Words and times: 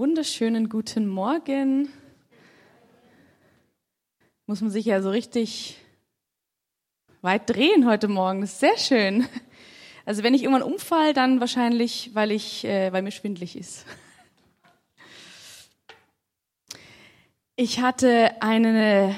Wunderschönen 0.00 0.70
guten 0.70 1.06
Morgen. 1.06 1.90
Muss 4.46 4.62
man 4.62 4.70
sich 4.70 4.86
ja 4.86 5.02
so 5.02 5.10
richtig 5.10 5.76
weit 7.20 7.50
drehen 7.50 7.86
heute 7.86 8.08
Morgen. 8.08 8.40
Das 8.40 8.52
ist 8.52 8.60
sehr 8.60 8.78
schön. 8.78 9.26
Also 10.06 10.22
wenn 10.22 10.32
ich 10.32 10.42
irgendwann 10.42 10.62
umfall, 10.62 11.12
dann 11.12 11.40
wahrscheinlich, 11.40 12.12
weil 12.14 12.30
ich, 12.30 12.64
äh, 12.64 12.90
weil 12.94 13.02
mir 13.02 13.10
schwindlig 13.10 13.54
ist. 13.54 13.84
Ich 17.54 17.80
hatte 17.80 18.40
eine 18.40 19.14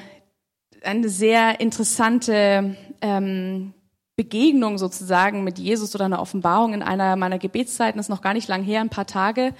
eine 0.82 1.08
sehr 1.08 1.60
interessante 1.60 2.76
ähm, 3.00 3.72
Begegnung 4.16 4.78
sozusagen 4.78 5.44
mit 5.44 5.60
Jesus 5.60 5.94
oder 5.94 6.06
eine 6.06 6.18
Offenbarung 6.18 6.74
in 6.74 6.82
einer 6.82 7.14
meiner 7.14 7.38
Gebetszeiten. 7.38 7.98
Das 7.98 8.06
ist 8.06 8.10
noch 8.10 8.20
gar 8.20 8.34
nicht 8.34 8.48
lang 8.48 8.64
her, 8.64 8.80
ein 8.80 8.90
paar 8.90 9.06
Tage. 9.06 9.54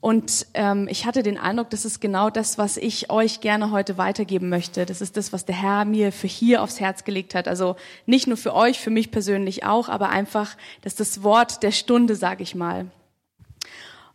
Und 0.00 0.46
ähm, 0.54 0.86
ich 0.88 1.06
hatte 1.06 1.24
den 1.24 1.38
Eindruck, 1.38 1.70
das 1.70 1.84
ist 1.84 2.00
genau 2.00 2.30
das, 2.30 2.56
was 2.56 2.76
ich 2.76 3.10
euch 3.10 3.40
gerne 3.40 3.72
heute 3.72 3.98
weitergeben 3.98 4.48
möchte. 4.48 4.86
Das 4.86 5.00
ist 5.00 5.16
das, 5.16 5.32
was 5.32 5.44
der 5.44 5.56
Herr 5.56 5.84
mir 5.84 6.12
für 6.12 6.28
hier 6.28 6.62
aufs 6.62 6.78
Herz 6.78 7.02
gelegt 7.02 7.34
hat. 7.34 7.48
Also 7.48 7.74
nicht 8.06 8.28
nur 8.28 8.36
für 8.36 8.54
euch, 8.54 8.78
für 8.78 8.90
mich 8.90 9.10
persönlich 9.10 9.64
auch, 9.64 9.88
aber 9.88 10.10
einfach, 10.10 10.56
das 10.82 10.92
ist 10.94 11.00
das 11.00 11.22
Wort 11.24 11.64
der 11.64 11.72
Stunde, 11.72 12.14
sage 12.14 12.44
ich 12.44 12.54
mal. 12.54 12.86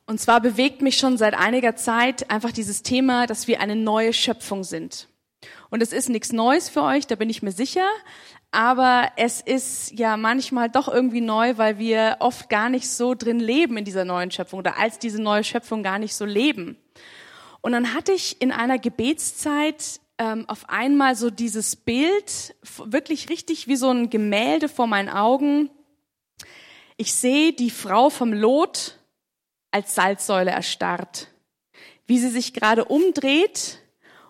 Und 0.06 0.20
zwar 0.20 0.40
bewegt 0.40 0.82
mich 0.82 0.98
schon 0.98 1.18
seit 1.18 1.34
einiger 1.34 1.76
Zeit 1.76 2.30
einfach 2.30 2.52
dieses 2.52 2.84
Thema, 2.84 3.28
dass 3.28 3.48
wir 3.48 3.60
eine 3.60 3.76
neue 3.76 4.14
Schöpfung 4.14 4.64
sind. 4.64 5.08
Und 5.70 5.82
es 5.82 5.92
ist 5.92 6.10
nichts 6.10 6.32
Neues 6.32 6.70
für 6.70 6.84
euch, 6.84 7.08
da 7.08 7.16
bin 7.16 7.30
ich 7.30 7.42
mir 7.42 7.52
sicher. 7.52 7.88
Aber 8.54 9.12
es 9.16 9.42
ist 9.42 9.98
ja 9.98 10.16
manchmal 10.16 10.70
doch 10.70 10.88
irgendwie 10.88 11.22
neu, 11.22 11.58
weil 11.58 11.80
wir 11.80 12.18
oft 12.20 12.50
gar 12.50 12.70
nicht 12.70 12.88
so 12.88 13.16
drin 13.16 13.40
leben 13.40 13.78
in 13.78 13.84
dieser 13.84 14.06
neuen 14.06 14.30
Schöpfung 14.30 14.60
oder 14.60 14.78
als 14.78 15.00
diese 15.00 15.20
neue 15.20 15.44
Schöpfung 15.44 15.82
gar 15.82 15.98
nicht 15.98 16.14
so 16.14 16.24
leben. 16.24 16.78
Und 17.62 17.72
dann 17.72 17.96
hatte 17.96 18.12
ich 18.12 18.40
in 18.44 18.52
einer 18.52 18.78
Gebetszeit 18.78 20.00
ähm, 20.20 20.48
auf 20.48 20.70
einmal 20.70 21.16
so 21.16 21.32
dieses 21.32 21.76
Bild, 21.76 22.54
wirklich 22.78 23.30
richtig 23.30 23.68
wie 23.68 23.76
so 23.76 23.90
ein 23.90 24.12
Gemälde 24.12 24.70
vor 24.70 24.86
meinen 24.86 25.10
Augen. 25.10 25.72
Ich 26.96 27.16
sehe 27.16 27.54
die 27.54 27.72
Frau 27.72 28.12
vom 28.12 28.34
Lot 28.34 29.00
als 29.72 29.96
Salzsäule 29.96 30.52
erstarrt, 30.52 31.28
wie 32.06 32.20
sie 32.20 32.30
sich 32.30 32.54
gerade 32.54 32.86
umdreht 32.86 33.80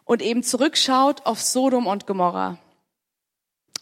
und 0.06 0.22
eben 0.22 0.44
zurückschaut 0.44 1.26
auf 1.26 1.42
Sodom 1.42 1.88
und 1.88 2.08
Gomorra. 2.08 2.58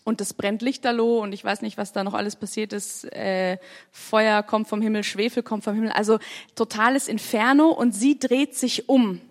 Und 0.03 0.19
es 0.19 0.33
brennt 0.33 0.61
Lichterloh 0.61 1.21
und 1.21 1.31
ich 1.31 1.44
weiß 1.44 1.61
nicht, 1.61 1.77
was 1.77 1.94
da 1.94 2.03
noch 2.03 2.16
alles 2.16 2.35
passiert 2.35 2.73
ist. 2.73 3.05
Äh, 3.13 3.57
Feuer 3.91 4.41
kommt 4.41 4.67
vom 4.67 4.81
Himmel, 4.81 5.03
Schwefel 5.03 5.44
kommt 5.44 5.63
vom 5.63 5.75
Himmel. 5.75 5.91
Also 5.91 6.17
totales 6.55 7.07
Inferno 7.07 7.69
und 7.69 7.94
sie 7.94 8.17
dreht 8.17 8.55
sich 8.55 8.89
um. 8.89 9.22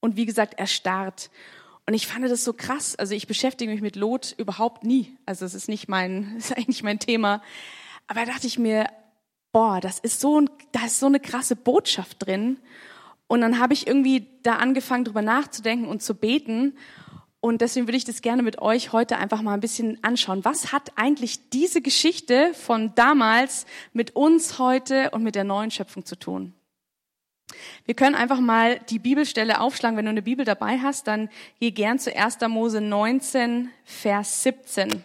Und 0.00 0.16
wie 0.16 0.26
gesagt, 0.26 0.58
erstarrt. 0.58 1.30
Und 1.86 1.94
ich 1.94 2.06
fand 2.06 2.24
das 2.24 2.44
so 2.44 2.52
krass. 2.52 2.96
Also 2.96 3.14
ich 3.14 3.26
beschäftige 3.26 3.70
mich 3.70 3.80
mit 3.80 3.96
Lot 3.96 4.34
überhaupt 4.36 4.84
nie. 4.84 5.16
Also 5.26 5.44
es 5.44 5.54
ist 5.54 5.68
nicht 5.68 5.88
mein, 5.88 6.34
ist 6.38 6.56
eigentlich 6.56 6.82
mein 6.82 6.98
Thema. 6.98 7.42
Aber 8.06 8.24
da 8.24 8.32
dachte 8.32 8.46
ich 8.46 8.58
mir, 8.58 8.86
boah, 9.52 9.80
das 9.80 9.98
ist 9.98 10.20
so, 10.20 10.40
ein, 10.40 10.50
da 10.72 10.86
ist 10.86 11.00
so 11.00 11.06
eine 11.06 11.20
krasse 11.20 11.56
Botschaft 11.56 12.26
drin. 12.26 12.58
Und 13.26 13.42
dann 13.42 13.58
habe 13.58 13.74
ich 13.74 13.86
irgendwie 13.86 14.26
da 14.42 14.56
angefangen, 14.56 15.04
drüber 15.04 15.22
nachzudenken 15.22 15.86
und 15.86 16.02
zu 16.02 16.14
beten. 16.14 16.76
Und 17.40 17.60
deswegen 17.60 17.86
würde 17.86 17.96
ich 17.96 18.04
das 18.04 18.20
gerne 18.20 18.42
mit 18.42 18.60
euch 18.60 18.92
heute 18.92 19.16
einfach 19.16 19.42
mal 19.42 19.54
ein 19.54 19.60
bisschen 19.60 20.02
anschauen. 20.02 20.44
Was 20.44 20.72
hat 20.72 20.92
eigentlich 20.96 21.50
diese 21.50 21.80
Geschichte 21.80 22.52
von 22.54 22.94
damals 22.96 23.64
mit 23.92 24.16
uns 24.16 24.58
heute 24.58 25.10
und 25.10 25.22
mit 25.22 25.36
der 25.36 25.44
neuen 25.44 25.70
Schöpfung 25.70 26.04
zu 26.04 26.16
tun? 26.16 26.54
Wir 27.84 27.94
können 27.94 28.16
einfach 28.16 28.40
mal 28.40 28.80
die 28.90 28.98
Bibelstelle 28.98 29.60
aufschlagen. 29.60 29.96
Wenn 29.96 30.04
du 30.04 30.10
eine 30.10 30.22
Bibel 30.22 30.44
dabei 30.44 30.78
hast, 30.78 31.06
dann 31.06 31.30
geh 31.60 31.70
gern 31.70 31.98
zu 31.98 32.14
1. 32.14 32.40
Mose 32.48 32.80
19, 32.80 33.70
Vers 33.84 34.42
17. 34.42 35.04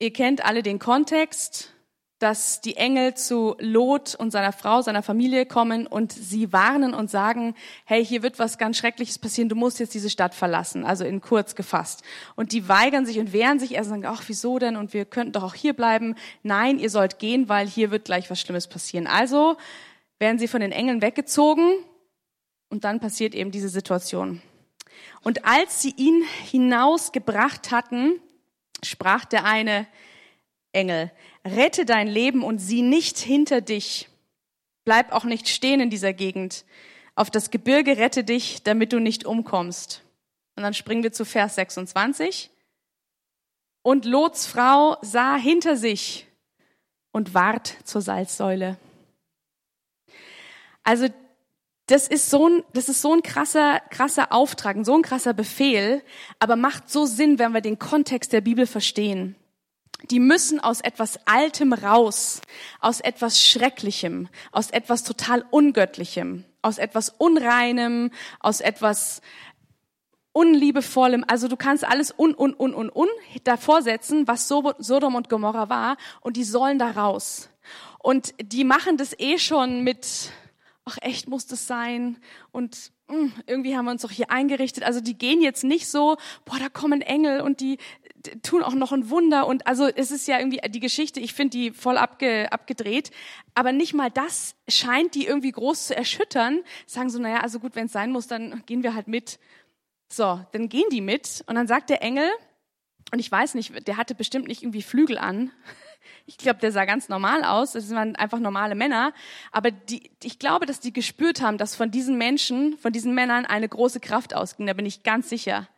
Ihr 0.00 0.12
kennt 0.12 0.44
alle 0.44 0.62
den 0.62 0.78
Kontext 0.78 1.73
dass 2.18 2.60
die 2.60 2.76
Engel 2.76 3.14
zu 3.14 3.56
Lot 3.58 4.14
und 4.14 4.30
seiner 4.30 4.52
Frau, 4.52 4.82
seiner 4.82 5.02
Familie 5.02 5.46
kommen 5.46 5.86
und 5.86 6.12
sie 6.12 6.52
warnen 6.52 6.94
und 6.94 7.10
sagen, 7.10 7.54
hey, 7.84 8.04
hier 8.04 8.22
wird 8.22 8.38
was 8.38 8.56
ganz 8.56 8.78
Schreckliches 8.78 9.18
passieren, 9.18 9.48
du 9.48 9.56
musst 9.56 9.80
jetzt 9.80 9.94
diese 9.94 10.08
Stadt 10.08 10.34
verlassen, 10.34 10.84
also 10.84 11.04
in 11.04 11.20
kurz 11.20 11.54
gefasst. 11.54 12.02
Und 12.36 12.52
die 12.52 12.68
weigern 12.68 13.04
sich 13.04 13.18
und 13.18 13.32
wehren 13.32 13.58
sich, 13.58 13.74
er 13.74 13.84
sagen, 13.84 14.06
ach, 14.06 14.22
wieso 14.28 14.58
denn? 14.58 14.76
Und 14.76 14.94
wir 14.94 15.04
könnten 15.04 15.32
doch 15.32 15.42
auch 15.42 15.54
hier 15.54 15.74
bleiben. 15.74 16.14
Nein, 16.42 16.78
ihr 16.78 16.90
sollt 16.90 17.18
gehen, 17.18 17.48
weil 17.48 17.66
hier 17.66 17.90
wird 17.90 18.04
gleich 18.04 18.30
was 18.30 18.40
Schlimmes 18.40 18.68
passieren. 18.68 19.06
Also 19.06 19.56
werden 20.18 20.38
sie 20.38 20.48
von 20.48 20.60
den 20.60 20.72
Engeln 20.72 21.02
weggezogen 21.02 21.74
und 22.70 22.84
dann 22.84 23.00
passiert 23.00 23.34
eben 23.34 23.50
diese 23.50 23.68
Situation. 23.68 24.40
Und 25.22 25.44
als 25.44 25.82
sie 25.82 25.94
ihn 25.96 26.22
hinausgebracht 26.50 27.70
hatten, 27.70 28.20
sprach 28.82 29.24
der 29.24 29.44
eine 29.44 29.86
Engel, 30.74 31.10
Rette 31.44 31.84
dein 31.84 32.08
Leben 32.08 32.42
und 32.42 32.58
sieh 32.58 32.82
nicht 32.82 33.18
hinter 33.18 33.60
dich. 33.60 34.08
Bleib 34.84 35.12
auch 35.12 35.24
nicht 35.24 35.48
stehen 35.48 35.80
in 35.80 35.90
dieser 35.90 36.12
Gegend. 36.12 36.64
Auf 37.14 37.30
das 37.30 37.50
Gebirge 37.50 37.96
rette 37.98 38.24
dich, 38.24 38.62
damit 38.62 38.92
du 38.92 38.98
nicht 38.98 39.26
umkommst. 39.26 40.02
Und 40.56 40.62
dann 40.62 40.74
springen 40.74 41.02
wir 41.02 41.12
zu 41.12 41.24
Vers 41.24 41.56
26. 41.56 42.50
Und 43.82 44.04
Lots 44.06 44.46
Frau 44.46 44.96
sah 45.02 45.36
hinter 45.36 45.76
sich 45.76 46.26
und 47.12 47.34
ward 47.34 47.76
zur 47.84 48.00
Salzsäule. 48.00 48.78
Also 50.82 51.08
das 51.86 52.08
ist 52.08 52.30
so 52.30 52.48
ein, 52.48 52.62
das 52.72 52.88
ist 52.88 53.02
so 53.02 53.12
ein 53.12 53.22
krasser, 53.22 53.80
krasser 53.90 54.32
Auftrag, 54.32 54.78
so 54.84 54.94
ein 54.94 55.02
krasser 55.02 55.34
Befehl, 55.34 56.02
aber 56.38 56.56
macht 56.56 56.90
so 56.90 57.04
Sinn, 57.04 57.38
wenn 57.38 57.52
wir 57.52 57.60
den 57.60 57.78
Kontext 57.78 58.32
der 58.32 58.40
Bibel 58.40 58.66
verstehen 58.66 59.36
die 60.10 60.20
müssen 60.20 60.60
aus 60.60 60.80
etwas 60.80 61.18
Altem 61.26 61.72
raus, 61.72 62.40
aus 62.80 63.00
etwas 63.00 63.40
Schrecklichem, 63.40 64.28
aus 64.52 64.70
etwas 64.70 65.04
total 65.04 65.44
Ungöttlichem, 65.50 66.44
aus 66.62 66.78
etwas 66.78 67.10
Unreinem, 67.10 68.10
aus 68.40 68.60
etwas 68.60 69.20
Unliebevollem. 70.32 71.24
Also 71.28 71.48
du 71.48 71.56
kannst 71.56 71.84
alles 71.84 72.12
un, 72.16 72.34
un, 72.34 72.54
un, 72.58 72.74
un, 72.74 72.90
un 72.90 73.08
davor 73.44 73.82
setzen, 73.82 74.26
was 74.26 74.48
Sodom 74.48 75.14
und 75.14 75.28
Gomorra 75.28 75.68
war, 75.68 75.96
und 76.20 76.36
die 76.36 76.44
sollen 76.44 76.78
da 76.78 76.90
raus. 76.90 77.48
Und 77.98 78.34
die 78.42 78.64
machen 78.64 78.96
das 78.96 79.18
eh 79.18 79.38
schon 79.38 79.82
mit, 79.82 80.32
ach 80.84 80.98
echt 81.00 81.28
muss 81.28 81.46
das 81.46 81.66
sein 81.66 82.18
und 82.52 82.92
irgendwie 83.46 83.76
haben 83.76 83.84
wir 83.84 83.90
uns 83.90 84.02
doch 84.02 84.10
hier 84.10 84.30
eingerichtet. 84.30 84.82
Also 84.84 85.00
die 85.00 85.16
gehen 85.16 85.42
jetzt 85.42 85.64
nicht 85.64 85.88
so, 85.88 86.16
boah, 86.44 86.58
da 86.58 86.68
kommen 86.68 87.02
Engel 87.02 87.40
und 87.40 87.60
die 87.60 87.78
tun 88.42 88.62
auch 88.62 88.74
noch 88.74 88.92
ein 88.92 89.10
Wunder. 89.10 89.46
Und 89.46 89.66
also 89.66 89.86
es 89.86 90.10
ist 90.10 90.26
ja 90.26 90.38
irgendwie 90.38 90.60
die 90.68 90.80
Geschichte, 90.80 91.20
ich 91.20 91.34
finde 91.34 91.56
die 91.56 91.70
voll 91.70 91.98
abge, 91.98 92.50
abgedreht. 92.50 93.10
Aber 93.54 93.72
nicht 93.72 93.94
mal 93.94 94.10
das 94.10 94.54
scheint 94.68 95.14
die 95.14 95.26
irgendwie 95.26 95.52
groß 95.52 95.88
zu 95.88 95.96
erschüttern. 95.96 96.62
Sagen 96.86 97.10
so, 97.10 97.18
naja, 97.18 97.40
also 97.40 97.60
gut, 97.60 97.76
wenn 97.76 97.86
es 97.86 97.92
sein 97.92 98.10
muss, 98.10 98.26
dann 98.26 98.62
gehen 98.66 98.82
wir 98.82 98.94
halt 98.94 99.08
mit. 99.08 99.38
So, 100.08 100.40
dann 100.52 100.68
gehen 100.68 100.86
die 100.90 101.00
mit. 101.00 101.44
Und 101.46 101.56
dann 101.56 101.66
sagt 101.66 101.90
der 101.90 102.02
Engel, 102.02 102.30
und 103.12 103.18
ich 103.18 103.30
weiß 103.30 103.54
nicht, 103.54 103.86
der 103.86 103.96
hatte 103.96 104.14
bestimmt 104.14 104.48
nicht 104.48 104.62
irgendwie 104.62 104.82
Flügel 104.82 105.18
an. 105.18 105.52
Ich 106.26 106.38
glaube, 106.38 106.58
der 106.60 106.72
sah 106.72 106.84
ganz 106.84 107.08
normal 107.08 107.44
aus. 107.44 107.72
Das 107.72 107.90
waren 107.90 108.16
einfach 108.16 108.38
normale 108.38 108.74
Männer. 108.74 109.12
Aber 109.52 109.70
die, 109.70 110.10
ich 110.22 110.38
glaube, 110.38 110.64
dass 110.64 110.80
die 110.80 110.92
gespürt 110.92 111.42
haben, 111.42 111.58
dass 111.58 111.76
von 111.76 111.90
diesen 111.90 112.16
Menschen, 112.16 112.78
von 112.78 112.92
diesen 112.92 113.14
Männern 113.14 113.44
eine 113.44 113.68
große 113.68 114.00
Kraft 114.00 114.34
ausging. 114.34 114.66
Da 114.66 114.72
bin 114.72 114.86
ich 114.86 115.02
ganz 115.02 115.28
sicher. 115.28 115.68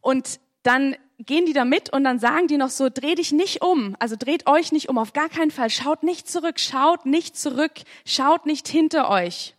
Und 0.00 0.40
dann 0.64 0.96
gehen 1.18 1.46
die 1.46 1.52
da 1.52 1.64
mit 1.64 1.92
und 1.92 2.04
dann 2.04 2.18
sagen 2.18 2.48
die 2.48 2.56
noch 2.56 2.70
so, 2.70 2.88
dreh 2.92 3.14
dich 3.14 3.32
nicht 3.32 3.62
um, 3.62 3.96
also 3.98 4.16
dreht 4.18 4.48
euch 4.48 4.72
nicht 4.72 4.88
um, 4.88 4.98
auf 4.98 5.12
gar 5.12 5.28
keinen 5.28 5.50
Fall, 5.50 5.70
schaut 5.70 6.02
nicht 6.02 6.28
zurück, 6.28 6.58
schaut 6.58 7.06
nicht 7.06 7.36
zurück, 7.36 7.72
schaut 8.04 8.46
nicht 8.46 8.68
hinter 8.68 9.08
euch. 9.08 9.54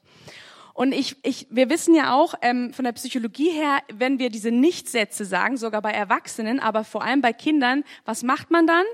Und 0.74 0.92
ich, 0.92 1.16
ich, 1.24 1.48
wir 1.52 1.70
wissen 1.70 1.94
ja 1.94 2.14
auch 2.14 2.34
ähm, 2.42 2.74
von 2.74 2.84
der 2.84 2.94
Psychologie 2.94 3.52
her, 3.52 3.80
wenn 3.94 4.18
wir 4.18 4.30
diese 4.30 4.50
Nichtsätze 4.50 5.24
sagen, 5.24 5.56
sogar 5.56 5.82
bei 5.82 5.92
Erwachsenen, 5.92 6.60
aber 6.60 6.84
vor 6.84 7.04
allem 7.04 7.22
bei 7.22 7.32
Kindern, 7.32 7.84
was 8.06 8.24
macht 8.24 8.50
man 8.50 8.66
dann? 8.66 8.86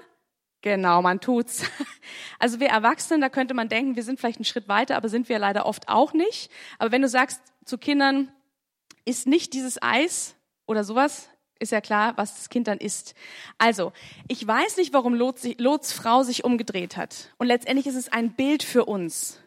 Genau, 0.62 1.02
man 1.02 1.20
tut's. 1.20 1.64
Also 2.42 2.62
wir 2.62 2.68
Erwachsenen, 2.68 3.20
da 3.20 3.28
könnte 3.28 3.54
man 3.54 3.68
denken, 3.68 3.98
wir 3.98 4.04
sind 4.04 4.20
vielleicht 4.20 4.40
einen 4.40 4.46
Schritt 4.46 4.70
weiter, 4.70 4.96
aber 4.96 5.10
sind 5.10 5.28
wir 5.28 5.40
leider 5.40 5.66
oft 5.66 5.90
auch 5.90 6.14
nicht. 6.14 6.50
Aber 6.78 6.92
wenn 6.92 7.02
du 7.02 7.10
sagst 7.10 7.42
zu 7.66 7.78
Kindern, 7.78 8.32
ist 9.04 9.28
nicht 9.28 9.54
dieses 9.54 9.82
Eis 9.82 10.36
oder 10.66 10.86
sowas, 10.86 11.30
ist 11.60 11.74
ja 11.74 11.82
klar, 11.82 12.16
was 12.16 12.36
das 12.36 12.50
Kind 12.50 12.68
dann 12.68 12.78
isst. 12.78 13.14
Also, 13.58 13.92
ich 14.28 14.46
weiß 14.46 14.78
nicht, 14.78 14.94
warum 14.94 15.14
Lots, 15.14 15.48
Lots 15.58 15.92
Frau 15.92 16.24
sich 16.24 16.46
umgedreht 16.46 16.96
hat. 16.96 17.34
Und 17.38 17.48
letztendlich 17.48 17.88
ist 17.88 17.96
es 17.96 18.10
ein 18.10 18.32
Bild 18.32 18.64
für 18.64 18.86
uns. 18.86 19.40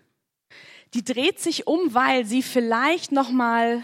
Die 0.94 1.02
dreht 1.04 1.40
sich 1.40 1.66
um, 1.66 1.94
weil 1.94 2.26
sie 2.26 2.42
vielleicht 2.42 3.10
noch 3.10 3.30
mal 3.30 3.82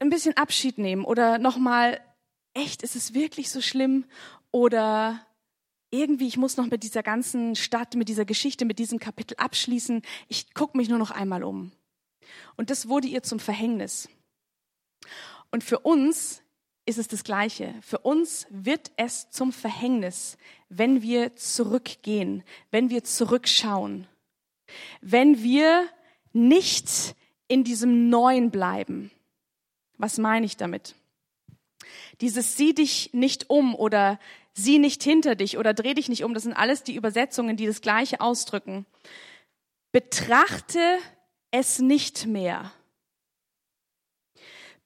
ein 0.00 0.10
bisschen 0.10 0.36
Abschied 0.36 0.78
nehmen 0.78 1.04
oder 1.04 1.38
noch 1.38 1.56
mal 1.56 2.00
echt, 2.54 2.82
ist 2.82 2.96
es 2.96 3.14
wirklich 3.14 3.50
so 3.50 3.60
schlimm 3.60 4.04
oder 4.50 5.24
irgendwie, 5.90 6.26
ich 6.26 6.36
muss 6.36 6.56
noch 6.56 6.66
mit 6.66 6.82
dieser 6.82 7.02
ganzen 7.02 7.56
Stadt, 7.56 7.94
mit 7.94 8.08
dieser 8.08 8.24
Geschichte, 8.24 8.64
mit 8.64 8.78
diesem 8.78 8.98
Kapitel 8.98 9.36
abschließen. 9.36 10.02
Ich 10.28 10.54
gucke 10.54 10.76
mich 10.76 10.88
nur 10.88 10.98
noch 10.98 11.10
einmal 11.10 11.42
um. 11.42 11.72
Und 12.56 12.70
das 12.70 12.88
wurde 12.88 13.08
ihr 13.08 13.22
zum 13.22 13.40
Verhängnis. 13.40 14.08
Und 15.50 15.64
für 15.64 15.78
uns 15.78 16.42
ist 16.84 16.98
es 16.98 17.08
das 17.08 17.24
Gleiche. 17.24 17.74
Für 17.82 17.98
uns 17.98 18.46
wird 18.50 18.92
es 18.96 19.30
zum 19.30 19.52
Verhängnis, 19.52 20.36
wenn 20.68 21.02
wir 21.02 21.36
zurückgehen, 21.36 22.42
wenn 22.70 22.90
wir 22.90 23.04
zurückschauen, 23.04 24.06
wenn 25.00 25.42
wir 25.42 25.88
nicht 26.32 27.14
in 27.46 27.64
diesem 27.64 28.10
Neuen 28.10 28.50
bleiben. 28.50 29.10
Was 29.96 30.18
meine 30.18 30.46
ich 30.46 30.56
damit? 30.56 30.94
Dieses 32.20 32.56
sieh 32.56 32.74
dich 32.74 33.10
nicht 33.12 33.48
um 33.50 33.74
oder 33.74 34.18
sieh 34.58 34.78
nicht 34.78 35.02
hinter 35.02 35.34
dich 35.34 35.56
oder 35.56 35.72
dreh 35.72 35.94
dich 35.94 36.08
nicht 36.08 36.24
um, 36.24 36.34
das 36.34 36.42
sind 36.42 36.52
alles 36.52 36.82
die 36.82 36.94
Übersetzungen, 36.94 37.56
die 37.56 37.66
das 37.66 37.80
Gleiche 37.80 38.20
ausdrücken. 38.20 38.84
Betrachte 39.92 40.98
es 41.50 41.78
nicht 41.78 42.26
mehr. 42.26 42.72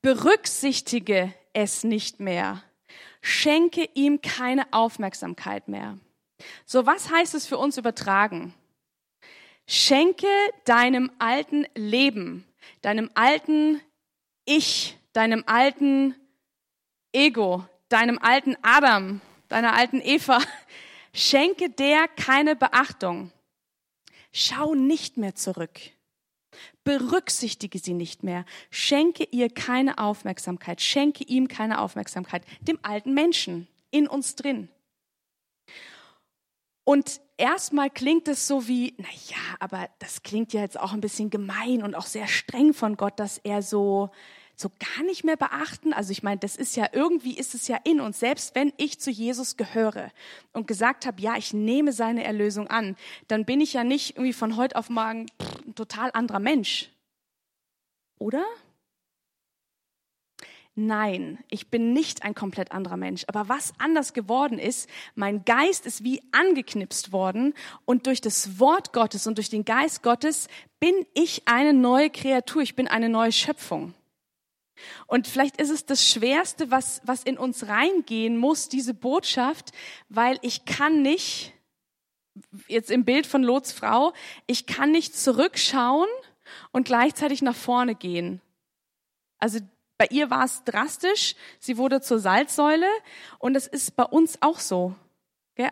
Berücksichtige 0.00 1.32
es 1.52 1.84
nicht 1.84 2.20
mehr. 2.20 2.62
Schenke 3.20 3.88
ihm 3.94 4.20
keine 4.20 4.72
Aufmerksamkeit 4.72 5.68
mehr. 5.68 5.98
So, 6.66 6.86
was 6.86 7.10
heißt 7.10 7.34
es 7.34 7.46
für 7.46 7.58
uns 7.58 7.78
übertragen? 7.78 8.52
Schenke 9.66 10.26
deinem 10.64 11.10
alten 11.18 11.66
Leben, 11.74 12.44
deinem 12.82 13.10
alten 13.14 13.80
Ich, 14.44 14.98
deinem 15.12 15.44
alten 15.46 16.16
Ego, 17.12 17.64
deinem 17.88 18.18
alten 18.18 18.56
Adam, 18.62 19.20
deiner 19.52 19.74
alten 19.74 20.00
Eva, 20.00 20.40
schenke 21.14 21.70
der 21.70 22.08
keine 22.08 22.56
Beachtung. 22.56 23.30
Schau 24.32 24.74
nicht 24.74 25.16
mehr 25.16 25.34
zurück. 25.34 25.78
Berücksichtige 26.84 27.78
sie 27.78 27.94
nicht 27.94 28.22
mehr. 28.22 28.44
Schenke 28.70 29.24
ihr 29.30 29.48
keine 29.48 29.98
Aufmerksamkeit. 29.98 30.80
Schenke 30.80 31.24
ihm 31.24 31.48
keine 31.48 31.80
Aufmerksamkeit. 31.80 32.44
Dem 32.60 32.78
alten 32.82 33.14
Menschen 33.14 33.68
in 33.90 34.08
uns 34.08 34.34
drin. 34.34 34.68
Und 36.84 37.20
erstmal 37.36 37.90
klingt 37.90 38.26
es 38.26 38.48
so 38.48 38.66
wie, 38.66 38.94
na 38.98 39.08
ja, 39.28 39.56
aber 39.60 39.88
das 39.98 40.22
klingt 40.22 40.52
ja 40.52 40.62
jetzt 40.62 40.80
auch 40.80 40.92
ein 40.92 41.00
bisschen 41.00 41.30
gemein 41.30 41.82
und 41.82 41.94
auch 41.94 42.06
sehr 42.06 42.26
streng 42.26 42.74
von 42.74 42.96
Gott, 42.96 43.20
dass 43.20 43.38
er 43.38 43.62
so 43.62 44.10
so 44.56 44.70
gar 44.78 45.04
nicht 45.04 45.24
mehr 45.24 45.36
beachten. 45.36 45.92
Also 45.92 46.12
ich 46.12 46.22
meine, 46.22 46.38
das 46.38 46.56
ist 46.56 46.76
ja 46.76 46.88
irgendwie 46.92 47.36
ist 47.36 47.54
es 47.54 47.68
ja 47.68 47.78
in 47.84 48.00
uns. 48.00 48.20
Selbst 48.20 48.54
wenn 48.54 48.72
ich 48.76 49.00
zu 49.00 49.10
Jesus 49.10 49.56
gehöre 49.56 50.10
und 50.52 50.66
gesagt 50.66 51.06
habe, 51.06 51.20
ja, 51.20 51.36
ich 51.36 51.52
nehme 51.52 51.92
seine 51.92 52.24
Erlösung 52.24 52.68
an, 52.68 52.96
dann 53.28 53.44
bin 53.44 53.60
ich 53.60 53.72
ja 53.72 53.84
nicht 53.84 54.16
irgendwie 54.16 54.32
von 54.32 54.56
heute 54.56 54.76
auf 54.76 54.90
morgen 54.90 55.26
pff, 55.40 55.66
ein 55.66 55.74
total 55.74 56.10
anderer 56.12 56.40
Mensch. 56.40 56.90
Oder? 58.18 58.44
Nein, 60.74 61.38
ich 61.50 61.68
bin 61.68 61.92
nicht 61.92 62.22
ein 62.22 62.34
komplett 62.34 62.72
anderer 62.72 62.96
Mensch. 62.96 63.24
Aber 63.26 63.48
was 63.48 63.74
anders 63.78 64.14
geworden 64.14 64.58
ist, 64.58 64.88
mein 65.14 65.44
Geist 65.44 65.84
ist 65.84 66.02
wie 66.02 66.22
angeknipst 66.32 67.12
worden 67.12 67.52
und 67.84 68.06
durch 68.06 68.22
das 68.22 68.58
Wort 68.58 68.94
Gottes 68.94 69.26
und 69.26 69.36
durch 69.36 69.50
den 69.50 69.66
Geist 69.66 70.02
Gottes 70.02 70.48
bin 70.80 70.94
ich 71.12 71.42
eine 71.46 71.74
neue 71.74 72.08
Kreatur, 72.08 72.62
ich 72.62 72.74
bin 72.74 72.88
eine 72.88 73.10
neue 73.10 73.32
Schöpfung. 73.32 73.92
Und 75.06 75.28
vielleicht 75.28 75.60
ist 75.60 75.70
es 75.70 75.86
das 75.86 76.08
Schwerste, 76.08 76.70
was, 76.70 77.00
was 77.04 77.22
in 77.22 77.38
uns 77.38 77.68
reingehen 77.68 78.36
muss, 78.36 78.68
diese 78.68 78.94
Botschaft, 78.94 79.72
weil 80.08 80.38
ich 80.42 80.64
kann 80.64 81.02
nicht, 81.02 81.52
jetzt 82.68 82.90
im 82.90 83.04
Bild 83.04 83.26
von 83.26 83.42
Lots 83.42 83.72
Frau, 83.72 84.12
ich 84.46 84.66
kann 84.66 84.90
nicht 84.90 85.16
zurückschauen 85.16 86.08
und 86.72 86.84
gleichzeitig 86.84 87.42
nach 87.42 87.56
vorne 87.56 87.94
gehen. 87.94 88.40
Also 89.38 89.60
bei 89.98 90.06
ihr 90.10 90.30
war 90.30 90.44
es 90.44 90.64
drastisch, 90.64 91.36
sie 91.60 91.76
wurde 91.76 92.00
zur 92.00 92.18
Salzsäule 92.18 92.88
und 93.38 93.54
es 93.54 93.66
ist 93.66 93.94
bei 93.96 94.04
uns 94.04 94.38
auch 94.40 94.58
so. 94.58 94.94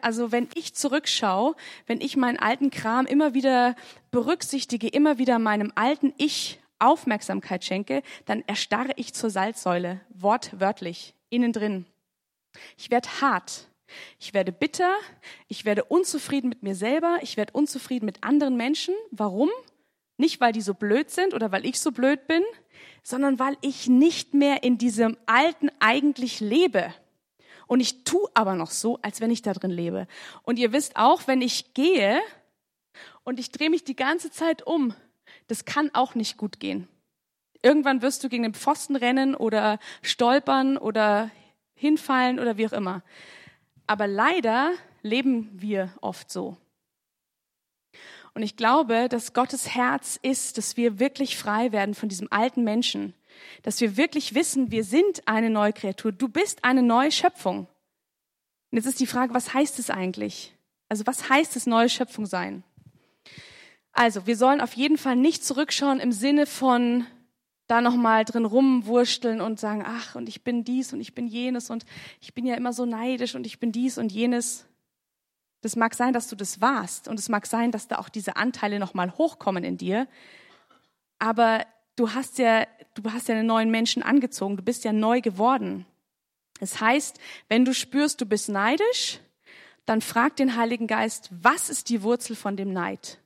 Also 0.03 0.31
wenn 0.31 0.49
ich 0.55 0.75
zurückschaue, 0.75 1.57
wenn 1.87 2.01
ich 2.01 2.17
meinen 2.17 2.39
alten 2.39 2.71
Kram 2.71 3.07
immer 3.07 3.35
wieder 3.35 3.75
berücksichtige, 4.11 4.89
immer 4.89 5.19
wieder 5.19 5.39
meinem 5.39 5.73
alten 5.75 6.13
Ich 6.19 6.61
Aufmerksamkeit 6.81 7.65
schenke, 7.65 8.03
dann 8.27 8.43
erstarre 8.47 8.93
ich 8.97 9.15
zur 9.15 9.31
Salzsäule, 9.31 10.01
wortwörtlich, 10.11 11.15
innen 11.29 11.53
drin. 11.53 11.87
Ich 12.77 12.91
werde 12.91 13.09
hart. 13.21 13.69
Ich 14.19 14.35
werde 14.35 14.53
bitter. 14.53 14.95
Ich 15.49 15.65
werde 15.65 15.85
unzufrieden 15.85 16.49
mit 16.49 16.63
mir 16.63 16.75
selber. 16.75 17.19
Ich 17.23 17.37
werde 17.37 17.53
unzufrieden 17.53 18.07
mit 18.07 18.23
anderen 18.23 18.57
Menschen. 18.57 18.95
Warum? 19.11 19.51
Nicht, 20.17 20.41
weil 20.41 20.53
die 20.53 20.61
so 20.61 20.75
blöd 20.75 21.11
sind 21.11 21.35
oder 21.35 21.51
weil 21.51 21.65
ich 21.65 21.81
so 21.81 21.93
blöd 21.93 22.27
bin, 22.27 22.43
sondern 23.03 23.39
weil 23.39 23.57
ich 23.63 23.89
nicht 23.89 24.35
mehr 24.35 24.63
in 24.63 24.79
diesem 24.79 25.17
Alten 25.27 25.71
eigentlich 25.81 26.41
lebe. 26.41 26.93
Und 27.67 27.81
ich 27.81 28.05
tu 28.05 28.29
aber 28.35 28.55
noch 28.55 28.71
so, 28.71 28.99
als 29.03 29.21
wenn 29.21 29.31
ich 29.31 29.43
da 29.43 29.53
drin 29.53 29.71
lebe. 29.71 30.07
Und 30.43 30.59
ihr 30.59 30.73
wisst 30.73 30.97
auch, 30.97 31.27
wenn 31.27 31.41
ich 31.41 31.73
gehe 31.73 32.21
und 33.23 33.39
ich 33.39 33.51
drehe 33.51 33.71
mich 33.71 33.85
die 33.85 33.97
ganze 33.97 34.31
Zeit 34.31 34.67
um, 34.67 34.95
das 35.51 35.65
kann 35.65 35.91
auch 35.95 36.15
nicht 36.15 36.37
gut 36.37 36.61
gehen. 36.61 36.89
Irgendwann 37.63 38.03
wirst 38.03 38.25
du 38.25 38.29
gegen 38.29 38.45
den 38.45 38.55
Pfosten 38.55 38.97
rennen 38.97 39.35
oder 39.35 39.79
stolpern 40.03 40.79
oder 40.79 41.31
hinfallen 41.75 42.39
oder 42.39 42.57
wie 42.57 42.67
auch 42.67 42.73
immer. 42.73 43.03
Aber 43.87 44.07
leider 44.07 44.73
leben 45.03 45.51
wir 45.53 45.93
oft 46.01 46.31
so. 46.31 46.57
Und 48.33 48.43
ich 48.43 48.57
glaube, 48.57 49.09
dass 49.09 49.33
Gottes 49.33 49.75
Herz 49.75 50.19
ist, 50.23 50.57
dass 50.57 50.77
wir 50.77 51.01
wirklich 51.01 51.37
frei 51.37 51.73
werden 51.73 51.95
von 51.95 52.09
diesem 52.09 52.29
alten 52.31 52.63
Menschen, 52.63 53.15
dass 53.63 53.81
wir 53.81 53.97
wirklich 53.97 54.35
wissen, 54.35 54.71
wir 54.71 54.85
sind 54.85 55.27
eine 55.27 55.51
neue 55.51 55.73
Kreatur, 55.73 56.13
du 56.13 56.29
bist 56.29 56.65
eine 56.65 56.83
neue 56.83 57.11
Schöpfung. 57.11 57.67
Und 58.71 58.77
jetzt 58.77 58.87
ist 58.87 59.01
die 59.01 59.07
Frage, 59.07 59.35
was 59.35 59.53
heißt 59.53 59.79
es 59.81 59.91
eigentlich? 59.91 60.55
Also 60.89 61.07
was 61.07 61.29
heißt 61.29 61.57
es, 61.57 61.67
neue 61.67 61.89
Schöpfung 61.89 62.27
sein? 62.27 62.63
Also, 63.93 64.27
wir 64.27 64.37
sollen 64.37 64.61
auf 64.61 64.75
jeden 64.75 64.99
Fall 64.99 65.17
nicht 65.17 65.45
zurückschauen 65.45 66.01
im 66.01 66.13
Sinne 66.13 66.47
von 66.47 67.07
da 67.71 67.81
nochmal 67.81 68.25
drin 68.25 68.45
rumwursteln 68.45 69.41
und 69.41 69.61
sagen, 69.61 69.85
ach, 69.87 70.17
und 70.17 70.29
ich 70.29 70.43
bin 70.43 70.65
dies 70.65 70.93
und 70.93 71.01
ich 71.01 71.15
bin 71.15 71.29
jenes 71.29 71.71
und 71.71 71.85
ich 72.21 72.35
bin 72.35 72.45
ja 72.45 72.57
immer 72.57 72.73
so 72.73 72.85
neidisch 72.85 73.37
und 73.37 73.47
ich 73.47 73.61
bin 73.61 73.71
dies 73.71 73.97
und 73.97 74.11
jenes. 74.11 74.67
Das 75.61 75.77
mag 75.77 75.95
sein, 75.95 76.13
dass 76.13 76.27
du 76.27 76.35
das 76.35 76.61
warst 76.61 77.07
und 77.07 77.19
es 77.19 77.29
mag 77.29 77.47
sein, 77.47 77.71
dass 77.71 77.87
da 77.87 77.99
auch 77.99 78.09
diese 78.09 78.35
Anteile 78.35 78.81
nochmal 78.81 79.17
hochkommen 79.17 79.63
in 79.63 79.77
dir. 79.77 80.09
Aber 81.21 81.65
du 81.95 82.13
hast 82.13 82.39
ja, 82.39 82.67
du 82.95 83.13
hast 83.13 83.29
ja 83.29 83.37
einen 83.37 83.47
neuen 83.47 83.71
Menschen 83.71 84.03
angezogen, 84.03 84.57
du 84.57 84.63
bist 84.65 84.85
ja 84.85 84.93
neu 84.93 85.21
geworden. 85.21 85.87
Das 86.59 86.81
heißt, 86.81 87.21
wenn 87.49 87.65
du 87.65 87.73
spürst, 87.73 88.21
du 88.21 88.27
bist 88.27 88.49
neidisch, 88.49 89.21
dann 89.87 90.01
frag 90.01 90.35
den 90.37 90.57
Heiligen 90.57 90.87
Geist, 90.87 91.31
was 91.31 91.71
ist 91.71 91.89
die 91.89 92.03
Wurzel 92.03 92.35
von 92.35 92.57
dem 92.57 92.73
Neid? 92.73 93.19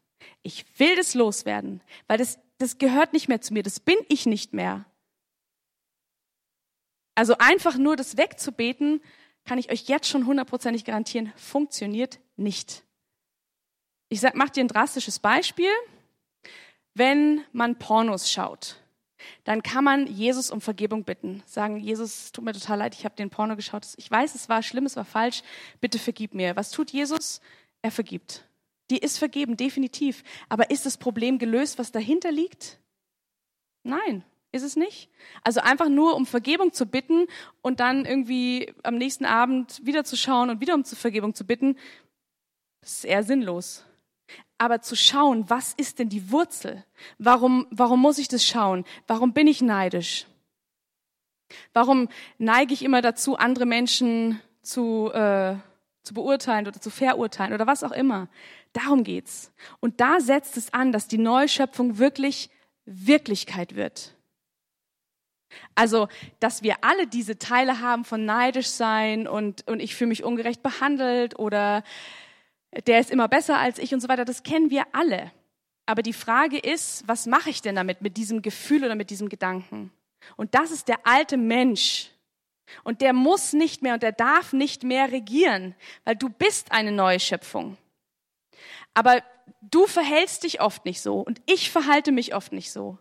Ich 0.43 0.64
will 0.78 0.97
das 0.97 1.14
loswerden, 1.14 1.83
weil 2.07 2.19
das, 2.19 2.38
das 2.59 2.78
gehört 2.78 3.12
nicht 3.12 3.28
mehr 3.28 3.40
zu 3.40 3.52
mir, 3.52 3.62
das 3.62 3.81
bin 3.81 3.99
ich 4.09 4.26
nicht 4.26 4.52
mehr. 4.52 4.85
Also 7.14 7.37
einfach 7.38 7.76
nur 7.76 7.97
das 7.97 8.16
wegzubeten, 8.16 9.00
kann 9.45 9.59
ich 9.59 9.71
euch 9.71 9.88
jetzt 9.88 10.09
schon 10.09 10.26
hundertprozentig 10.26 10.85
garantieren, 10.85 11.33
funktioniert 11.37 12.19
nicht. 12.37 12.83
Ich 14.09 14.21
sag, 14.21 14.35
mach 14.35 14.50
dir 14.50 14.64
ein 14.64 14.69
drastisches 14.69 15.19
Beispiel. 15.19 15.71
Wenn 16.95 17.45
man 17.52 17.76
Pornos 17.76 18.31
schaut, 18.31 18.76
dann 19.43 19.62
kann 19.62 19.85
man 19.85 20.07
Jesus 20.07 20.50
um 20.50 20.61
Vergebung 20.61 21.04
bitten. 21.04 21.43
Sagen, 21.47 21.78
Jesus, 21.78 22.31
tut 22.31 22.45
mir 22.45 22.52
total 22.52 22.78
leid, 22.78 22.95
ich 22.95 23.04
habe 23.04 23.16
den 23.16 23.31
Porno 23.31 23.57
geschaut. 23.57 23.87
Ich 23.97 24.11
weiß, 24.11 24.35
es 24.35 24.49
war 24.49 24.62
schlimm, 24.62 24.87
es 24.87 24.97
war 24.97 25.04
falsch. 25.04 25.43
Bitte 25.81 25.99
vergib 25.99 26.35
mir. 26.35 26.57
Was 26.57 26.71
tut 26.71 26.90
Jesus? 26.90 27.40
Er 27.83 27.90
vergibt. 27.90 28.45
Die 28.91 28.99
ist 28.99 29.19
vergeben, 29.19 29.57
definitiv. 29.57 30.23
Aber 30.49 30.71
ist 30.71 30.87
das 30.87 30.99
Problem 30.99 31.38
gelöst, 31.38 31.79
was 31.79 31.93
dahinter 31.93 32.31
liegt? 32.31 32.79
Nein, 33.83 34.25
ist 34.53 34.62
es 34.62 34.76
nicht. 34.76 35.11
Also 35.43 35.61
einfach 35.61 35.88
nur 35.88 36.14
um 36.14 36.26
Vergebung 36.26 36.73
zu 36.73 36.87
bitten 36.87 37.26
und 37.62 37.81
dann 37.81 38.05
irgendwie 38.05 38.73
am 38.83 38.97
nächsten 38.97 39.25
Abend 39.25 39.85
wieder 39.85 40.05
zu 40.05 40.17
schauen 40.17 40.50
und 40.50 40.61
wieder 40.61 40.75
um 40.75 40.85
Vergebung 40.85 41.35
zu 41.35 41.45
bitten, 41.45 41.76
ist 42.83 43.05
eher 43.05 43.23
sinnlos. 43.25 43.85
Aber 44.59 44.81
zu 44.81 44.97
schauen, 44.97 45.50
was 45.50 45.75
ist 45.75 45.99
denn 45.99 46.09
die 46.09 46.31
Wurzel? 46.31 46.85
Warum, 47.19 47.67
warum 47.71 48.00
muss 48.00 48.19
ich 48.19 48.29
das 48.29 48.45
schauen? 48.45 48.85
Warum 49.07 49.33
bin 49.33 49.47
ich 49.47 49.61
neidisch? 49.61 50.26
Warum 51.73 52.09
neige 52.38 52.73
ich 52.73 52.83
immer 52.83 53.03
dazu, 53.03 53.37
andere 53.37 53.67
Menschen 53.67 54.41
zu, 54.62 55.11
äh, 55.12 55.57
zu 56.03 56.14
beurteilen 56.14 56.67
oder 56.67 56.81
zu 56.81 56.91
verurteilen 56.91 57.53
oder 57.53 57.67
was 57.67 57.83
auch 57.83 57.93
immer? 57.93 58.29
Darum 58.75 59.04
geht's. 59.04 59.52
Und 59.81 60.00
da 60.00 60.21
setzt 60.21 60.59
es 60.59 60.75
an, 60.75 60.93
dass 60.93 61.09
die 61.09 61.19
Neuschöpfung 61.19 61.97
wirklich 61.97 62.50
Wirklichkeit 62.85 63.76
wird. 63.76 64.14
Also, 65.75 66.09
dass 66.40 66.62
wir 66.62 66.76
alle 66.83 67.07
diese 67.07 67.38
Teile 67.38 67.81
haben 67.81 68.04
von 68.04 68.25
neidisch 68.25 68.66
sein 68.66 69.26
und, 69.26 69.66
und 69.69 69.81
ich 69.81 69.95
fühle 69.95 70.09
mich 70.09 70.25
ungerecht 70.25 70.62
behandelt 70.62 71.38
oder 71.38 71.85
der 72.87 72.99
ist 72.99 73.11
immer 73.11 73.28
besser 73.28 73.59
als 73.59 73.78
ich 73.78 73.95
und 73.95 74.00
so 74.00 74.09
weiter, 74.09 74.25
das 74.25 74.43
kennen 74.43 74.71
wir 74.71 74.85
alle. 74.93 75.31
Aber 75.87 76.02
die 76.02 76.12
Frage 76.12 76.59
ist, 76.59 77.07
was 77.07 77.26
mache 77.26 77.50
ich 77.50 77.62
denn 77.62 77.76
damit, 77.76 78.02
mit 78.02 78.16
diesem 78.16 78.43
Gefühl 78.43 78.85
oder 78.85 78.97
mit 78.97 79.11
diesem 79.11 79.28
Gedanken? 79.28 79.93
Und 80.37 80.54
das 80.54 80.73
ist 80.73 80.88
der 80.88 81.07
alte 81.07 81.37
Mensch. 81.37 82.11
Und 82.83 83.00
der 83.02 83.12
muss 83.12 83.52
nicht 83.52 83.83
mehr 83.83 83.95
und 83.95 84.02
der 84.02 84.12
darf 84.12 84.52
nicht 84.52 84.83
mehr 84.83 85.12
regieren, 85.12 85.75
weil 86.04 86.16
du 86.16 86.28
bist 86.31 86.73
eine 86.73 86.90
neue 86.90 87.21
Schöpfung. 87.21 87.76
Aber 88.95 89.23
du 89.61 89.87
verhältst 89.87 90.45
dich 90.45 90.61
oft 90.61 90.85
nicht 90.85 91.01
so 91.01 91.21
und 91.21 91.43
ich 91.47 91.71
verhalte 91.71 92.13
mich 92.13 92.35
oft 92.35 92.53
nicht 92.53 92.73
so. 92.73 92.99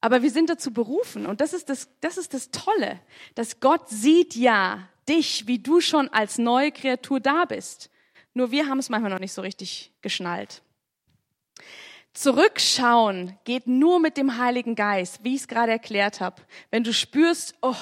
Aber 0.00 0.22
wir 0.22 0.30
sind 0.30 0.50
dazu 0.50 0.72
berufen 0.72 1.26
und 1.26 1.40
das 1.40 1.52
ist 1.52 1.68
das, 1.68 1.88
das 2.00 2.18
ist 2.18 2.34
das 2.34 2.50
Tolle, 2.50 3.00
dass 3.34 3.60
Gott 3.60 3.88
sieht 3.88 4.34
ja 4.34 4.88
dich, 5.08 5.46
wie 5.46 5.58
du 5.58 5.80
schon 5.80 6.08
als 6.08 6.38
neue 6.38 6.72
Kreatur 6.72 7.20
da 7.20 7.44
bist. 7.44 7.88
Nur 8.34 8.50
wir 8.50 8.68
haben 8.68 8.78
es 8.78 8.88
manchmal 8.88 9.10
noch 9.10 9.18
nicht 9.18 9.32
so 9.32 9.42
richtig 9.42 9.92
geschnallt. 10.00 10.62
Zurückschauen 12.14 13.38
geht 13.44 13.66
nur 13.66 13.98
mit 13.98 14.16
dem 14.16 14.36
Heiligen 14.36 14.74
Geist, 14.74 15.20
wie 15.22 15.34
ich 15.34 15.42
es 15.42 15.48
gerade 15.48 15.72
erklärt 15.72 16.20
habe. 16.20 16.42
Wenn 16.70 16.84
du 16.84 16.92
spürst, 16.92 17.54
oh, 17.62 17.74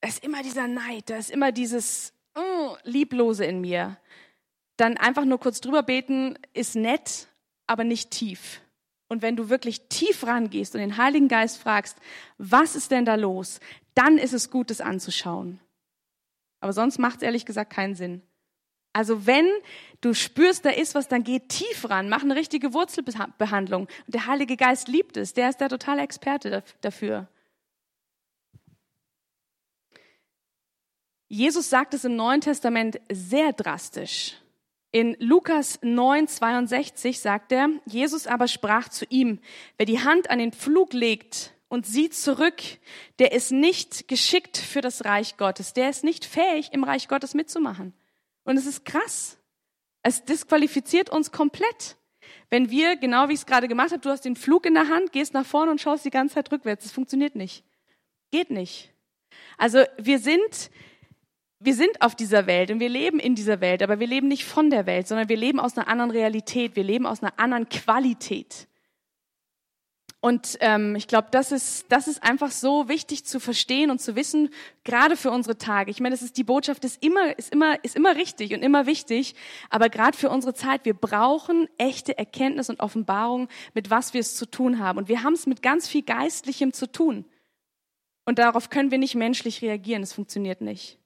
da 0.00 0.08
ist 0.08 0.24
immer 0.24 0.42
dieser 0.42 0.68
Neid, 0.68 1.10
da 1.10 1.16
ist 1.16 1.30
immer 1.30 1.52
dieses 1.52 2.14
oh, 2.34 2.76
Lieblose 2.84 3.44
in 3.44 3.60
mir, 3.60 3.98
dann 4.76 4.96
einfach 4.96 5.24
nur 5.24 5.38
kurz 5.38 5.60
drüber 5.60 5.82
beten 5.82 6.38
ist 6.52 6.76
nett, 6.76 7.28
aber 7.66 7.84
nicht 7.84 8.10
tief. 8.10 8.60
Und 9.08 9.22
wenn 9.22 9.36
du 9.36 9.48
wirklich 9.48 9.88
tief 9.88 10.26
rangehst 10.26 10.74
und 10.74 10.80
den 10.80 10.96
Heiligen 10.96 11.28
Geist 11.28 11.58
fragst, 11.58 11.98
was 12.38 12.74
ist 12.74 12.90
denn 12.90 13.04
da 13.04 13.14
los, 13.14 13.60
dann 13.94 14.18
ist 14.18 14.32
es 14.32 14.50
gut, 14.50 14.70
es 14.70 14.80
anzuschauen. 14.80 15.60
Aber 16.60 16.72
sonst 16.72 16.98
macht 16.98 17.16
es 17.16 17.22
ehrlich 17.22 17.46
gesagt 17.46 17.72
keinen 17.72 17.94
Sinn. 17.94 18.22
Also 18.92 19.26
wenn 19.26 19.46
du 20.00 20.14
spürst, 20.14 20.64
da 20.64 20.70
ist 20.70 20.94
was, 20.94 21.06
dann 21.06 21.22
geh 21.22 21.40
tief 21.40 21.88
ran, 21.88 22.08
mach 22.08 22.22
eine 22.22 22.34
richtige 22.34 22.72
Wurzelbehandlung. 22.72 23.82
Und 23.82 24.14
der 24.14 24.26
Heilige 24.26 24.56
Geist 24.56 24.88
liebt 24.88 25.16
es, 25.16 25.34
der 25.34 25.50
ist 25.50 25.60
der 25.60 25.68
totale 25.68 26.02
Experte 26.02 26.64
dafür. 26.80 27.28
Jesus 31.28 31.68
sagt 31.68 31.92
es 31.92 32.04
im 32.04 32.16
Neuen 32.16 32.40
Testament 32.40 33.00
sehr 33.10 33.52
drastisch. 33.52 34.36
In 34.92 35.16
Lukas 35.18 35.78
9, 35.82 36.28
62 36.28 37.20
sagt 37.20 37.52
er, 37.52 37.68
Jesus 37.84 38.26
aber 38.26 38.48
sprach 38.48 38.88
zu 38.88 39.04
ihm, 39.08 39.40
wer 39.76 39.86
die 39.86 40.02
Hand 40.02 40.30
an 40.30 40.38
den 40.38 40.52
Pflug 40.52 40.92
legt 40.92 41.52
und 41.68 41.86
sieht 41.86 42.14
zurück, 42.14 42.62
der 43.18 43.32
ist 43.32 43.52
nicht 43.52 44.08
geschickt 44.08 44.56
für 44.56 44.80
das 44.80 45.04
Reich 45.04 45.36
Gottes, 45.36 45.72
der 45.74 45.90
ist 45.90 46.04
nicht 46.04 46.24
fähig, 46.24 46.70
im 46.72 46.84
Reich 46.84 47.08
Gottes 47.08 47.34
mitzumachen. 47.34 47.92
Und 48.44 48.56
es 48.56 48.66
ist 48.66 48.84
krass. 48.84 49.38
Es 50.02 50.24
disqualifiziert 50.24 51.10
uns 51.10 51.32
komplett. 51.32 51.96
Wenn 52.48 52.70
wir, 52.70 52.96
genau 52.96 53.28
wie 53.28 53.32
ich 53.32 53.40
es 53.40 53.46
gerade 53.46 53.66
gemacht 53.66 53.90
habe, 53.90 54.00
du 54.00 54.08
hast 54.08 54.24
den 54.24 54.36
Flug 54.36 54.66
in 54.66 54.74
der 54.74 54.88
Hand, 54.88 55.12
gehst 55.12 55.34
nach 55.34 55.44
vorne 55.44 55.72
und 55.72 55.80
schaust 55.80 56.04
die 56.04 56.10
ganze 56.10 56.36
Zeit 56.36 56.52
rückwärts. 56.52 56.84
Das 56.84 56.92
funktioniert 56.92 57.34
nicht. 57.34 57.64
Geht 58.30 58.50
nicht. 58.50 58.92
Also 59.58 59.82
wir 59.98 60.20
sind, 60.20 60.70
wir 61.58 61.74
sind 61.74 62.02
auf 62.02 62.14
dieser 62.14 62.46
Welt 62.46 62.70
und 62.70 62.80
wir 62.80 62.88
leben 62.88 63.18
in 63.18 63.34
dieser 63.34 63.60
Welt, 63.60 63.82
aber 63.82 63.98
wir 63.98 64.06
leben 64.06 64.28
nicht 64.28 64.44
von 64.44 64.68
der 64.68 64.86
Welt, 64.86 65.08
sondern 65.08 65.28
wir 65.28 65.36
leben 65.36 65.58
aus 65.58 65.76
einer 65.76 65.88
anderen 65.88 66.10
Realität. 66.10 66.76
Wir 66.76 66.84
leben 66.84 67.06
aus 67.06 67.22
einer 67.22 67.38
anderen 67.38 67.68
Qualität. 67.68 68.68
Und 70.20 70.58
ähm, 70.60 70.96
ich 70.96 71.06
glaube, 71.06 71.28
das 71.30 71.52
ist, 71.52 71.86
das 71.88 72.08
ist 72.08 72.22
einfach 72.22 72.50
so 72.50 72.88
wichtig 72.88 73.24
zu 73.24 73.38
verstehen 73.38 73.90
und 73.90 74.00
zu 74.00 74.16
wissen, 74.16 74.50
gerade 74.82 75.16
für 75.16 75.30
unsere 75.30 75.56
Tage. 75.56 75.90
Ich 75.90 76.00
meine, 76.00 76.14
das 76.14 76.22
ist 76.22 76.36
die 76.36 76.42
Botschaft 76.42 76.84
ist 76.84 77.02
immer, 77.02 77.38
ist 77.38 77.52
immer, 77.52 77.82
ist 77.84 77.94
immer 77.94 78.16
richtig 78.16 78.52
und 78.52 78.62
immer 78.62 78.86
wichtig. 78.86 79.34
Aber 79.70 79.88
gerade 79.88 80.16
für 80.16 80.28
unsere 80.28 80.52
Zeit, 80.52 80.84
wir 80.84 80.94
brauchen 80.94 81.68
echte 81.78 82.18
Erkenntnis 82.18 82.68
und 82.70 82.80
Offenbarung, 82.80 83.48
mit 83.72 83.90
was 83.90 84.14
wir 84.14 84.20
es 84.20 84.34
zu 84.34 84.46
tun 84.46 84.78
haben. 84.80 84.98
Und 84.98 85.08
wir 85.08 85.22
haben 85.22 85.34
es 85.34 85.46
mit 85.46 85.62
ganz 85.62 85.86
viel 85.86 86.02
Geistlichem 86.02 86.72
zu 86.72 86.90
tun. 86.90 87.24
Und 88.24 88.40
darauf 88.40 88.68
können 88.68 88.90
wir 88.90 88.98
nicht 88.98 89.14
menschlich 89.14 89.62
reagieren. 89.62 90.02
Es 90.02 90.12
funktioniert 90.12 90.60
nicht. 90.60 90.98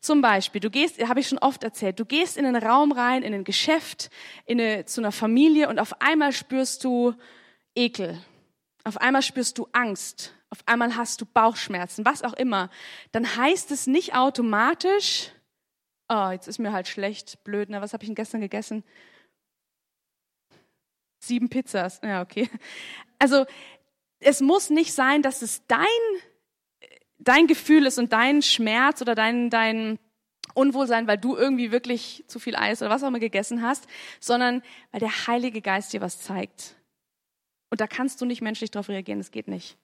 Zum 0.00 0.20
Beispiel, 0.20 0.60
du 0.60 0.70
gehst, 0.70 1.02
habe 1.06 1.20
ich 1.20 1.28
schon 1.28 1.38
oft 1.38 1.64
erzählt, 1.64 1.98
du 1.98 2.04
gehst 2.04 2.36
in 2.36 2.46
einen 2.46 2.62
Raum 2.62 2.92
rein, 2.92 3.22
in 3.22 3.34
ein 3.34 3.44
Geschäft, 3.44 4.10
in 4.44 4.60
eine, 4.60 4.84
zu 4.84 5.00
einer 5.00 5.12
Familie 5.12 5.68
und 5.68 5.78
auf 5.78 6.00
einmal 6.00 6.32
spürst 6.32 6.84
du 6.84 7.14
Ekel 7.74 8.20
auf 8.88 8.96
einmal 8.98 9.22
spürst 9.22 9.58
du 9.58 9.68
Angst, 9.72 10.34
auf 10.50 10.60
einmal 10.66 10.96
hast 10.96 11.20
du 11.20 11.26
Bauchschmerzen, 11.26 12.04
was 12.04 12.22
auch 12.22 12.32
immer, 12.32 12.70
dann 13.12 13.36
heißt 13.36 13.70
es 13.70 13.86
nicht 13.86 14.14
automatisch, 14.14 15.30
oh, 16.08 16.30
jetzt 16.30 16.48
ist 16.48 16.58
mir 16.58 16.72
halt 16.72 16.88
schlecht, 16.88 17.44
blöd, 17.44 17.68
na, 17.70 17.82
was 17.82 17.92
habe 17.92 18.02
ich 18.02 18.08
denn 18.08 18.14
gestern 18.14 18.40
gegessen? 18.40 18.82
Sieben 21.20 21.50
Pizzas, 21.50 22.00
ja, 22.02 22.22
okay. 22.22 22.48
Also, 23.18 23.46
es 24.20 24.40
muss 24.40 24.70
nicht 24.70 24.92
sein, 24.94 25.22
dass 25.22 25.42
es 25.42 25.66
dein, 25.66 25.86
dein 27.18 27.46
Gefühl 27.46 27.86
ist 27.86 27.98
und 27.98 28.12
dein 28.12 28.42
Schmerz 28.42 29.02
oder 29.02 29.14
dein, 29.14 29.50
dein 29.50 29.98
Unwohlsein, 30.54 31.06
weil 31.06 31.18
du 31.18 31.36
irgendwie 31.36 31.70
wirklich 31.70 32.24
zu 32.26 32.38
viel 32.38 32.56
Eis 32.56 32.82
oder 32.82 32.90
was 32.90 33.02
auch 33.02 33.08
immer 33.08 33.18
gegessen 33.18 33.62
hast, 33.62 33.86
sondern 34.20 34.62
weil 34.92 35.00
der 35.00 35.26
Heilige 35.26 35.60
Geist 35.60 35.92
dir 35.92 36.00
was 36.00 36.20
zeigt. 36.20 36.76
Und 37.70 37.80
da 37.80 37.86
kannst 37.86 38.20
du 38.20 38.24
nicht 38.24 38.40
menschlich 38.40 38.70
darauf 38.70 38.88
reagieren, 38.88 39.20
das 39.20 39.30
geht 39.30 39.48
nicht. 39.48 39.76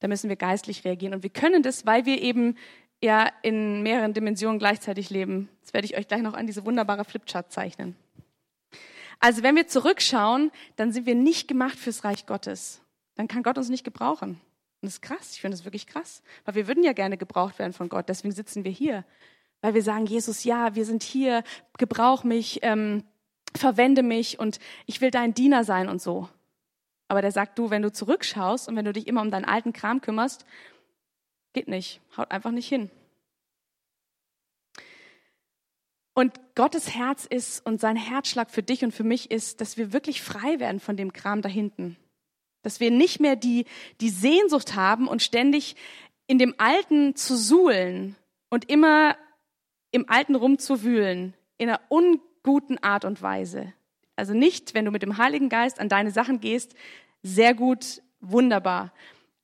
Da 0.00 0.08
müssen 0.08 0.28
wir 0.28 0.36
geistlich 0.36 0.84
reagieren. 0.84 1.14
Und 1.14 1.22
wir 1.22 1.30
können 1.30 1.62
das, 1.62 1.86
weil 1.86 2.06
wir 2.06 2.20
eben 2.20 2.56
ja 3.02 3.30
in 3.42 3.82
mehreren 3.82 4.12
Dimensionen 4.12 4.58
gleichzeitig 4.58 5.10
leben. 5.10 5.48
Das 5.62 5.72
werde 5.72 5.86
ich 5.86 5.96
euch 5.96 6.08
gleich 6.08 6.22
noch 6.22 6.34
an 6.34 6.46
diese 6.46 6.64
wunderbare 6.64 7.04
Flipchart 7.04 7.52
zeichnen. 7.52 7.96
Also 9.18 9.42
wenn 9.42 9.56
wir 9.56 9.66
zurückschauen, 9.66 10.50
dann 10.76 10.92
sind 10.92 11.06
wir 11.06 11.14
nicht 11.14 11.48
gemacht 11.48 11.78
fürs 11.78 12.04
Reich 12.04 12.26
Gottes. 12.26 12.80
Dann 13.16 13.28
kann 13.28 13.42
Gott 13.42 13.58
uns 13.58 13.68
nicht 13.68 13.84
gebrauchen. 13.84 14.40
Und 14.80 14.86
das 14.86 14.94
ist 14.94 15.02
krass. 15.02 15.34
Ich 15.34 15.40
finde 15.40 15.56
das 15.56 15.64
wirklich 15.64 15.86
krass. 15.86 16.22
Weil 16.44 16.54
wir 16.54 16.66
würden 16.66 16.82
ja 16.82 16.92
gerne 16.92 17.16
gebraucht 17.16 17.58
werden 17.58 17.72
von 17.72 17.88
Gott. 17.88 18.08
Deswegen 18.08 18.32
sitzen 18.32 18.64
wir 18.64 18.70
hier. 18.70 19.04
Weil 19.60 19.74
wir 19.74 19.82
sagen, 19.82 20.06
Jesus, 20.06 20.44
ja, 20.44 20.74
wir 20.74 20.86
sind 20.86 21.02
hier, 21.02 21.44
gebrauch 21.76 22.24
mich, 22.24 22.60
ähm, 22.62 23.04
verwende 23.54 24.02
mich 24.02 24.38
und 24.38 24.58
ich 24.86 25.00
will 25.00 25.10
dein 25.10 25.34
Diener 25.34 25.64
sein 25.64 25.88
und 25.88 26.00
so. 26.00 26.28
Aber 27.08 27.20
der 27.20 27.32
sagt, 27.32 27.58
du, 27.58 27.70
wenn 27.70 27.82
du 27.82 27.92
zurückschaust 27.92 28.68
und 28.68 28.76
wenn 28.76 28.84
du 28.84 28.92
dich 28.92 29.06
immer 29.06 29.20
um 29.20 29.30
deinen 29.30 29.44
alten 29.44 29.72
Kram 29.72 30.00
kümmerst, 30.00 30.46
geht 31.52 31.68
nicht, 31.68 32.00
haut 32.16 32.30
einfach 32.30 32.52
nicht 32.52 32.68
hin. 32.68 32.90
Und 36.14 36.38
Gottes 36.54 36.94
Herz 36.94 37.24
ist 37.24 37.64
und 37.66 37.80
sein 37.80 37.96
Herzschlag 37.96 38.50
für 38.50 38.62
dich 38.62 38.84
und 38.84 38.92
für 38.92 39.04
mich 39.04 39.30
ist, 39.30 39.60
dass 39.60 39.76
wir 39.76 39.92
wirklich 39.92 40.22
frei 40.22 40.60
werden 40.60 40.80
von 40.80 40.96
dem 40.96 41.12
Kram 41.12 41.42
da 41.42 41.48
hinten. 41.48 41.96
Dass 42.62 42.80
wir 42.80 42.90
nicht 42.90 43.20
mehr 43.20 43.36
die, 43.36 43.66
die 44.00 44.10
Sehnsucht 44.10 44.74
haben 44.74 45.08
und 45.08 45.22
ständig 45.22 45.76
in 46.26 46.38
dem 46.38 46.54
Alten 46.58 47.16
zu 47.16 47.36
suhlen 47.36 48.16
und 48.50 48.70
immer 48.70 49.16
im 49.90 50.08
Alten 50.08 50.34
rumzuwühlen, 50.34 51.34
in 51.58 51.68
einer 51.68 51.80
unguten 51.88 52.78
Art 52.78 53.04
und 53.04 53.22
Weise. 53.22 53.72
Also 54.16 54.34
nicht, 54.34 54.74
wenn 54.74 54.84
du 54.84 54.90
mit 54.90 55.02
dem 55.02 55.16
Heiligen 55.16 55.48
Geist 55.48 55.80
an 55.80 55.88
deine 55.88 56.10
Sachen 56.10 56.40
gehst, 56.40 56.74
sehr 57.22 57.54
gut, 57.54 58.02
wunderbar. 58.20 58.92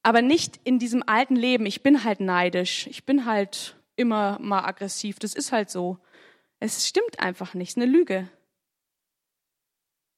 Aber 0.02 0.22
nicht 0.22 0.60
in 0.64 0.78
diesem 0.78 1.02
alten 1.06 1.34
Leben, 1.34 1.66
ich 1.66 1.82
bin 1.82 2.04
halt 2.04 2.20
neidisch, 2.20 2.86
ich 2.86 3.04
bin 3.04 3.24
halt 3.24 3.76
immer 3.96 4.38
mal 4.40 4.64
aggressiv, 4.64 5.18
das 5.18 5.34
ist 5.34 5.50
halt 5.50 5.70
so. 5.70 5.98
Es 6.60 6.86
stimmt 6.86 7.18
einfach 7.18 7.54
nicht, 7.54 7.70
es 7.70 7.76
ist 7.76 7.82
eine 7.82 7.90
Lüge. 7.90 8.28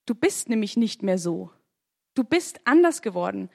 Du 0.07 0.15
bist 0.15 0.49
nämlich 0.49 0.77
nicht 0.77 1.03
mehr 1.03 1.19
so. 1.19 1.51
Du 2.19 2.25
bist 2.25 2.59
anders 2.65 3.01
geworden. 3.01 3.49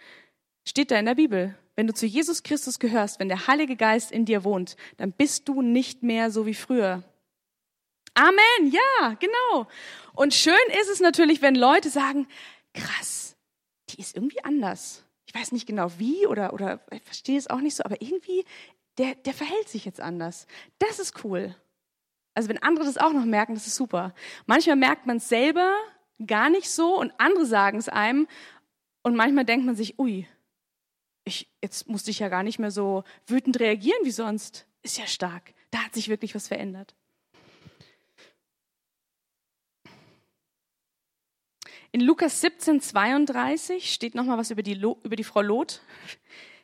Steht 0.65 0.89
da 0.89 0.97
in 0.97 1.05
der 1.05 1.15
Bibel. 1.15 1.53
Wenn 1.75 1.85
du 1.85 1.93
zu 1.93 2.05
Jesus 2.05 2.43
Christus 2.43 2.79
gehörst, 2.79 3.19
wenn 3.19 3.27
der 3.27 3.47
Heilige 3.47 3.75
Geist 3.75 4.09
in 4.09 4.23
dir 4.23 4.45
wohnt, 4.45 4.77
dann 4.95 5.11
bist 5.11 5.49
du 5.49 5.61
nicht 5.61 6.01
mehr 6.01 6.31
so 6.31 6.45
wie 6.45 6.53
früher. 6.53 7.03
Amen, 8.13 8.71
ja, 8.71 9.17
genau. 9.19 9.67
Und 10.13 10.33
schön 10.33 10.55
ist 10.79 10.89
es 10.89 11.01
natürlich, 11.01 11.41
wenn 11.41 11.55
Leute 11.55 11.89
sagen, 11.89 12.25
krass, 12.73 13.35
die 13.89 13.99
ist 13.99 14.15
irgendwie 14.15 14.41
anders. 14.45 15.03
Ich 15.25 15.35
weiß 15.35 15.51
nicht 15.51 15.67
genau 15.67 15.91
wie 15.97 16.25
oder, 16.25 16.53
oder 16.53 16.79
ich 16.89 17.03
verstehe 17.03 17.37
es 17.37 17.49
auch 17.49 17.59
nicht 17.59 17.75
so, 17.75 17.83
aber 17.83 18.01
irgendwie, 18.01 18.45
der, 18.97 19.15
der 19.15 19.33
verhält 19.33 19.67
sich 19.67 19.83
jetzt 19.83 19.99
anders. 19.99 20.47
Das 20.79 20.99
ist 20.99 21.25
cool. 21.25 21.53
Also 22.33 22.47
wenn 22.47 22.63
andere 22.63 22.85
das 22.85 22.97
auch 22.97 23.11
noch 23.11 23.25
merken, 23.25 23.55
das 23.55 23.67
ist 23.67 23.75
super. 23.75 24.15
Manchmal 24.45 24.77
merkt 24.77 25.05
man 25.05 25.17
es 25.17 25.27
selber 25.27 25.75
gar 26.25 26.49
nicht 26.49 26.69
so 26.69 26.97
und 26.99 27.13
andere 27.17 27.45
sagen 27.45 27.77
es 27.77 27.89
einem 27.89 28.27
und 29.03 29.15
manchmal 29.15 29.45
denkt 29.45 29.65
man 29.65 29.75
sich, 29.75 29.99
ui, 29.99 30.27
ich, 31.25 31.49
jetzt 31.61 31.87
musste 31.87 32.11
ich 32.11 32.19
ja 32.19 32.29
gar 32.29 32.43
nicht 32.43 32.59
mehr 32.59 32.71
so 32.71 33.03
wütend 33.27 33.59
reagieren 33.59 33.99
wie 34.03 34.11
sonst. 34.11 34.65
Ist 34.81 34.97
ja 34.97 35.07
stark. 35.07 35.53
Da 35.71 35.79
hat 35.79 35.93
sich 35.93 36.09
wirklich 36.09 36.35
was 36.35 36.47
verändert. 36.47 36.93
In 41.91 42.01
Lukas 42.01 42.41
17, 42.41 42.81
32 42.81 43.93
steht 43.93 44.15
nochmal 44.15 44.37
was 44.37 44.49
über 44.49 44.63
die, 44.63 44.73
über 44.73 45.15
die 45.15 45.23
Frau 45.23 45.41
Lot. 45.41 45.81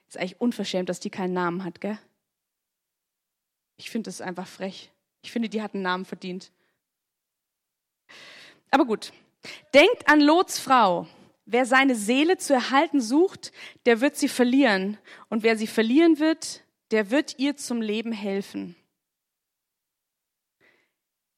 Ist 0.07 0.17
eigentlich 0.17 0.41
unverschämt, 0.41 0.89
dass 0.89 0.99
die 0.99 1.11
keinen 1.11 1.33
Namen 1.33 1.63
hat, 1.63 1.79
gell? 1.81 1.99
Ich 3.77 3.91
finde 3.91 4.07
das 4.07 4.21
einfach 4.21 4.47
frech. 4.47 4.91
Ich 5.21 5.31
finde, 5.31 5.47
die 5.47 5.61
hat 5.61 5.73
einen 5.73 5.83
Namen 5.83 6.05
verdient. 6.05 6.51
Aber 8.71 8.85
gut. 8.85 9.13
Denkt 9.73 10.09
an 10.09 10.19
Lots 10.19 10.59
Frau. 10.59 11.07
Wer 11.51 11.65
seine 11.65 11.95
Seele 11.95 12.37
zu 12.37 12.53
erhalten 12.53 13.01
sucht, 13.01 13.51
der 13.87 14.01
wird 14.01 14.15
sie 14.15 14.27
verlieren. 14.27 14.99
Und 15.29 15.41
wer 15.41 15.57
sie 15.57 15.65
verlieren 15.65 16.19
wird, 16.19 16.63
der 16.91 17.09
wird 17.09 17.39
ihr 17.39 17.57
zum 17.57 17.81
Leben 17.81 18.11
helfen. 18.11 18.75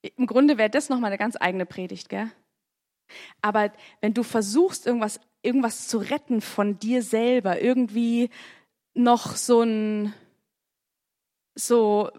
Im 0.01 0.27
Grunde 0.27 0.58
wäre 0.58 0.70
das 0.70 0.89
nochmal 0.89 1.12
eine 1.12 1.18
ganz 1.18 1.38
eigene 1.39 1.65
Predigt, 1.65 2.10
gell? 2.10 2.30
Aber 3.41 3.72
wenn 4.01 4.13
du 4.13 4.24
versuchst, 4.24 4.86
irgendwas, 4.86 5.22
irgendwas 5.44 5.88
zu 5.88 6.00
retten 6.00 6.41
von 6.41 6.77
dir 6.77 7.03
selber, 7.03 7.62
irgendwie 7.62 8.32
noch 8.94 9.38
so 9.38 9.62
ein, 9.62 10.13
so, 11.56 12.12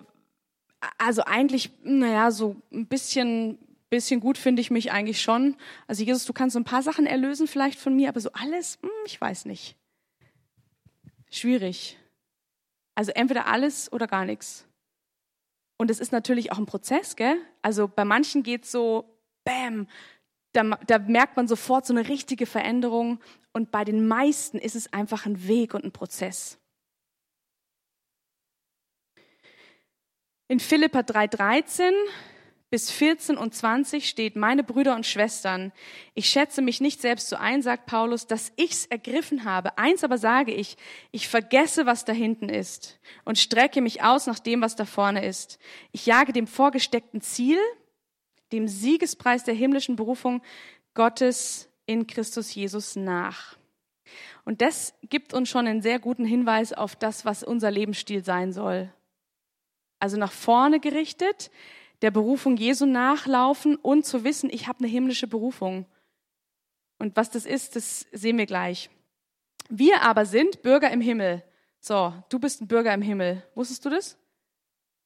also 0.97 1.25
eigentlich, 1.25 1.73
naja, 1.83 2.31
so 2.31 2.57
ein 2.73 2.87
bisschen, 2.87 3.59
bisschen 3.93 4.21
gut 4.21 4.39
finde 4.39 4.63
ich 4.63 4.71
mich 4.71 4.91
eigentlich 4.91 5.21
schon. 5.21 5.55
Also 5.87 6.03
Jesus, 6.03 6.25
du 6.25 6.33
kannst 6.33 6.55
so 6.55 6.59
ein 6.61 6.65
paar 6.65 6.83
Sachen 6.83 7.05
erlösen 7.05 7.47
vielleicht 7.47 7.79
von 7.79 7.95
mir, 7.95 8.09
aber 8.09 8.21
so 8.21 8.33
alles, 8.33 8.79
hm, 8.81 8.91
ich 9.07 9.21
weiß 9.21 9.45
nicht. 9.45 9.77
Schwierig. 11.31 11.99
Also 12.95 13.13
entweder 13.13 13.47
alles 13.47 13.93
oder 13.93 14.07
gar 14.07 14.25
nichts. 14.25 14.67
Und 15.79 15.91
es 15.91 16.01
ist 16.01 16.11
natürlich 16.11 16.53
auch 16.53 16.59
ein 16.59 16.67
Prozess, 16.67 17.17
gell? 17.17 17.37
Also 17.61 17.87
bei 17.87 18.05
manchen 18.05 18.43
geht 18.43 18.65
es 18.65 18.73
so, 18.73 19.05
bam, 19.45 19.87
da, 20.53 20.63
da 20.87 20.99
merkt 20.99 21.37
man 21.37 21.47
sofort 21.47 21.85
so 21.85 21.93
eine 21.93 22.09
richtige 22.09 22.47
Veränderung. 22.47 23.21
Und 23.53 23.71
bei 23.71 23.85
den 23.85 24.09
meisten 24.09 24.59
ist 24.59 24.75
es 24.75 24.91
einfach 24.93 25.27
ein 25.27 25.47
Weg 25.47 25.75
und 25.75 25.85
ein 25.85 25.93
Prozess. 25.93 26.59
In 30.49 30.61
Philippa 30.61 31.01
3,13 31.01 31.93
bis 32.73 32.91
14 32.91 33.37
und 33.37 33.55
20 33.55 34.09
steht, 34.09 34.35
meine 34.35 34.65
Brüder 34.65 34.95
und 34.95 35.05
Schwestern, 35.05 35.73
ich 36.15 36.31
schätze 36.31 36.63
mich 36.63 36.81
nicht 36.81 37.03
selbst 37.03 37.29
so 37.29 37.37
ein, 37.37 37.61
sagt 37.61 37.85
Paulus, 37.85 38.27
dass 38.27 38.51
ich's 38.57 38.87
ergriffen 38.87 39.45
habe. 39.45 39.77
Eins 39.77 40.05
aber 40.05 40.17
sage 40.17 40.55
ich, 40.55 40.79
ich 41.11 41.29
vergesse, 41.29 41.85
was 41.85 42.07
da 42.07 42.15
hinten 42.15 42.49
ist 42.49 42.99
und 43.27 43.37
strecke 43.37 43.83
mich 43.83 44.03
aus 44.03 44.27
nach 44.27 44.39
dem, 44.39 44.63
was 44.63 44.75
da 44.75 44.87
vorne 44.87 45.23
ist. 45.23 45.59
Ich 45.93 46.07
jage 46.07 46.33
dem 46.33 46.47
vorgesteckten 46.47 47.21
Ziel, 47.21 47.59
dem 48.53 48.67
Siegespreis 48.67 49.45
der 49.45 49.53
himmlischen 49.53 49.95
Berufung 49.95 50.41
Gottes 50.95 51.69
in 51.85 52.07
Christus 52.07 52.55
Jesus 52.55 52.97
nach. 52.97 53.59
Und 54.47 54.63
das 54.63 54.95
gibt 55.11 55.35
uns 55.35 55.51
schon 55.51 55.67
einen 55.67 55.83
sehr 55.83 55.99
guten 55.99 56.25
Hinweis 56.25 56.73
auf 56.73 56.97
das, 56.97 57.27
was 57.27 57.43
unser 57.43 57.71
Lebensstil 57.71 58.25
sein 58.25 58.51
soll. 58.51 58.91
Also 60.01 60.17
nach 60.17 60.33
vorne 60.33 60.81
gerichtet, 60.81 61.51
der 62.03 62.11
Berufung 62.11 62.57
Jesu 62.57 62.85
nachlaufen 62.85 63.77
und 63.77 64.05
zu 64.05 64.25
wissen, 64.25 64.51
ich 64.53 64.67
habe 64.67 64.81
eine 64.81 64.89
himmlische 64.89 65.29
Berufung. 65.29 65.87
Und 66.99 67.17
was 67.17 67.31
das 67.31 67.47
ist, 67.47 67.77
das 67.77 68.07
sehen 68.13 68.39
wir 68.39 68.47
gleich. 68.47 68.91
Wir 69.69 70.03
aber 70.03 70.27
sind 70.27 70.63
Bürger 70.63 70.91
im 70.91 71.01
Himmel. 71.01 71.43
So, 71.81 72.13
du 72.29 72.39
bist 72.39 72.61
ein 72.61 72.69
Bürger 72.69 72.93
im 72.93 73.03
Himmel. 73.03 73.43
Wusstest 73.55 73.85
du 73.85 73.91
das? 73.91 74.19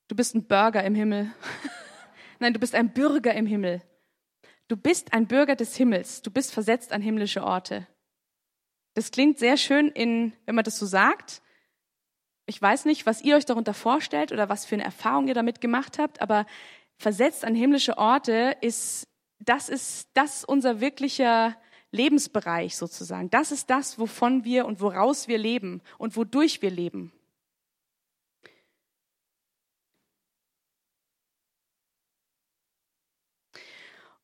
Du 0.08 0.16
bist 0.16 0.34
ein 0.34 0.44
Bürger 0.44 0.82
im 0.84 0.94
Himmel. 0.94 1.30
Nein, 2.38 2.54
du 2.54 2.60
bist 2.60 2.74
ein 2.74 2.92
Bürger 2.92 3.34
im 3.34 3.46
Himmel. 3.46 3.82
Du 4.68 4.76
bist 4.76 5.12
ein 5.12 5.26
Bürger 5.26 5.54
des 5.54 5.76
Himmels. 5.76 6.22
Du 6.22 6.30
bist 6.30 6.52
versetzt 6.52 6.92
an 6.92 7.02
himmlische 7.02 7.44
Orte. 7.44 7.86
Das 8.94 9.10
klingt 9.10 9.38
sehr 9.38 9.56
schön 9.56 9.88
in, 9.88 10.32
wenn 10.46 10.54
man 10.54 10.64
das 10.64 10.78
so 10.78 10.86
sagt. 10.86 11.42
Ich 12.46 12.60
weiß 12.60 12.84
nicht, 12.86 13.06
was 13.06 13.22
ihr 13.22 13.36
euch 13.36 13.44
darunter 13.44 13.74
vorstellt 13.74 14.32
oder 14.32 14.48
was 14.48 14.64
für 14.64 14.74
eine 14.74 14.84
Erfahrung 14.84 15.28
ihr 15.28 15.34
damit 15.34 15.60
gemacht 15.60 15.98
habt, 15.98 16.20
aber 16.20 16.46
versetzt 16.98 17.44
an 17.44 17.54
himmlische 17.54 17.98
Orte 17.98 18.56
ist, 18.60 19.06
das 19.38 19.68
ist, 19.68 20.08
das 20.14 20.44
unser 20.44 20.80
wirklicher 20.80 21.56
Lebensbereich 21.90 22.76
sozusagen. 22.76 23.30
Das 23.30 23.52
ist 23.52 23.70
das, 23.70 23.98
wovon 23.98 24.44
wir 24.44 24.66
und 24.66 24.80
woraus 24.80 25.28
wir 25.28 25.38
leben 25.38 25.82
und 25.98 26.16
wodurch 26.16 26.62
wir 26.62 26.70
leben. 26.70 27.12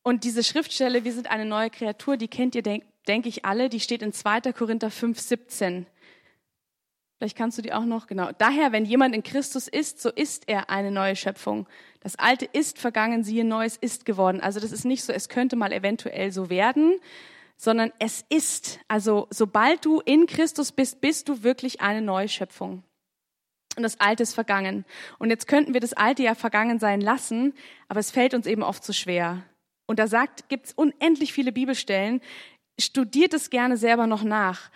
Und 0.01 0.25
diese 0.25 0.43
Schriftstelle, 0.43 1.05
wir 1.05 1.13
sind 1.13 1.31
eine 1.31 1.45
neue 1.45 1.69
Kreatur, 1.69 2.17
die 2.17 2.27
kennt 2.27 2.55
ihr, 2.55 2.61
denke 2.61 2.85
denk 3.07 3.25
ich, 3.25 3.45
alle, 3.45 3.69
die 3.69 3.79
steht 3.79 4.01
in 4.01 4.13
2. 4.13 4.53
Korinther 4.53 4.89
5, 4.89 5.19
17. 5.19 5.85
Vielleicht 7.23 7.37
kannst 7.37 7.57
du 7.57 7.61
die 7.61 7.71
auch 7.71 7.85
noch, 7.85 8.07
genau. 8.07 8.31
Daher, 8.37 8.73
wenn 8.73 8.83
jemand 8.83 9.15
in 9.15 9.23
Christus 9.23 9.69
ist, 9.69 10.01
so 10.01 10.09
ist 10.09 10.43
er 10.49 10.69
eine 10.69 10.91
neue 10.91 11.15
Schöpfung. 11.15 11.67
Das 12.01 12.17
Alte 12.17 12.43
ist 12.43 12.79
vergangen, 12.79 13.23
siehe, 13.23 13.45
Neues 13.45 13.77
ist 13.77 14.03
geworden. 14.03 14.41
Also 14.41 14.59
das 14.59 14.73
ist 14.73 14.83
nicht 14.83 15.05
so, 15.05 15.13
es 15.13 15.29
könnte 15.29 15.55
mal 15.55 15.71
eventuell 15.71 16.33
so 16.33 16.49
werden, 16.49 16.99
sondern 17.55 17.93
es 17.97 18.25
ist. 18.27 18.81
Also 18.89 19.27
sobald 19.29 19.85
du 19.85 20.01
in 20.01 20.25
Christus 20.25 20.73
bist, 20.73 20.99
bist 20.99 21.29
du 21.29 21.43
wirklich 21.43 21.79
eine 21.79 22.01
neue 22.01 22.27
Schöpfung. 22.27 22.83
Und 23.77 23.83
das 23.83 24.01
Alte 24.01 24.23
ist 24.23 24.33
vergangen. 24.33 24.83
Und 25.17 25.29
jetzt 25.29 25.47
könnten 25.47 25.73
wir 25.73 25.79
das 25.79 25.93
Alte 25.93 26.23
ja 26.23 26.35
vergangen 26.35 26.77
sein 26.77 26.99
lassen, 26.99 27.53
aber 27.87 28.01
es 28.01 28.11
fällt 28.11 28.33
uns 28.33 28.47
eben 28.47 28.63
oft 28.63 28.83
so 28.83 28.91
schwer. 28.91 29.43
Und 29.85 29.97
da 29.97 30.07
sagt, 30.07 30.49
gibt's 30.49 30.73
unendlich 30.73 31.31
viele 31.31 31.53
Bibelstellen. 31.53 32.19
Studiert 32.77 33.33
es 33.33 33.49
gerne 33.49 33.77
selber 33.77 34.07
noch 34.07 34.23
nach 34.23 34.69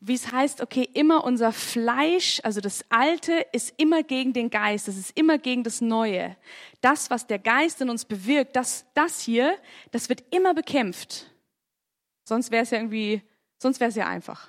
wie 0.00 0.14
es 0.14 0.32
heißt, 0.32 0.62
okay, 0.62 0.88
immer 0.94 1.24
unser 1.24 1.52
Fleisch, 1.52 2.40
also 2.42 2.62
das 2.62 2.84
Alte, 2.88 3.46
ist 3.52 3.74
immer 3.76 4.02
gegen 4.02 4.32
den 4.32 4.48
Geist, 4.48 4.88
es 4.88 4.96
ist 4.96 5.16
immer 5.16 5.36
gegen 5.36 5.62
das 5.62 5.82
Neue. 5.82 6.36
Das, 6.80 7.10
was 7.10 7.26
der 7.26 7.38
Geist 7.38 7.82
in 7.82 7.90
uns 7.90 8.06
bewirkt, 8.06 8.56
das, 8.56 8.86
das 8.94 9.20
hier, 9.20 9.56
das 9.90 10.08
wird 10.08 10.24
immer 10.30 10.54
bekämpft. 10.54 11.30
Sonst 12.24 12.50
wäre 12.50 12.62
es 12.62 12.70
ja 12.70 12.78
irgendwie, 12.78 13.22
sonst 13.58 13.78
wäre 13.78 13.90
es 13.90 13.96
ja 13.96 14.06
einfach. 14.06 14.48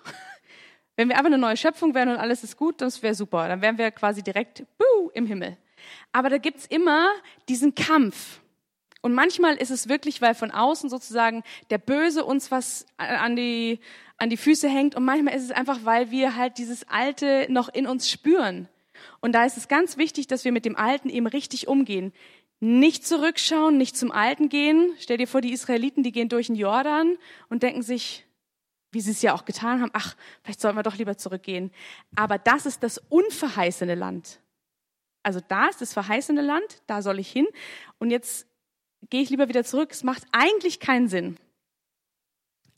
Wenn 0.95 1.09
wir 1.09 1.15
einfach 1.15 1.27
eine 1.27 1.37
neue 1.37 1.57
Schöpfung 1.57 1.93
wären 1.93 2.09
und 2.09 2.17
alles 2.17 2.43
ist 2.43 2.55
gut, 2.55 2.79
das 2.79 3.03
wäre 3.03 3.15
super. 3.15 3.47
Dann 3.49 3.61
wären 3.61 3.77
wir 3.77 3.91
quasi 3.91 4.23
direkt 4.23 4.63
buh, 4.77 5.09
im 5.13 5.25
Himmel. 5.25 5.57
Aber 6.13 6.29
da 6.29 6.37
gibt's 6.37 6.65
immer 6.65 7.09
diesen 7.49 7.75
Kampf. 7.75 8.39
Und 9.01 9.13
manchmal 9.15 9.55
ist 9.55 9.71
es 9.71 9.89
wirklich, 9.89 10.21
weil 10.21 10.35
von 10.35 10.51
außen 10.51 10.89
sozusagen 10.89 11.43
der 11.71 11.79
Böse 11.79 12.23
uns 12.23 12.51
was 12.51 12.85
an 12.97 13.35
die, 13.35 13.79
an 14.21 14.29
die 14.29 14.37
Füße 14.37 14.69
hängt. 14.69 14.95
Und 14.95 15.03
manchmal 15.03 15.35
ist 15.35 15.43
es 15.43 15.51
einfach, 15.51 15.79
weil 15.83 16.11
wir 16.11 16.35
halt 16.35 16.59
dieses 16.59 16.87
Alte 16.87 17.47
noch 17.49 17.69
in 17.69 17.87
uns 17.87 18.09
spüren. 18.09 18.69
Und 19.19 19.33
da 19.33 19.45
ist 19.45 19.57
es 19.57 19.67
ganz 19.67 19.97
wichtig, 19.97 20.27
dass 20.27 20.45
wir 20.45 20.51
mit 20.51 20.63
dem 20.63 20.75
Alten 20.75 21.09
eben 21.09 21.25
richtig 21.25 21.67
umgehen. 21.67 22.13
Nicht 22.59 23.05
zurückschauen, 23.05 23.77
nicht 23.79 23.97
zum 23.97 24.11
Alten 24.11 24.47
gehen. 24.47 24.93
Stell 24.99 25.17
dir 25.17 25.27
vor, 25.27 25.41
die 25.41 25.51
Israeliten, 25.51 26.03
die 26.03 26.11
gehen 26.11 26.29
durch 26.29 26.47
den 26.47 26.55
Jordan 26.55 27.17
und 27.49 27.63
denken 27.63 27.81
sich, 27.81 28.25
wie 28.91 29.01
sie 29.01 29.09
es 29.09 29.23
ja 29.23 29.33
auch 29.33 29.45
getan 29.45 29.81
haben, 29.81 29.89
ach, 29.93 30.15
vielleicht 30.43 30.61
sollten 30.61 30.77
wir 30.77 30.83
doch 30.83 30.97
lieber 30.97 31.17
zurückgehen. 31.17 31.71
Aber 32.15 32.37
das 32.37 32.67
ist 32.67 32.83
das 32.83 32.99
unverheißene 33.09 33.95
Land. 33.95 34.39
Also 35.23 35.39
da 35.47 35.67
ist 35.67 35.81
das 35.81 35.93
verheißene 35.93 36.41
Land, 36.41 36.83
da 36.85 37.01
soll 37.01 37.17
ich 37.17 37.31
hin. 37.31 37.47
Und 37.97 38.11
jetzt 38.11 38.45
gehe 39.09 39.23
ich 39.23 39.31
lieber 39.31 39.49
wieder 39.49 39.63
zurück. 39.63 39.89
Es 39.91 40.03
macht 40.03 40.23
eigentlich 40.31 40.79
keinen 40.79 41.07
Sinn. 41.07 41.37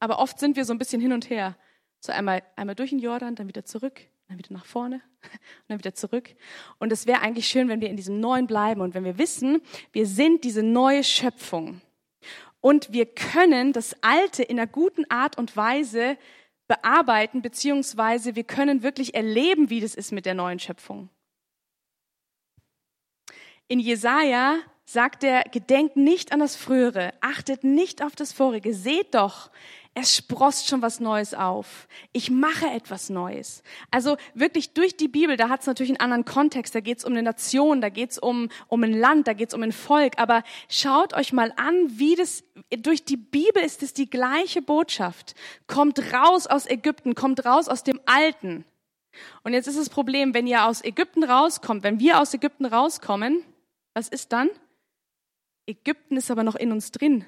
Aber 0.04 0.20
oft 0.20 0.38
sind 0.38 0.58
wir 0.58 0.66
so 0.66 0.74
ein 0.74 0.78
bisschen 0.78 1.00
hin 1.00 1.14
und 1.14 1.30
her. 1.30 1.56
So 2.02 2.12
einmal, 2.12 2.44
einmal 2.58 2.76
durch 2.76 2.90
den 2.90 3.00
Jordan, 3.00 3.36
dann 3.36 3.48
wieder 3.48 3.64
zurück, 3.64 4.02
dann 4.28 4.38
wieder 4.38 4.52
nach 4.52 4.66
vorne 4.66 4.96
und 4.96 5.40
dann 5.70 5.80
wieder 5.80 5.96
zurück. 5.96 6.36
Und 6.78 6.92
es 6.92 7.08
wäre 7.08 7.22
eigentlich 7.22 7.48
schön, 7.48 7.70
wenn 7.70 7.80
wir 7.80 7.90
in 7.90 7.96
diesem 7.96 8.20
Neuen 8.20 8.46
bleiben 8.46 8.82
und 8.82 8.96
wenn 8.96 9.06
wir 9.06 9.18
wissen, 9.18 9.62
wir 9.94 10.06
sind 10.06 10.44
diese 10.44 10.62
neue 10.62 11.06
Schöpfung. 11.06 11.80
Und 12.60 12.92
wir 12.92 13.06
können 13.06 13.72
das 13.72 13.96
Alte 14.04 14.44
in 14.44 14.60
einer 14.60 14.68
guten 14.68 15.10
Art 15.10 15.38
und 15.38 15.56
Weise 15.56 16.18
bearbeiten, 16.68 17.42
beziehungsweise 17.42 18.36
wir 18.36 18.44
können 18.44 18.84
wirklich 18.84 19.16
erleben, 19.16 19.70
wie 19.70 19.80
das 19.80 19.96
ist 19.96 20.12
mit 20.12 20.26
der 20.26 20.34
neuen 20.34 20.60
Schöpfung. 20.60 21.08
In 23.70 23.80
Jesaja 23.80 24.60
sagt 24.86 25.24
er, 25.24 25.44
gedenkt 25.44 25.96
nicht 25.96 26.34
an 26.34 26.40
das 26.40 26.56
Frühere, 26.56 27.14
achtet 27.22 27.64
nicht 27.64 28.04
auf 28.04 28.16
das 28.16 28.34
Vorige, 28.34 28.74
seht 28.74 29.16
doch, 29.16 29.50
es 29.96 30.16
sprost 30.16 30.68
schon 30.68 30.82
was 30.82 31.00
Neues 31.00 31.36
auf. 31.36 31.88
Ich 32.14 32.32
mache 32.32 32.66
etwas 32.68 33.10
Neues. 33.12 33.62
Also 33.92 34.18
wirklich 34.34 34.74
durch 34.74 34.98
die 34.98 35.08
Bibel, 35.08 35.38
da 35.38 35.50
hat 35.50 35.62
es 35.62 35.68
natürlich 35.68 35.92
einen 35.92 36.00
anderen 36.12 36.26
Kontext. 36.26 36.74
Da 36.74 36.80
geht 36.80 36.98
es 36.98 37.06
um 37.06 37.14
eine 37.14 37.22
Nation, 37.22 37.80
da 37.80 37.90
geht 37.90 38.12
es 38.12 38.18
um, 38.18 38.50
um 38.68 38.84
ein 38.84 38.94
Land, 38.94 39.28
da 39.28 39.34
geht 39.34 39.50
es 39.50 39.54
um 39.54 39.62
ein 39.62 39.72
Volk. 39.72 40.18
Aber 40.18 40.44
schaut 40.68 41.14
euch 41.14 41.32
mal 41.32 41.54
an, 41.58 42.00
wie 42.00 42.16
das, 42.16 42.44
durch 42.76 43.06
die 43.06 43.18
Bibel 43.18 43.62
ist 43.62 43.84
es 43.84 43.94
die 43.94 44.10
gleiche 44.10 44.64
Botschaft. 44.64 45.36
Kommt 45.68 46.12
raus 46.12 46.48
aus 46.48 46.66
Ägypten, 46.66 47.14
kommt 47.14 47.46
raus 47.46 47.68
aus 47.68 47.84
dem 47.84 48.00
Alten. 48.06 48.66
Und 49.44 49.54
jetzt 49.54 49.68
ist 49.68 49.78
das 49.78 49.90
Problem, 49.90 50.34
wenn 50.34 50.48
ihr 50.48 50.66
aus 50.66 50.84
Ägypten 50.84 51.24
rauskommt, 51.24 51.84
wenn 51.84 52.00
wir 52.00 52.20
aus 52.20 52.34
Ägypten 52.34 52.66
rauskommen, 52.66 53.44
was 53.94 54.08
ist 54.08 54.34
dann? 54.34 54.50
Ägypten 55.68 56.18
ist 56.18 56.32
aber 56.32 56.44
noch 56.44 56.56
in 56.56 56.72
uns 56.72 56.90
drin. 56.90 57.26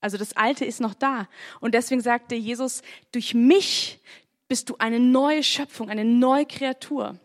Also 0.00 0.16
das 0.16 0.36
Alte 0.36 0.64
ist 0.64 0.80
noch 0.80 0.94
da. 0.94 1.28
Und 1.60 1.74
deswegen 1.74 2.00
sagte 2.00 2.34
Jesus, 2.34 2.82
durch 3.12 3.34
mich 3.34 4.00
bist 4.48 4.70
du 4.70 4.76
eine 4.78 4.98
neue 4.98 5.42
Schöpfung, 5.42 5.90
eine 5.90 6.04
neue 6.04 6.46
Kreatur. 6.46 7.18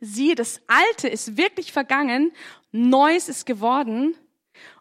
Siehe, 0.00 0.34
das 0.34 0.60
Alte 0.66 1.08
ist 1.08 1.36
wirklich 1.36 1.72
vergangen, 1.72 2.32
Neues 2.72 3.28
ist 3.28 3.46
geworden 3.46 4.14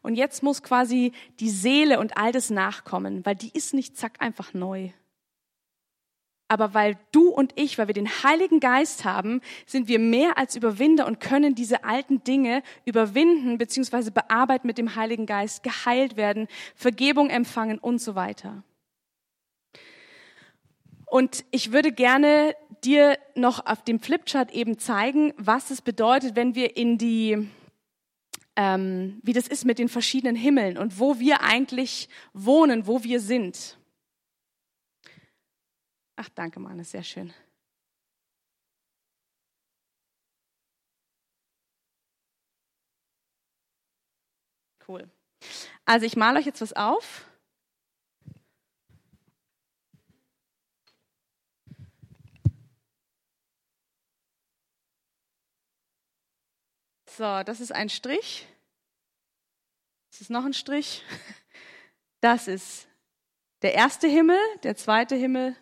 und 0.02 0.16
jetzt 0.16 0.44
muss 0.44 0.64
quasi 0.64 1.14
die 1.40 1.50
Seele 1.50 2.00
und 2.00 2.18
Altes 2.18 2.50
nachkommen, 2.50 3.26
weil 3.26 3.36
die 3.36 3.52
ist 3.52 3.74
nicht 3.74 3.98
zack 3.98 4.22
einfach 4.22 4.54
neu. 4.54 4.92
Aber 6.50 6.74
weil 6.74 6.98
du 7.12 7.30
und 7.30 7.54
ich, 7.56 7.78
weil 7.78 7.88
wir 7.88 7.94
den 7.94 8.10
Heiligen 8.10 8.60
Geist 8.60 9.06
haben, 9.06 9.40
sind 9.68 9.88
wir 9.88 10.00
mehr 10.00 10.38
als 10.38 10.56
Überwinder 10.56 11.06
und 11.06 11.20
können 11.20 11.54
diese 11.54 11.84
alten 11.84 12.24
Dinge 12.24 12.64
überwinden 12.86 13.60
bzw. 13.60 14.10
bearbeiten 14.10 14.66
mit 14.66 14.80
dem 14.80 14.96
Heiligen 14.96 15.28
Geist, 15.28 15.62
geheilt 15.62 16.18
werden, 16.18 16.48
Vergebung 16.76 17.30
empfangen 17.30 17.78
und 17.78 18.02
so 18.02 18.16
weiter. 18.16 18.64
Und 21.06 21.46
ich 21.52 21.72
würde 21.72 21.92
gerne 21.92 22.56
dir 22.84 23.18
noch 23.36 23.66
auf 23.66 23.84
dem 23.84 24.00
Flipchart 24.00 24.52
eben 24.52 24.80
zeigen, 24.80 25.34
was 25.38 25.70
es 25.70 25.82
bedeutet, 25.82 26.36
wenn 26.36 26.56
wir 26.56 26.78
in 26.78 26.98
die, 26.98 27.50
ähm, 28.56 29.20
wie 29.24 29.34
das 29.34 29.48
ist 29.48 29.66
mit 29.66 29.78
den 29.78 29.90
verschiedenen 29.90 30.36
Himmeln 30.36 30.80
und 30.80 31.00
wo 31.00 31.20
wir 31.20 31.42
eigentlich 31.42 32.10
wohnen, 32.34 32.88
wo 32.88 33.04
wir 33.04 33.20
sind. 33.20 33.79
Ach, 36.22 36.28
danke, 36.36 36.60
Mann, 36.60 36.78
ist 36.80 36.92
sehr 36.92 37.04
schön. 37.04 37.34
Cool. 44.86 45.10
Also 45.86 46.06
ich 46.06 46.18
male 46.18 46.40
euch 46.40 46.46
jetzt 46.46 46.60
was 46.60 46.74
auf. 46.74 47.26
So, 57.06 57.44
das 57.44 57.62
ist 57.62 57.72
ein 57.72 57.88
Strich. 57.88 58.46
Das 60.12 60.20
ist 60.20 60.30
noch 60.30 60.44
ein 60.44 60.54
Strich. 60.54 61.02
Das 62.20 62.50
ist 62.50 62.90
der 63.62 63.74
erste 63.74 64.10
Himmel, 64.10 64.38
der 64.64 64.76
zweite 64.76 65.16
Himmel, 65.16 65.56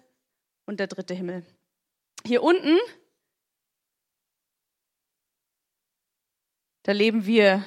und 0.68 0.80
der 0.80 0.86
dritte 0.88 1.16
Himmel. 1.16 1.44
Hier 2.24 2.44
unten, 2.44 2.78
da 6.84 6.92
leben 6.92 7.26
wir. 7.26 7.66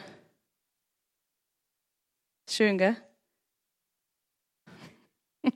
Schön, 2.48 2.78
gell? 2.78 2.96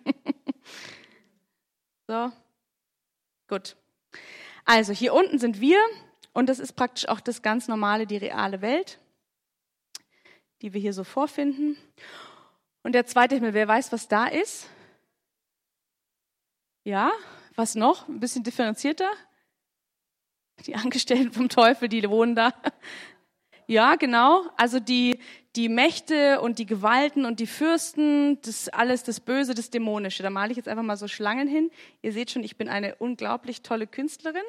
so, 2.09 2.33
gut. 3.49 3.77
Also 4.65 4.93
hier 4.93 5.13
unten 5.13 5.39
sind 5.39 5.61
wir 5.61 5.79
und 6.33 6.49
das 6.49 6.59
ist 6.59 6.73
praktisch 6.73 7.07
auch 7.09 7.21
das 7.21 7.43
ganz 7.43 7.69
normale, 7.69 8.07
die 8.07 8.17
reale 8.17 8.63
Welt, 8.63 8.99
die 10.63 10.73
wir 10.73 10.81
hier 10.81 10.95
so 10.95 11.05
vorfinden. 11.05 11.77
Und 12.83 12.93
der 12.93 13.07
zweite 13.07 13.35
Himmel, 13.35 13.55
wer 13.55 13.69
weiß, 13.69 13.93
was 13.93 14.09
da 14.09 14.27
ist? 14.27 14.69
Ja, 16.85 17.11
was 17.57 17.75
noch? 17.75 18.09
Ein 18.09 18.21
bisschen 18.21 18.43
differenzierter? 18.43 19.11
Die 20.67 20.75
Angestellten 20.75 21.33
vom 21.33 21.49
Teufel, 21.49 21.89
die 21.89 22.09
wohnen 22.09 22.35
da. 22.35 22.53
Ja, 23.67 23.95
genau. 23.97 24.45
Also 24.59 24.79
die, 24.79 25.19
die 25.57 25.71
Mächte 25.71 26.43
und 26.43 26.59
die 26.59 26.67
Gewalten 26.67 27.25
und 27.25 27.41
die 27.41 27.47
Fürsten, 27.47 28.39
das 28.43 28.69
alles 28.69 29.05
das 29.05 29.21
Böse, 29.21 29.55
das 29.55 29.71
Dämonische. 29.71 30.23
Da 30.23 30.29
male 30.29 30.51
ich 30.51 30.59
jetzt 30.59 30.69
einfach 30.69 30.83
mal 30.83 30.99
so 30.99 31.09
Schlangen 31.09 31.49
hin. 31.49 31.71
Ihr 32.03 32.13
seht 32.13 32.31
schon, 32.31 32.45
ich 32.45 32.59
bin 32.59 32.69
eine 32.69 32.97
unglaublich 32.97 33.63
tolle 33.63 33.87
Künstlerin. 33.87 34.43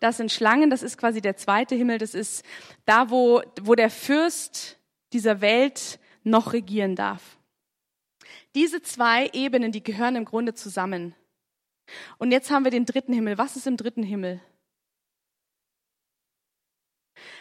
Das 0.00 0.16
sind 0.16 0.32
Schlangen, 0.32 0.70
das 0.70 0.82
ist 0.82 0.96
quasi 0.96 1.20
der 1.20 1.36
zweite 1.36 1.74
Himmel. 1.74 1.98
Das 1.98 2.14
ist 2.14 2.44
da, 2.86 3.10
wo, 3.10 3.42
wo 3.60 3.74
der 3.74 3.90
Fürst 3.90 4.78
dieser 5.12 5.42
Welt 5.42 5.98
noch 6.22 6.54
regieren 6.54 6.96
darf. 6.96 7.36
Diese 8.54 8.82
zwei 8.82 9.28
Ebenen, 9.32 9.72
die 9.72 9.82
gehören 9.82 10.16
im 10.16 10.24
Grunde 10.24 10.54
zusammen. 10.54 11.14
Und 12.18 12.30
jetzt 12.30 12.50
haben 12.50 12.64
wir 12.64 12.70
den 12.70 12.86
dritten 12.86 13.12
Himmel. 13.12 13.38
Was 13.38 13.56
ist 13.56 13.66
im 13.66 13.76
dritten 13.76 14.02
Himmel? 14.02 14.40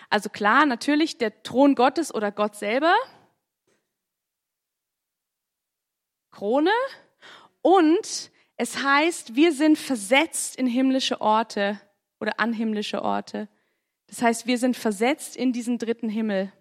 Also 0.10 0.30
klar, 0.30 0.66
natürlich 0.66 1.18
der 1.18 1.44
Thron 1.44 1.76
Gottes 1.76 2.14
oder 2.14 2.32
Gott 2.32 2.56
selber. 2.56 2.96
Krone. 6.32 6.72
Und 7.62 8.32
es 8.58 8.84
heißt, 8.84 9.36
wir 9.36 9.54
sind 9.54 9.78
versetzt 9.78 10.56
in 10.56 10.68
himmlische 10.68 11.22
Orte 11.22 11.80
oder 12.20 12.40
an 12.40 12.54
himmlische 12.54 13.02
Orte. 13.02 13.50
Das 14.08 14.22
heißt, 14.22 14.46
wir 14.46 14.58
sind 14.58 14.78
versetzt 14.78 15.36
in 15.36 15.54
diesen 15.54 15.78
dritten 15.78 16.10
Himmel. 16.10 16.52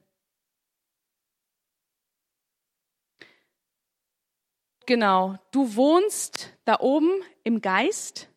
Genau, 4.86 5.38
du 5.52 5.76
wohnst 5.76 6.50
da 6.64 6.80
oben 6.80 7.10
im 7.44 7.60
Geist. 7.60 8.28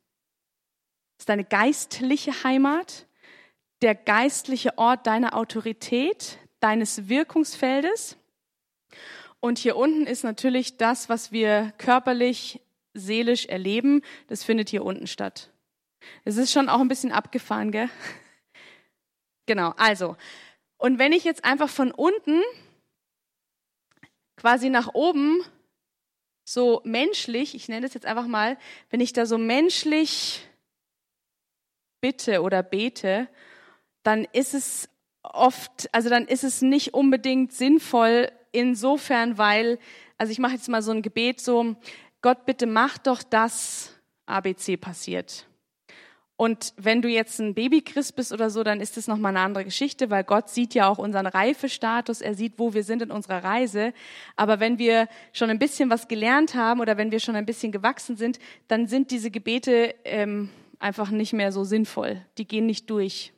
Das 1.18 1.24
ist 1.24 1.30
deine 1.30 1.44
geistliche 1.44 2.44
Heimat, 2.44 3.08
der 3.82 3.96
geistliche 3.96 4.78
Ort 4.78 5.08
deiner 5.08 5.36
Autorität, 5.36 6.38
deines 6.60 7.10
Wirkungsfeldes. 7.10 8.18
Und 9.40 9.58
hier 9.58 9.76
unten 9.76 10.06
ist 10.08 10.24
natürlich 10.24 10.78
das, 10.78 11.10
was 11.10 11.32
wir 11.32 11.74
körperlich, 11.78 12.62
seelisch 12.94 13.46
erleben, 13.48 14.02
das 14.28 14.44
findet 14.44 14.70
hier 14.70 14.86
unten 14.86 15.08
statt. 15.08 15.52
Es 16.24 16.38
ist 16.38 16.52
schon 16.52 16.70
auch 16.70 16.80
ein 16.80 16.88
bisschen 16.88 17.12
abgefahren, 17.12 17.72
gell? 17.72 17.90
Genau, 19.48 19.76
also. 19.78 20.18
Und 20.78 20.98
wenn 20.98 21.14
ich 21.14 21.24
jetzt 21.24 21.46
einfach 21.46 21.70
von 21.70 21.92
unten 21.92 22.42
quasi 24.36 24.72
nach 24.72 24.96
oben 24.96 25.40
so 26.46 26.82
menschlich, 26.86 27.56
ich 27.56 27.68
nenne 27.68 27.82
das 27.82 27.96
jetzt 27.96 28.06
einfach 28.06 28.28
mal, 28.28 28.58
wenn 28.92 29.02
ich 29.02 29.12
da 29.12 29.26
so 29.26 29.38
menschlich 29.38 30.48
bitte 32.00 32.42
oder 32.42 32.64
bete, 32.64 33.28
dann 34.04 34.26
ist 34.32 34.54
es 34.54 34.88
oft, 35.24 35.90
also 35.92 36.08
dann 36.10 36.28
ist 36.28 36.44
es 36.44 36.62
nicht 36.62 36.94
unbedingt 36.94 37.52
sinnvoll 37.52 38.32
insofern, 38.52 39.40
weil, 39.40 39.80
also 40.18 40.32
ich 40.32 40.40
mache 40.40 40.54
jetzt 40.54 40.70
mal 40.70 40.84
so 40.84 40.92
ein 40.92 41.02
Gebet 41.02 41.42
so, 41.42 41.76
Gott 42.22 42.46
bitte 42.46 42.68
mach 42.68 43.00
doch, 43.00 43.24
dass 43.24 43.92
ABC 44.28 44.78
passiert. 44.78 45.48
Und 46.38 46.74
wenn 46.76 47.02
du 47.02 47.08
jetzt 47.08 47.40
ein 47.40 47.54
Babychrist 47.54 48.16
bist 48.16 48.34
oder 48.34 48.50
so, 48.50 48.64
dann 48.64 48.82
ist 48.82 48.98
das 48.98 49.08
nochmal 49.08 49.32
eine 49.32 49.46
andere 49.46 49.64
Geschichte, 49.64 50.10
weil 50.10 50.26
Gott 50.26 50.50
sieht 50.50 50.74
ja 50.74 50.90
auch 50.90 50.98
unseren 50.98 51.28
Reifestatus, 51.28 52.20
er 52.20 52.36
sieht, 52.36 52.54
wo 52.58 52.74
wir 52.74 52.84
sind 52.84 53.02
in 53.02 53.12
unserer 53.12 53.44
Reise. 53.44 53.94
Aber 54.36 54.60
wenn 54.60 54.78
wir 54.78 55.08
schon 55.32 55.50
ein 55.50 55.60
bisschen 55.60 55.90
was 55.90 56.10
gelernt 56.10 56.54
haben 56.54 56.82
oder 56.82 56.98
wenn 56.98 57.12
wir 57.12 57.22
schon 57.22 57.38
ein 57.38 57.46
bisschen 57.46 57.72
gewachsen 57.72 58.18
sind, 58.18 58.40
dann 58.68 58.88
sind 58.88 59.12
diese 59.12 59.32
Gebete 59.32 59.96
ähm, 60.04 60.50
einfach 60.80 61.10
nicht 61.10 61.32
mehr 61.32 61.54
so 61.54 61.64
sinnvoll. 61.64 62.22
Die 62.38 62.48
gehen 62.48 62.66
nicht 62.66 62.90
durch. 62.90 63.32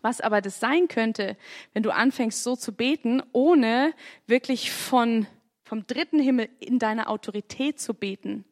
Was 0.00 0.22
aber 0.22 0.40
das 0.40 0.60
sein 0.60 0.88
könnte, 0.88 1.36
wenn 1.74 1.82
du 1.82 1.90
anfängst 1.90 2.42
so 2.42 2.56
zu 2.56 2.72
beten, 2.72 3.22
ohne 3.32 3.92
wirklich 4.26 4.70
von, 4.70 5.26
vom 5.64 5.86
dritten 5.86 6.20
Himmel 6.20 6.48
in 6.60 6.78
deiner 6.78 7.10
Autorität 7.10 7.80
zu 7.80 7.92
beten, 7.92 8.44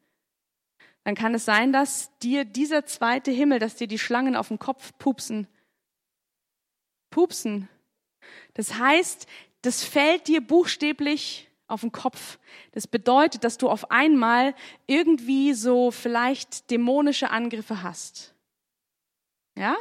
dann 1.06 1.14
kann 1.14 1.36
es 1.36 1.44
sein, 1.44 1.72
dass 1.72 2.10
dir 2.18 2.44
dieser 2.44 2.84
zweite 2.84 3.30
Himmel, 3.30 3.60
dass 3.60 3.76
dir 3.76 3.86
die 3.86 3.96
Schlangen 3.96 4.34
auf 4.34 4.48
den 4.48 4.58
Kopf 4.58 4.92
pupsen. 4.98 5.46
Pupsen. 7.10 7.68
Das 8.54 8.74
heißt, 8.74 9.28
das 9.62 9.84
fällt 9.84 10.26
dir 10.26 10.44
buchstäblich 10.44 11.48
auf 11.68 11.82
den 11.82 11.92
Kopf. 11.92 12.40
Das 12.72 12.88
bedeutet, 12.88 13.44
dass 13.44 13.56
du 13.56 13.70
auf 13.70 13.92
einmal 13.92 14.52
irgendwie 14.88 15.54
so 15.54 15.92
vielleicht 15.92 16.72
dämonische 16.72 17.30
Angriffe 17.30 17.84
hast. 17.84 18.34
Ja? 19.54 19.76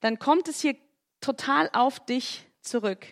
Dann 0.00 0.18
kommt 0.18 0.48
es 0.48 0.62
hier 0.62 0.76
total 1.20 1.68
auf 1.74 2.00
dich 2.06 2.46
zurück 2.62 3.04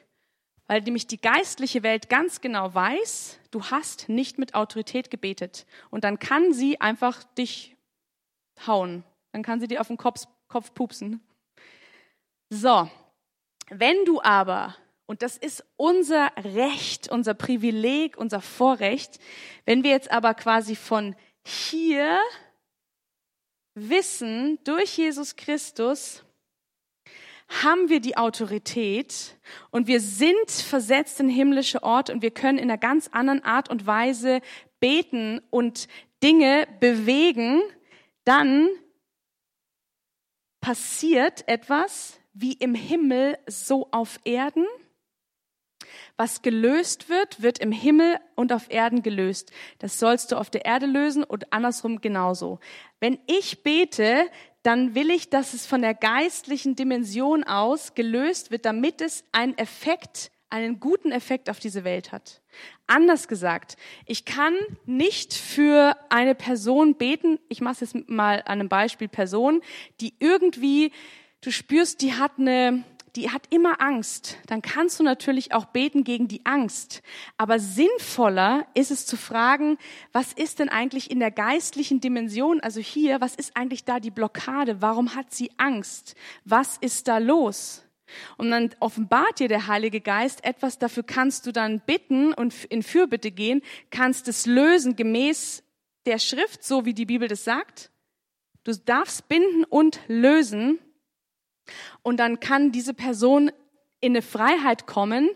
weil 0.72 0.80
nämlich 0.80 1.06
die 1.06 1.20
geistliche 1.20 1.82
Welt 1.82 2.08
ganz 2.08 2.40
genau 2.40 2.72
weiß, 2.72 3.38
du 3.50 3.62
hast 3.64 4.08
nicht 4.08 4.38
mit 4.38 4.54
Autorität 4.54 5.10
gebetet. 5.10 5.66
Und 5.90 6.02
dann 6.02 6.18
kann 6.18 6.54
sie 6.54 6.80
einfach 6.80 7.24
dich 7.34 7.76
hauen. 8.66 9.04
Dann 9.32 9.42
kann 9.42 9.60
sie 9.60 9.68
dir 9.68 9.82
auf 9.82 9.88
den 9.88 9.98
Kopf, 9.98 10.24
Kopf 10.48 10.72
pupsen. 10.72 11.20
So, 12.48 12.88
wenn 13.68 14.02
du 14.06 14.22
aber, 14.22 14.74
und 15.04 15.20
das 15.20 15.36
ist 15.36 15.62
unser 15.76 16.32
Recht, 16.38 17.10
unser 17.10 17.34
Privileg, 17.34 18.16
unser 18.16 18.40
Vorrecht, 18.40 19.18
wenn 19.66 19.84
wir 19.84 19.90
jetzt 19.90 20.10
aber 20.10 20.32
quasi 20.32 20.74
von 20.74 21.14
hier 21.44 22.18
wissen, 23.74 24.58
durch 24.64 24.96
Jesus 24.96 25.36
Christus, 25.36 26.24
haben 27.62 27.88
wir 27.88 28.00
die 28.00 28.16
Autorität 28.16 29.36
und 29.70 29.86
wir 29.86 30.00
sind 30.00 30.50
versetzt 30.50 31.20
in 31.20 31.28
himmlische 31.28 31.82
Orte 31.82 32.12
und 32.12 32.22
wir 32.22 32.30
können 32.30 32.58
in 32.58 32.70
einer 32.70 32.78
ganz 32.78 33.08
anderen 33.08 33.44
Art 33.44 33.68
und 33.68 33.86
Weise 33.86 34.40
beten 34.80 35.40
und 35.50 35.88
Dinge 36.22 36.66
bewegen, 36.80 37.60
dann 38.24 38.68
passiert 40.60 41.46
etwas 41.48 42.18
wie 42.32 42.54
im 42.54 42.74
Himmel, 42.74 43.38
so 43.46 43.88
auf 43.90 44.18
Erden. 44.24 44.66
Was 46.16 46.42
gelöst 46.42 47.08
wird, 47.08 47.42
wird 47.42 47.58
im 47.58 47.72
Himmel 47.72 48.18
und 48.34 48.52
auf 48.52 48.70
Erden 48.70 49.02
gelöst. 49.02 49.52
Das 49.78 49.98
sollst 49.98 50.32
du 50.32 50.36
auf 50.36 50.50
der 50.50 50.64
Erde 50.64 50.86
lösen 50.86 51.24
und 51.24 51.52
andersrum 51.52 52.00
genauso. 52.00 52.60
Wenn 53.00 53.18
ich 53.26 53.62
bete, 53.62 54.26
dann 54.62 54.94
will 54.94 55.10
ich, 55.10 55.28
dass 55.28 55.54
es 55.54 55.66
von 55.66 55.82
der 55.82 55.94
geistlichen 55.94 56.76
Dimension 56.76 57.44
aus 57.44 57.94
gelöst 57.94 58.50
wird, 58.50 58.64
damit 58.64 59.00
es 59.00 59.24
einen 59.32 59.58
Effekt, 59.58 60.30
einen 60.50 60.78
guten 60.78 61.10
Effekt 61.10 61.50
auf 61.50 61.58
diese 61.58 61.82
Welt 61.82 62.12
hat. 62.12 62.42
Anders 62.86 63.26
gesagt, 63.26 63.76
ich 64.06 64.24
kann 64.24 64.54
nicht 64.84 65.34
für 65.34 65.96
eine 66.10 66.34
Person 66.34 66.94
beten, 66.94 67.38
ich 67.48 67.60
mache 67.60 67.84
es 67.84 67.92
jetzt 67.92 68.08
mal 68.08 68.36
an 68.40 68.60
einem 68.60 68.68
Beispiel 68.68 69.08
Person, 69.08 69.62
die 70.00 70.14
irgendwie, 70.20 70.92
du 71.40 71.50
spürst, 71.50 72.02
die 72.02 72.14
hat 72.14 72.32
eine, 72.38 72.84
die 73.16 73.30
hat 73.30 73.42
immer 73.50 73.80
Angst, 73.82 74.38
dann 74.46 74.62
kannst 74.62 74.98
du 74.98 75.04
natürlich 75.04 75.52
auch 75.52 75.66
beten 75.66 76.02
gegen 76.02 76.28
die 76.28 76.46
Angst. 76.46 77.02
Aber 77.36 77.58
sinnvoller 77.58 78.66
ist 78.74 78.90
es 78.90 79.04
zu 79.04 79.16
fragen, 79.16 79.76
was 80.12 80.32
ist 80.32 80.60
denn 80.60 80.70
eigentlich 80.70 81.10
in 81.10 81.20
der 81.20 81.30
geistlichen 81.30 82.00
Dimension, 82.00 82.60
also 82.60 82.80
hier, 82.80 83.20
was 83.20 83.34
ist 83.34 83.56
eigentlich 83.56 83.84
da 83.84 84.00
die 84.00 84.10
Blockade? 84.10 84.80
Warum 84.80 85.14
hat 85.14 85.32
sie 85.32 85.50
Angst? 85.58 86.14
Was 86.44 86.78
ist 86.78 87.06
da 87.06 87.18
los? 87.18 87.84
Und 88.38 88.50
dann 88.50 88.70
offenbart 88.80 89.40
dir 89.40 89.48
der 89.48 89.66
Heilige 89.66 90.00
Geist 90.00 90.44
etwas, 90.44 90.78
dafür 90.78 91.02
kannst 91.02 91.46
du 91.46 91.52
dann 91.52 91.80
bitten 91.80 92.32
und 92.32 92.64
in 92.64 92.82
Fürbitte 92.82 93.30
gehen, 93.30 93.62
kannst 93.90 94.28
es 94.28 94.46
lösen 94.46 94.96
gemäß 94.96 95.62
der 96.06 96.18
Schrift, 96.18 96.64
so 96.64 96.84
wie 96.84 96.94
die 96.94 97.06
Bibel 97.06 97.28
das 97.28 97.44
sagt. 97.44 97.90
Du 98.64 98.72
darfst 98.72 99.28
binden 99.28 99.64
und 99.64 100.00
lösen 100.08 100.78
und 102.02 102.18
dann 102.18 102.40
kann 102.40 102.72
diese 102.72 102.94
Person 102.94 103.50
in 104.00 104.12
eine 104.12 104.22
Freiheit 104.22 104.86
kommen, 104.86 105.30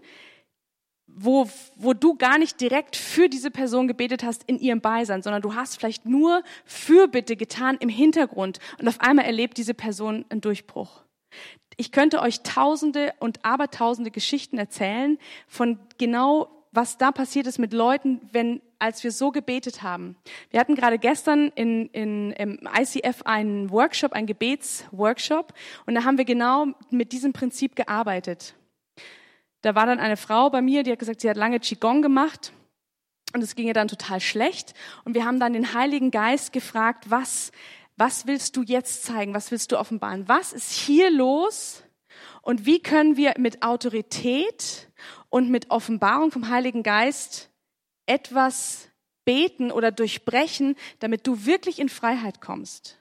wo, 1.06 1.48
wo 1.76 1.94
du 1.94 2.16
gar 2.16 2.36
nicht 2.36 2.60
direkt 2.60 2.96
für 2.96 3.28
diese 3.28 3.50
Person 3.50 3.88
gebetet 3.88 4.22
hast 4.22 4.42
in 4.46 4.58
ihrem 4.58 4.80
Beisein, 4.80 5.22
sondern 5.22 5.40
du 5.40 5.54
hast 5.54 5.78
vielleicht 5.78 6.04
nur 6.04 6.42
Fürbitte 6.64 7.36
getan 7.36 7.76
im 7.80 7.88
Hintergrund 7.88 8.58
und 8.78 8.88
auf 8.88 9.00
einmal 9.00 9.24
erlebt 9.24 9.56
diese 9.56 9.74
Person 9.74 10.26
einen 10.28 10.40
Durchbruch. 10.40 11.04
Ich 11.76 11.92
könnte 11.92 12.20
euch 12.20 12.42
tausende 12.42 13.14
und 13.18 13.44
abertausende 13.44 14.10
Geschichten 14.10 14.58
erzählen 14.58 15.18
von 15.46 15.78
genau 15.98 16.55
was 16.76 16.98
da 16.98 17.10
passiert 17.10 17.46
ist 17.46 17.58
mit 17.58 17.72
Leuten, 17.72 18.20
wenn, 18.32 18.60
als 18.78 19.02
wir 19.02 19.10
so 19.10 19.30
gebetet 19.30 19.82
haben. 19.82 20.16
Wir 20.50 20.60
hatten 20.60 20.74
gerade 20.74 20.98
gestern 20.98 21.48
in, 21.54 21.88
in, 21.88 22.32
im 22.32 22.60
ICF 22.78 23.22
einen 23.22 23.70
Workshop, 23.70 24.12
einen 24.12 24.26
Gebetsworkshop, 24.26 25.54
und 25.86 25.94
da 25.94 26.04
haben 26.04 26.18
wir 26.18 26.24
genau 26.24 26.66
mit 26.90 27.12
diesem 27.12 27.32
Prinzip 27.32 27.74
gearbeitet. 27.74 28.54
Da 29.62 29.74
war 29.74 29.86
dann 29.86 29.98
eine 29.98 30.16
Frau 30.16 30.50
bei 30.50 30.62
mir, 30.62 30.82
die 30.82 30.92
hat 30.92 30.98
gesagt, 30.98 31.22
sie 31.22 31.30
hat 31.30 31.36
lange 31.36 31.58
Qigong 31.58 32.02
gemacht 32.02 32.52
und 33.34 33.42
es 33.42 33.56
ging 33.56 33.66
ihr 33.66 33.74
dann 33.74 33.88
total 33.88 34.20
schlecht. 34.20 34.74
Und 35.04 35.14
wir 35.14 35.24
haben 35.24 35.40
dann 35.40 35.52
den 35.52 35.74
Heiligen 35.74 36.10
Geist 36.10 36.52
gefragt, 36.52 37.10
was, 37.10 37.50
was 37.96 38.26
willst 38.26 38.56
du 38.56 38.62
jetzt 38.62 39.02
zeigen? 39.02 39.34
Was 39.34 39.50
willst 39.50 39.72
du 39.72 39.78
offenbaren? 39.78 40.28
Was 40.28 40.52
ist 40.52 40.70
hier 40.72 41.10
los? 41.10 41.82
Und 42.42 42.64
wie 42.64 42.80
können 42.80 43.16
wir 43.16 43.34
mit 43.38 43.62
Autorität 43.62 44.88
und 45.36 45.50
mit 45.50 45.70
Offenbarung 45.70 46.30
vom 46.30 46.48
Heiligen 46.48 46.82
Geist 46.82 47.50
etwas 48.06 48.88
beten 49.26 49.70
oder 49.70 49.92
durchbrechen, 49.92 50.76
damit 51.00 51.26
du 51.26 51.44
wirklich 51.44 51.78
in 51.78 51.90
Freiheit 51.90 52.40
kommst? 52.40 52.98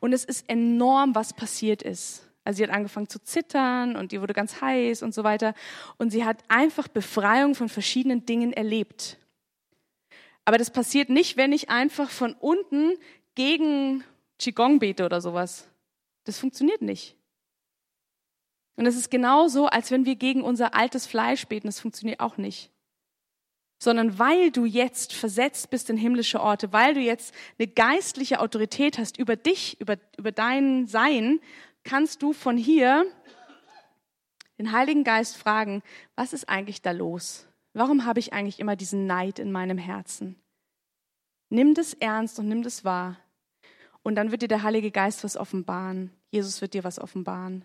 Und 0.00 0.12
es 0.12 0.24
ist 0.24 0.48
enorm, 0.48 1.14
was 1.14 1.32
passiert 1.32 1.80
ist. 1.80 2.28
Also 2.42 2.56
sie 2.56 2.64
hat 2.64 2.70
angefangen 2.70 3.08
zu 3.08 3.22
zittern 3.22 3.94
und 3.94 4.10
die 4.10 4.20
wurde 4.20 4.34
ganz 4.34 4.60
heiß 4.60 5.04
und 5.04 5.14
so 5.14 5.22
weiter. 5.22 5.54
Und 5.96 6.10
sie 6.10 6.24
hat 6.24 6.38
einfach 6.48 6.88
Befreiung 6.88 7.54
von 7.54 7.68
verschiedenen 7.68 8.26
Dingen 8.26 8.52
erlebt. 8.52 9.16
Aber 10.44 10.58
das 10.58 10.72
passiert 10.72 11.08
nicht, 11.08 11.36
wenn 11.36 11.52
ich 11.52 11.70
einfach 11.70 12.10
von 12.10 12.34
unten 12.34 12.94
gegen 13.36 14.02
Qigong 14.40 14.80
bete 14.80 15.04
oder 15.04 15.20
sowas. 15.20 15.68
Das 16.24 16.36
funktioniert 16.36 16.82
nicht. 16.82 17.16
Und 18.76 18.86
es 18.86 18.96
ist 18.96 19.10
genauso, 19.10 19.66
als 19.66 19.90
wenn 19.90 20.04
wir 20.04 20.16
gegen 20.16 20.42
unser 20.42 20.74
altes 20.74 21.06
Fleisch 21.06 21.46
beten. 21.46 21.68
Das 21.68 21.80
funktioniert 21.80 22.20
auch 22.20 22.36
nicht. 22.36 22.70
Sondern 23.78 24.18
weil 24.18 24.50
du 24.50 24.64
jetzt 24.64 25.12
versetzt 25.12 25.70
bist 25.70 25.90
in 25.90 25.96
himmlische 25.96 26.40
Orte, 26.40 26.72
weil 26.72 26.94
du 26.94 27.00
jetzt 27.00 27.34
eine 27.58 27.68
geistliche 27.68 28.40
Autorität 28.40 28.98
hast 28.98 29.18
über 29.18 29.36
dich, 29.36 29.80
über, 29.80 29.96
über 30.16 30.32
dein 30.32 30.86
Sein, 30.86 31.40
kannst 31.84 32.22
du 32.22 32.32
von 32.32 32.56
hier 32.56 33.06
den 34.58 34.72
Heiligen 34.72 35.04
Geist 35.04 35.36
fragen, 35.36 35.82
was 36.16 36.32
ist 36.32 36.48
eigentlich 36.48 36.82
da 36.82 36.92
los? 36.92 37.46
Warum 37.72 38.04
habe 38.04 38.20
ich 38.20 38.32
eigentlich 38.32 38.60
immer 38.60 38.76
diesen 38.76 39.06
Neid 39.06 39.38
in 39.38 39.50
meinem 39.52 39.78
Herzen? 39.78 40.36
Nimm 41.50 41.74
das 41.74 41.92
ernst 41.94 42.38
und 42.38 42.48
nimm 42.48 42.62
das 42.62 42.84
wahr. 42.84 43.18
Und 44.02 44.16
dann 44.16 44.30
wird 44.30 44.42
dir 44.42 44.48
der 44.48 44.62
Heilige 44.62 44.90
Geist 44.90 45.24
was 45.24 45.36
offenbaren. 45.36 46.10
Jesus 46.30 46.60
wird 46.60 46.74
dir 46.74 46.84
was 46.84 46.98
offenbaren. 46.98 47.64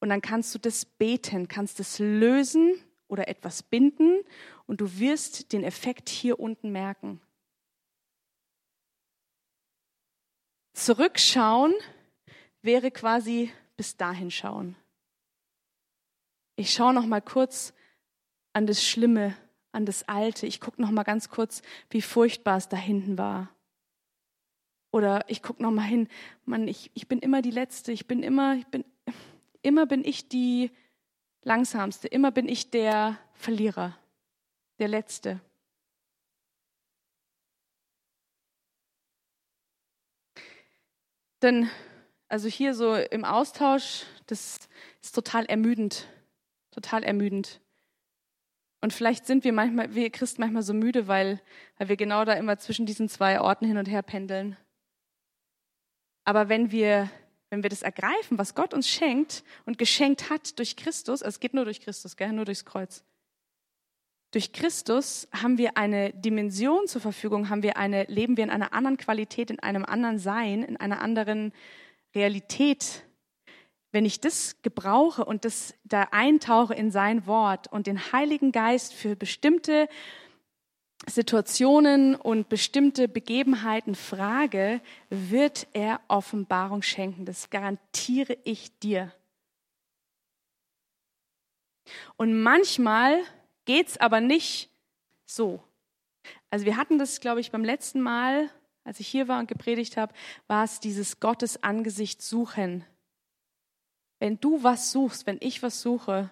Und 0.00 0.10
dann 0.10 0.20
kannst 0.20 0.54
du 0.54 0.58
das 0.58 0.84
beten, 0.84 1.48
kannst 1.48 1.80
es 1.80 1.98
lösen 1.98 2.74
oder 3.08 3.28
etwas 3.28 3.62
binden 3.62 4.20
und 4.66 4.80
du 4.80 4.98
wirst 4.98 5.52
den 5.52 5.64
Effekt 5.64 6.08
hier 6.08 6.38
unten 6.38 6.70
merken. 6.70 7.20
Zurückschauen 10.74 11.74
wäre 12.60 12.90
quasi 12.90 13.50
bis 13.76 13.96
dahin 13.96 14.30
schauen. 14.30 14.76
Ich 16.56 16.72
schaue 16.72 16.92
noch 16.92 17.06
mal 17.06 17.22
kurz 17.22 17.72
an 18.52 18.66
das 18.66 18.84
Schlimme, 18.84 19.36
an 19.72 19.86
das 19.86 20.08
Alte. 20.08 20.46
Ich 20.46 20.60
gucke 20.60 20.80
noch 20.80 20.90
mal 20.90 21.02
ganz 21.02 21.28
kurz, 21.28 21.62
wie 21.90 22.02
furchtbar 22.02 22.56
es 22.56 22.68
da 22.68 22.76
hinten 22.76 23.18
war. 23.18 23.50
Oder 24.90 25.28
ich 25.28 25.42
gucke 25.42 25.62
noch 25.62 25.70
mal 25.70 25.82
hin, 25.82 26.08
Mann, 26.46 26.66
ich, 26.68 26.90
ich 26.94 27.06
bin 27.08 27.18
immer 27.18 27.42
die 27.42 27.50
Letzte. 27.50 27.92
Ich 27.92 28.06
bin 28.06 28.22
immer, 28.22 28.56
ich 28.56 28.66
bin, 28.66 28.84
Immer 29.66 29.86
bin 29.86 30.04
ich 30.04 30.28
die 30.28 30.70
Langsamste, 31.42 32.06
immer 32.06 32.30
bin 32.30 32.48
ich 32.48 32.70
der 32.70 33.18
Verlierer, 33.32 33.98
der 34.78 34.86
Letzte. 34.86 35.40
Denn, 41.42 41.68
also 42.28 42.46
hier 42.46 42.74
so 42.74 42.94
im 42.94 43.24
Austausch, 43.24 44.04
das 44.26 44.68
ist 45.02 45.16
total 45.16 45.46
ermüdend, 45.46 46.06
total 46.70 47.02
ermüdend. 47.02 47.60
Und 48.80 48.92
vielleicht 48.92 49.26
sind 49.26 49.42
wir 49.42 49.52
manchmal, 49.52 49.96
wir 49.96 50.10
Christen 50.10 50.42
manchmal 50.42 50.62
so 50.62 50.74
müde, 50.74 51.08
weil, 51.08 51.42
weil 51.76 51.88
wir 51.88 51.96
genau 51.96 52.24
da 52.24 52.34
immer 52.34 52.56
zwischen 52.56 52.86
diesen 52.86 53.08
zwei 53.08 53.40
Orten 53.40 53.66
hin 53.66 53.78
und 53.78 53.88
her 53.88 54.02
pendeln. 54.02 54.56
Aber 56.22 56.48
wenn 56.48 56.70
wir 56.70 57.10
wenn 57.50 57.62
wir 57.62 57.70
das 57.70 57.82
ergreifen, 57.82 58.38
was 58.38 58.54
Gott 58.54 58.74
uns 58.74 58.88
schenkt 58.88 59.44
und 59.64 59.78
geschenkt 59.78 60.30
hat 60.30 60.58
durch 60.58 60.76
Christus, 60.76 61.22
also 61.22 61.36
es 61.36 61.40
geht 61.40 61.54
nur 61.54 61.64
durch 61.64 61.80
Christus, 61.80 62.16
gell, 62.16 62.32
nur 62.32 62.44
durchs 62.44 62.64
Kreuz. 62.64 63.04
Durch 64.32 64.52
Christus 64.52 65.28
haben 65.32 65.56
wir 65.56 65.76
eine 65.76 66.12
Dimension 66.12 66.86
zur 66.88 67.00
Verfügung, 67.00 67.48
haben 67.48 67.62
wir 67.62 67.76
eine, 67.76 68.04
leben 68.04 68.36
wir 68.36 68.44
in 68.44 68.50
einer 68.50 68.72
anderen 68.72 68.96
Qualität, 68.96 69.50
in 69.50 69.60
einem 69.60 69.84
anderen 69.84 70.18
Sein, 70.18 70.62
in 70.62 70.76
einer 70.76 71.00
anderen 71.00 71.52
Realität. 72.14 73.04
Wenn 73.92 74.04
ich 74.04 74.20
das 74.20 74.60
gebrauche 74.62 75.24
und 75.24 75.44
das 75.44 75.74
da 75.84 76.08
eintauche 76.10 76.74
in 76.74 76.90
sein 76.90 77.26
Wort 77.26 77.72
und 77.72 77.86
den 77.86 78.12
Heiligen 78.12 78.50
Geist 78.52 78.92
für 78.92 79.14
bestimmte 79.14 79.88
Situationen 81.08 82.14
und 82.14 82.48
bestimmte 82.48 83.06
Begebenheiten 83.06 83.94
frage, 83.94 84.80
wird 85.10 85.66
er 85.72 86.00
Offenbarung 86.08 86.82
schenken. 86.82 87.26
Das 87.26 87.50
garantiere 87.50 88.38
ich 88.44 88.76
dir. 88.78 89.12
Und 92.16 92.40
manchmal 92.42 93.22
geht's 93.66 93.98
aber 93.98 94.20
nicht 94.20 94.70
so. 95.26 95.62
Also 96.50 96.64
wir 96.64 96.76
hatten 96.76 96.98
das, 96.98 97.20
glaube 97.20 97.40
ich, 97.40 97.50
beim 97.50 97.64
letzten 97.64 98.00
Mal, 98.00 98.50
als 98.84 98.98
ich 98.98 99.08
hier 99.08 99.28
war 99.28 99.38
und 99.38 99.48
gepredigt 99.48 99.96
habe, 99.96 100.14
war 100.46 100.64
es 100.64 100.80
dieses 100.80 101.20
Gottes 101.20 101.62
Angesicht 101.62 102.22
suchen. 102.22 102.84
Wenn 104.18 104.40
du 104.40 104.62
was 104.62 104.92
suchst, 104.92 105.26
wenn 105.26 105.38
ich 105.40 105.62
was 105.62 105.82
suche, 105.82 106.30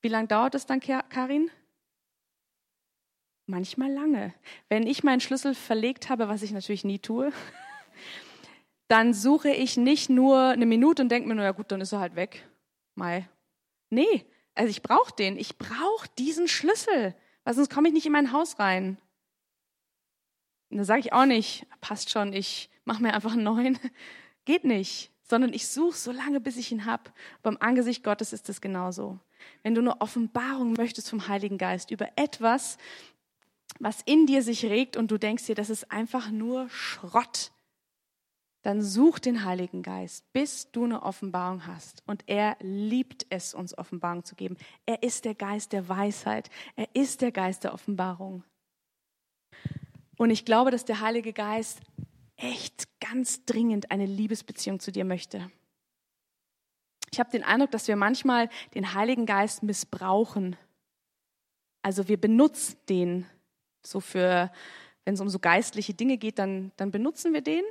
wie 0.00 0.08
lange 0.08 0.28
dauert 0.28 0.54
es 0.54 0.66
dann, 0.66 0.80
Karin? 0.80 1.50
Manchmal 3.46 3.92
lange. 3.92 4.32
Wenn 4.68 4.86
ich 4.86 5.04
meinen 5.04 5.20
Schlüssel 5.20 5.54
verlegt 5.54 6.08
habe, 6.08 6.28
was 6.28 6.42
ich 6.42 6.52
natürlich 6.52 6.84
nie 6.84 6.98
tue, 6.98 7.32
dann 8.88 9.12
suche 9.12 9.50
ich 9.50 9.76
nicht 9.76 10.08
nur 10.08 10.48
eine 10.48 10.66
Minute 10.66 11.02
und 11.02 11.10
denke 11.10 11.28
mir 11.28 11.34
nur, 11.34 11.44
ja 11.44 11.52
gut, 11.52 11.70
dann 11.70 11.80
ist 11.80 11.92
er 11.92 12.00
halt 12.00 12.16
weg. 12.16 12.48
Mai. 12.94 13.28
Nee, 13.90 14.24
also 14.54 14.70
ich 14.70 14.82
brauche 14.82 15.14
den. 15.14 15.36
Ich 15.36 15.58
brauche 15.58 16.08
diesen 16.18 16.48
Schlüssel, 16.48 17.14
weil 17.44 17.54
sonst 17.54 17.70
komme 17.70 17.88
ich 17.88 17.94
nicht 17.94 18.06
in 18.06 18.12
mein 18.12 18.32
Haus 18.32 18.58
rein. 18.58 18.98
Und 20.70 20.78
da 20.78 20.84
sage 20.84 21.00
ich 21.00 21.12
auch 21.12 21.26
nicht, 21.26 21.66
passt 21.80 22.10
schon, 22.10 22.32
ich 22.32 22.70
mache 22.84 23.02
mir 23.02 23.14
einfach 23.14 23.32
einen 23.32 23.44
neuen. 23.44 23.78
Geht 24.44 24.64
nicht, 24.64 25.10
sondern 25.22 25.52
ich 25.52 25.68
suche 25.68 25.96
so 25.96 26.12
lange, 26.12 26.40
bis 26.40 26.56
ich 26.56 26.72
ihn 26.72 26.84
habe. 26.84 27.10
Beim 27.42 27.56
Angesicht 27.60 28.04
Gottes 28.04 28.32
ist 28.32 28.48
es 28.48 28.60
genauso. 28.60 29.18
Wenn 29.62 29.74
du 29.74 29.80
eine 29.80 30.00
Offenbarung 30.00 30.72
möchtest 30.74 31.10
vom 31.10 31.28
Heiligen 31.28 31.58
Geist 31.58 31.90
über 31.90 32.08
etwas, 32.16 32.78
was 33.78 34.02
in 34.02 34.26
dir 34.26 34.42
sich 34.42 34.64
regt 34.64 34.96
und 34.96 35.10
du 35.10 35.18
denkst 35.18 35.46
dir, 35.46 35.54
das 35.54 35.70
ist 35.70 35.90
einfach 35.90 36.30
nur 36.30 36.68
Schrott, 36.70 37.52
dann 38.62 38.82
such 38.82 39.18
den 39.18 39.44
Heiligen 39.44 39.82
Geist, 39.82 40.32
bis 40.32 40.70
du 40.72 40.84
eine 40.84 41.02
Offenbarung 41.02 41.66
hast. 41.66 42.02
Und 42.06 42.24
er 42.26 42.56
liebt 42.60 43.26
es, 43.28 43.52
uns 43.52 43.76
Offenbarung 43.76 44.24
zu 44.24 44.36
geben. 44.36 44.56
Er 44.86 45.02
ist 45.02 45.26
der 45.26 45.34
Geist 45.34 45.72
der 45.72 45.88
Weisheit. 45.88 46.48
Er 46.74 46.88
ist 46.94 47.20
der 47.20 47.30
Geist 47.30 47.64
der 47.64 47.74
Offenbarung. 47.74 48.42
Und 50.16 50.30
ich 50.30 50.46
glaube, 50.46 50.70
dass 50.70 50.86
der 50.86 51.00
Heilige 51.00 51.34
Geist 51.34 51.82
echt 52.36 52.88
ganz 53.00 53.44
dringend 53.44 53.90
eine 53.90 54.06
Liebesbeziehung 54.06 54.80
zu 54.80 54.92
dir 54.92 55.04
möchte. 55.04 55.50
Ich 57.12 57.20
habe 57.20 57.30
den 57.30 57.44
Eindruck, 57.44 57.70
dass 57.70 57.86
wir 57.86 57.96
manchmal 57.96 58.48
den 58.74 58.94
Heiligen 58.94 59.26
Geist 59.26 59.62
missbrauchen. 59.62 60.56
Also 61.82 62.08
wir 62.08 62.18
benutzen 62.18 62.76
den 62.88 63.26
so 63.86 64.00
für, 64.00 64.50
wenn 65.04 65.14
es 65.14 65.20
um 65.20 65.28
so 65.28 65.38
geistliche 65.38 65.94
Dinge 65.94 66.18
geht, 66.18 66.38
dann, 66.38 66.72
dann 66.76 66.90
benutzen 66.90 67.32
wir 67.32 67.42
den 67.42 67.64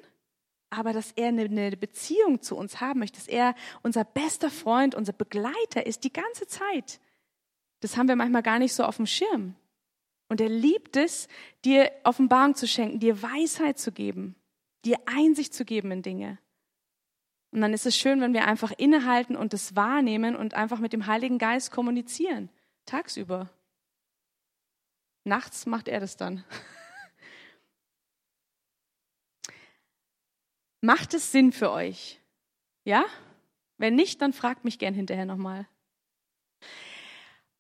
aber 0.74 0.92
dass 0.92 1.12
er 1.12 1.28
eine 1.28 1.78
Beziehung 1.78 2.42
zu 2.42 2.58
uns 2.58 2.82
haben 2.82 3.00
möchte, 3.00 3.20
dass 3.20 3.28
er 3.28 3.56
unser 3.84 4.04
bester 4.04 4.50
Freund, 4.50 4.96
unser 4.96 5.14
Begleiter 5.14 5.86
ist 5.86 6.04
die 6.04 6.12
ganze 6.12 6.48
Zeit. 6.48 7.00
Das 7.82 7.96
haben 7.96 8.08
wir 8.08 8.16
manchmal 8.16 8.44
gar 8.44 8.60
nicht 8.60 8.74
so 8.74 8.84
auf 8.84 8.98
dem 8.98 9.06
Schirm. 9.06 9.56
Und 10.30 10.42
er 10.42 10.50
liebt 10.50 10.96
es, 10.96 11.28
dir 11.64 11.92
Offenbarung 12.04 12.56
zu 12.56 12.68
schenken, 12.68 13.00
dir 13.00 13.22
Weisheit 13.22 13.78
zu 13.78 13.92
geben, 13.92 14.36
dir 14.84 14.98
Einsicht 15.06 15.54
zu 15.54 15.64
geben 15.64 15.92
in 15.92 16.02
Dinge. 16.02 16.40
Und 17.52 17.62
dann 17.62 17.74
ist 17.74 17.86
es 17.86 17.96
schön, 17.96 18.20
wenn 18.20 18.34
wir 18.34 18.48
einfach 18.48 18.72
innehalten 18.72 19.36
und 19.36 19.54
das 19.54 19.76
wahrnehmen 19.76 20.36
und 20.36 20.56
einfach 20.56 20.80
mit 20.80 20.92
dem 20.92 21.06
Heiligen 21.06 21.38
Geist 21.38 21.70
kommunizieren, 21.70 22.50
tagsüber. 22.88 23.50
Nachts 25.24 25.66
macht 25.66 25.88
er 25.88 26.00
das 26.00 26.18
dann. 26.18 26.44
Macht 30.82 31.14
es 31.14 31.32
Sinn 31.32 31.54
für 31.54 31.72
euch? 31.72 32.20
Ja? 32.84 33.06
Wenn 33.78 33.96
nicht, 33.96 34.22
dann 34.22 34.34
fragt 34.34 34.66
mich 34.66 34.80
gern 34.80 34.94
hinterher 34.94 35.26
nochmal. 35.26 35.66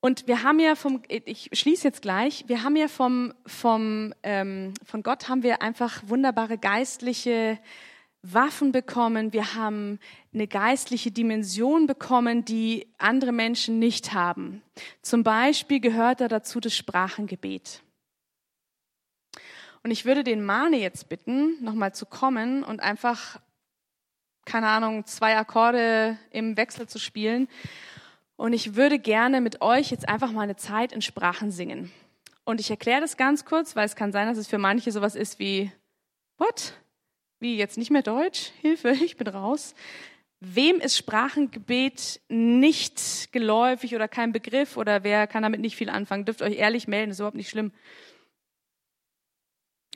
Und 0.01 0.27
wir 0.27 0.43
haben 0.43 0.59
ja 0.59 0.75
vom, 0.75 1.01
ich 1.07 1.49
schließe 1.53 1.87
jetzt 1.87 2.01
gleich, 2.01 2.43
wir 2.47 2.63
haben 2.63 2.75
ja 2.75 2.89
vom, 2.89 3.33
vom, 3.45 4.13
ähm, 4.23 4.73
von 4.83 5.01
Gott 5.01 5.29
haben 5.29 5.43
wir 5.43 5.61
einfach 5.61 6.03
wunderbare 6.05 6.57
geistliche 6.57 7.57
Waffen 8.23 8.71
bekommen. 8.71 9.33
Wir 9.33 9.53
haben 9.53 9.99
eine 10.33 10.47
geistliche 10.47 11.11
Dimension 11.11 11.87
bekommen, 11.87 12.45
die 12.45 12.87
andere 12.97 13.33
Menschen 13.33 13.79
nicht 13.79 14.13
haben. 14.13 14.61
Zum 15.01 15.23
Beispiel 15.23 15.81
gehört 15.81 16.21
da 16.21 16.29
dazu 16.29 16.61
das 16.61 16.75
Sprachengebet. 16.75 17.81
Und 19.83 19.91
ich 19.91 20.05
würde 20.05 20.23
den 20.23 20.43
Mane 20.43 20.77
jetzt 20.77 21.09
bitten, 21.09 21.61
nochmal 21.61 21.93
zu 21.93 22.05
kommen 22.05 22.63
und 22.63 22.79
einfach, 22.79 23.41
keine 24.45 24.69
Ahnung, 24.69 25.05
zwei 25.05 25.37
Akkorde 25.37 26.17
im 26.31 26.55
Wechsel 26.55 26.87
zu 26.87 26.99
spielen. 26.99 27.49
Und 28.37 28.53
ich 28.53 28.75
würde 28.75 28.99
gerne 28.99 29.41
mit 29.41 29.61
euch 29.61 29.91
jetzt 29.91 30.07
einfach 30.07 30.31
mal 30.31 30.43
eine 30.43 30.55
Zeit 30.55 30.93
in 30.93 31.01
Sprachen 31.01 31.51
singen. 31.51 31.91
Und 32.45 32.61
ich 32.61 32.69
erkläre 32.69 33.01
das 33.01 33.17
ganz 33.17 33.43
kurz, 33.43 33.75
weil 33.75 33.85
es 33.85 33.97
kann 33.97 34.13
sein, 34.13 34.27
dass 34.27 34.37
es 34.37 34.47
für 34.47 34.57
manche 34.57 34.93
sowas 34.93 35.15
ist 35.15 35.39
wie, 35.39 35.71
what? 36.37 36.73
Wie 37.43 37.57
jetzt 37.57 37.77
nicht 37.77 37.91
mehr 37.91 38.03
Deutsch? 38.03 38.53
Hilfe, 38.61 38.91
ich 39.03 39.17
bin 39.17 39.27
raus. 39.27 39.75
Wem 40.39 40.79
ist 40.79 40.95
Sprachengebet 40.95 42.21
nicht 42.29 43.33
geläufig 43.33 43.93
oder 43.95 44.07
kein 44.07 44.31
Begriff 44.31 44.77
oder 44.77 45.03
wer 45.03 45.27
kann 45.27 45.43
damit 45.43 45.59
nicht 45.59 45.75
viel 45.75 45.89
anfangen, 45.89 46.23
dürft 46.23 46.41
euch 46.41 46.55
ehrlich 46.55 46.87
melden, 46.87 47.11
ist 47.11 47.19
überhaupt 47.19 47.35
nicht 47.35 47.49
schlimm. 47.49 47.73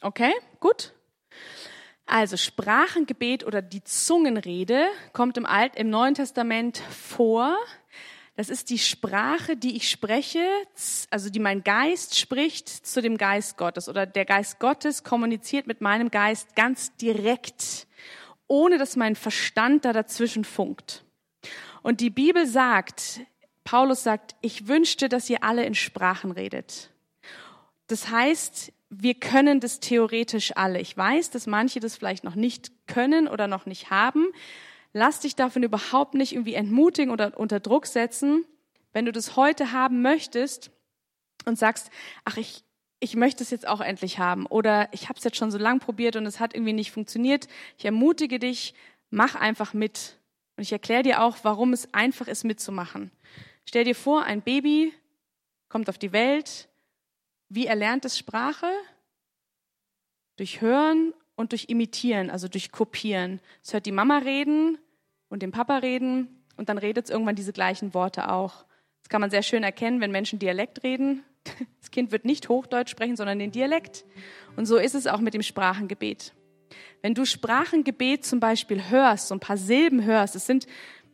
Okay, 0.01 0.33
gut. 0.60 0.91
Also 2.05 2.36
Sprachengebet 2.36 3.45
oder 3.45 3.62
die 3.62 3.81
Zungenrede 3.86 4.86
kommt 5.13 5.38
im 5.38 5.45
Alt, 5.45 5.77
im 5.77 5.89
Neuen 5.89 6.15
Testament 6.15 6.79
vor. 6.79 7.57
Das 8.38 8.50
ist 8.50 8.69
die 8.69 8.78
Sprache, 8.78 9.58
die 9.58 9.76
ich 9.76 9.89
spreche, 9.89 10.47
also 11.10 11.32
die 11.32 11.39
mein 11.39 11.63
Geist 11.63 12.19
spricht 12.19 12.69
zu 12.69 13.02
dem 13.02 13.17
Geist 13.17 13.58
Gottes 13.58 13.89
oder 13.89 14.06
der 14.06 14.26
Geist 14.26 14.60
Gottes 14.60 15.04
kommuniziert 15.04 15.65
mit 15.65 15.82
meinem 15.82 16.12
Geist 16.12 16.56
ganz 16.56 16.95
direkt, 16.97 17.88
ohne 18.45 18.78
dass 18.78 18.95
mein 18.95 19.15
Verstand 19.15 19.86
da 19.86 19.91
dazwischen 19.91 20.43
funkt. 20.43 21.04
Und 21.82 22.00
die 22.00 22.12
Bibel 22.12 22.45
sagt, 22.45 23.21
Paulus 23.63 24.04
sagt, 24.04 24.36
ich 24.41 24.67
wünschte, 24.67 25.10
dass 25.10 25.32
ihr 25.32 25.43
alle 25.43 25.65
in 25.65 25.73
Sprachen 25.73 26.32
redet. 26.32 26.91
Das 27.88 28.12
heißt, 28.12 28.71
wir 28.91 29.15
können 29.15 29.60
das 29.60 29.80
theoretisch 29.80 30.56
alle. 30.56 30.80
Ich 30.80 30.95
weiß, 30.95 31.32
dass 31.32 31.47
manche 31.47 31.80
das 31.80 31.95
vielleicht 31.95 32.23
noch 32.23 32.36
nicht 32.36 32.71
können 32.86 33.28
oder 33.28 33.47
noch 33.47 33.65
nicht 33.65 33.89
haben. 33.89 34.28
Lass 34.93 35.19
dich 35.19 35.36
davon 35.36 35.63
überhaupt 35.63 36.13
nicht 36.13 36.34
irgendwie 36.34 36.54
entmutigen 36.54 37.12
oder 37.12 37.38
unter 37.38 37.60
Druck 37.60 37.86
setzen. 37.86 38.45
Wenn 38.93 39.06
du 39.06 39.12
das 39.12 39.36
heute 39.36 39.71
haben 39.71 40.02
möchtest 40.02 40.71
und 41.45 41.58
sagst, 41.58 41.89
ach, 42.26 42.38
ich, 42.38 42.63
ich 43.00 43.15
möchte 43.15 43.43
es 43.43 43.52
jetzt 43.52 43.67
auch 43.67 43.82
endlich 43.82 44.19
haben 44.19 44.45
oder 44.45 44.89
ich 44.91 45.10
habe 45.10 45.17
es 45.17 45.23
jetzt 45.23 45.38
schon 45.38 45.52
so 45.52 45.58
lange 45.58 45.80
probiert 45.80 46.15
und 46.15 46.26
es 46.26 46.39
hat 46.39 46.56
irgendwie 46.56 46.73
nicht 46.73 46.91
funktioniert, 46.91 47.47
ich 47.78 47.86
ermutige 47.86 48.39
dich, 48.39 48.73
mach 49.10 49.36
einfach 49.36 49.73
mit. 49.73 50.17
Und 50.56 50.63
ich 50.63 50.71
erkläre 50.71 51.04
dir 51.04 51.21
auch, 51.21 51.38
warum 51.43 51.73
es 51.73 51.93
einfach 51.93 52.28
ist, 52.28 52.43
mitzumachen. 52.43 53.12
Stell 53.65 53.84
dir 53.84 53.95
vor, 53.95 54.23
ein 54.23 54.41
Baby 54.41 54.93
kommt 55.69 55.89
auf 55.89 55.97
die 55.97 56.13
Welt, 56.13 56.67
wie 57.50 57.67
erlernt 57.67 58.06
es 58.06 58.17
Sprache? 58.17 58.69
Durch 60.38 60.62
Hören 60.62 61.13
und 61.38 61.54
durch 61.54 61.65
Imitieren, 61.69 62.30
also 62.30 62.50
durch 62.50 62.71
Kopieren. 62.73 63.39
Es 63.63 63.71
hört 63.71 63.86
die 63.86 63.93
Mama 63.93 64.17
reden 64.17 64.78
und 65.30 65.41
den 65.41 65.52
Papa 65.52 65.78
reden 65.78 66.43
und 66.58 66.67
dann 66.67 66.78
redet 66.78 67.06
es 67.06 67.12
irgendwann 67.12 67.36
diese 67.36 67.54
gleichen 67.54 67.93
Worte 67.93 68.30
auch. 68.30 68.65
Das 69.02 69.08
kann 69.08 69.21
man 69.21 69.30
sehr 69.30 69.43
schön 69.43 69.63
erkennen, 69.63 70.02
wenn 70.02 70.12
Menschen 70.12 70.39
Dialekt 70.39 70.84
reden. 70.84 71.23
Das 71.80 71.91
Kind 71.91 72.12
wird 72.12 72.26
nicht 72.26 72.50
Hochdeutsch 72.50 72.89
sprechen, 72.89 73.15
sondern 73.15 73.39
den 73.39 73.52
Dialekt. 73.52 74.04
Und 74.58 74.65
so 74.65 74.76
ist 74.76 74.93
es 74.93 75.08
auch 75.08 75.21
mit 75.21 75.34
dem 75.34 75.41
Sprachengebet. 75.41 76.34
Wenn 77.02 77.13
du 77.13 77.23
Sprachengebet 77.23 78.26
zum 78.26 78.41
Beispiel 78.41 78.89
hörst, 78.89 79.30
so 79.30 79.36
ein 79.36 79.39
paar 79.39 79.56
Silben 79.56 80.04
hörst, 80.04 80.36
es 80.36 80.45
sind 80.45 80.67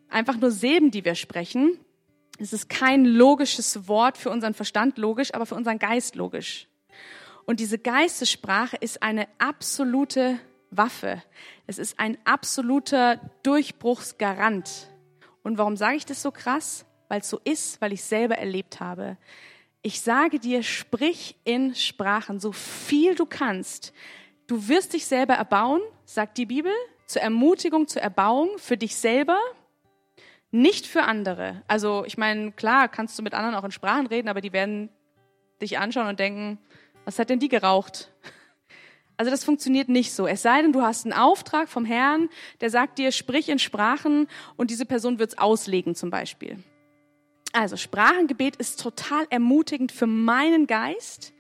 einfach 0.10 0.38
nur 0.38 0.50
Silben, 0.50 0.90
die 0.90 1.06
wir 1.06 1.14
sprechen, 1.14 1.78
es 2.40 2.52
ist 2.52 2.70
kein 2.70 3.06
logisches 3.06 3.88
Wort 3.88 4.18
für 4.18 4.32
unseren 4.32 4.56
Verstand 4.56 4.98
logisch, 4.98 5.36
aber 5.36 5.46
für 5.46 5.54
unseren 5.54 5.78
Geist 5.78 6.16
logisch. 6.16 6.68
Und 7.46 7.60
diese 7.60 7.78
Geistessprache 7.78 8.78
ist 8.78 9.04
eine 9.04 9.28
absolute 9.38 10.40
Waffe. 10.72 11.22
Es 11.68 11.78
ist 11.78 12.00
ein 12.00 12.18
absoluter 12.26 13.20
Durchbruchsgarant. 13.44 14.90
Und 15.44 15.58
warum 15.58 15.78
sage 15.78 15.98
ich 15.98 16.06
das 16.06 16.22
so 16.22 16.32
krass? 16.32 16.86
Weil 17.10 17.22
es 17.22 17.30
so 17.30 17.40
ist, 17.44 17.82
weil 17.82 17.94
ich 17.94 18.04
selber 18.04 18.38
erlebt 18.38 18.80
habe. 18.80 19.18
Ich 19.82 20.02
sage 20.02 20.40
dir, 20.40 20.64
sprich 20.64 21.36
in 21.44 21.76
Sprachen, 21.76 22.40
so 22.40 22.54
viel 22.54 23.16
du 23.16 23.26
kannst. 23.26 23.94
Du 24.48 24.68
wirst 24.70 24.94
dich 24.94 25.06
selber 25.06 25.34
erbauen, 25.34 25.82
sagt 26.06 26.38
die 26.38 26.46
Bibel, 26.46 26.72
zur 27.06 27.22
Ermutigung, 27.22 27.88
zur 27.88 28.02
Erbauung 28.02 28.58
für 28.58 28.78
dich 28.78 28.96
selber 28.96 29.38
nicht 30.52 30.86
für 30.86 31.04
andere. 31.04 31.64
Also 31.68 32.06
ich 32.06 32.18
meine, 32.18 32.52
klar, 32.52 32.88
kannst 32.88 33.18
du 33.18 33.24
mit 33.24 33.34
anderen 33.34 33.56
auch 33.56 33.64
in 33.64 33.72
Sprachen 33.72 34.06
reden, 34.06 34.30
aber 34.30 34.40
die 34.40 34.54
werden 34.54 34.90
dich 35.62 35.80
anschauen 35.80 36.08
und 36.08 36.20
denken, 36.20 36.60
was 37.06 37.20
hat 37.20 37.30
denn 37.30 37.40
die 37.40 37.50
geraucht? 37.50 38.12
Also 39.16 39.30
das 39.30 39.44
funktioniert 39.44 39.90
nicht 39.90 40.12
so. 40.12 40.28
Es 40.28 40.42
sei 40.42 40.62
denn, 40.62 40.74
du 40.74 40.82
hast 40.82 41.06
einen 41.06 41.14
Auftrag 41.14 41.70
vom 41.70 41.86
Herrn, 41.86 42.30
der 42.62 42.70
sagt 42.70 42.98
dir, 42.98 43.12
sprich 43.12 43.50
in 43.50 43.60
Sprachen 43.60 44.28
und 44.58 44.72
diese 44.72 44.86
Person 44.86 45.20
wird's 45.20 45.38
auslegen 45.38 45.96
zum 45.96 46.10
Beispiel. 46.10 46.58
Also 47.54 47.78
Sprachengebet 47.78 48.56
ist 48.56 48.82
total 48.82 49.28
ermutigend 49.30 49.92
für 49.92 50.08
meinen 50.08 50.66
Geist. 50.66 51.34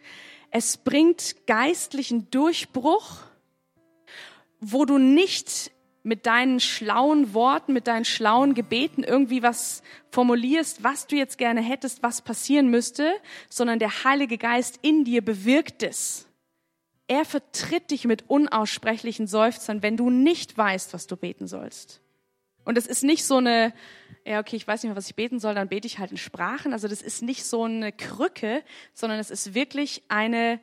Es 0.51 0.77
bringt 0.77 1.47
geistlichen 1.47 2.29
Durchbruch, 2.29 3.17
wo 4.59 4.85
du 4.85 4.99
nicht 4.99 5.72
mit 6.03 6.25
deinen 6.25 6.59
schlauen 6.59 7.33
Worten, 7.33 7.73
mit 7.73 7.87
deinen 7.87 8.05
schlauen 8.05 8.53
Gebeten 8.53 9.03
irgendwie 9.03 9.41
was 9.41 9.81
formulierst, 10.11 10.83
was 10.83 11.07
du 11.07 11.15
jetzt 11.15 11.37
gerne 11.37 11.61
hättest, 11.61 12.03
was 12.03 12.21
passieren 12.21 12.69
müsste, 12.69 13.13
sondern 13.49 13.79
der 13.79 14.03
Heilige 14.03 14.37
Geist 14.37 14.79
in 14.81 15.05
dir 15.05 15.23
bewirkt 15.23 15.81
es. 15.81 16.27
Er 17.07 17.25
vertritt 17.25 17.91
dich 17.91 18.05
mit 18.05 18.29
unaussprechlichen 18.29 19.27
Seufzern, 19.27 19.81
wenn 19.81 19.97
du 19.97 20.09
nicht 20.09 20.57
weißt, 20.57 20.93
was 20.93 21.07
du 21.07 21.17
beten 21.17 21.47
sollst. 21.47 22.01
Und 22.65 22.77
es 22.77 22.87
ist 22.87 23.03
nicht 23.03 23.25
so 23.25 23.37
eine, 23.37 23.73
ja, 24.25 24.39
okay, 24.39 24.55
ich 24.55 24.67
weiß 24.67 24.83
nicht 24.83 24.89
mehr, 24.89 24.97
was 24.97 25.07
ich 25.07 25.15
beten 25.15 25.39
soll, 25.39 25.55
dann 25.55 25.67
bete 25.67 25.87
ich 25.87 25.99
halt 25.99 26.11
in 26.11 26.17
Sprachen. 26.17 26.73
Also 26.73 26.87
das 26.87 27.01
ist 27.01 27.21
nicht 27.21 27.45
so 27.45 27.63
eine 27.63 27.91
Krücke, 27.91 28.63
sondern 28.93 29.19
es 29.19 29.29
ist 29.31 29.53
wirklich 29.53 30.03
eine 30.07 30.59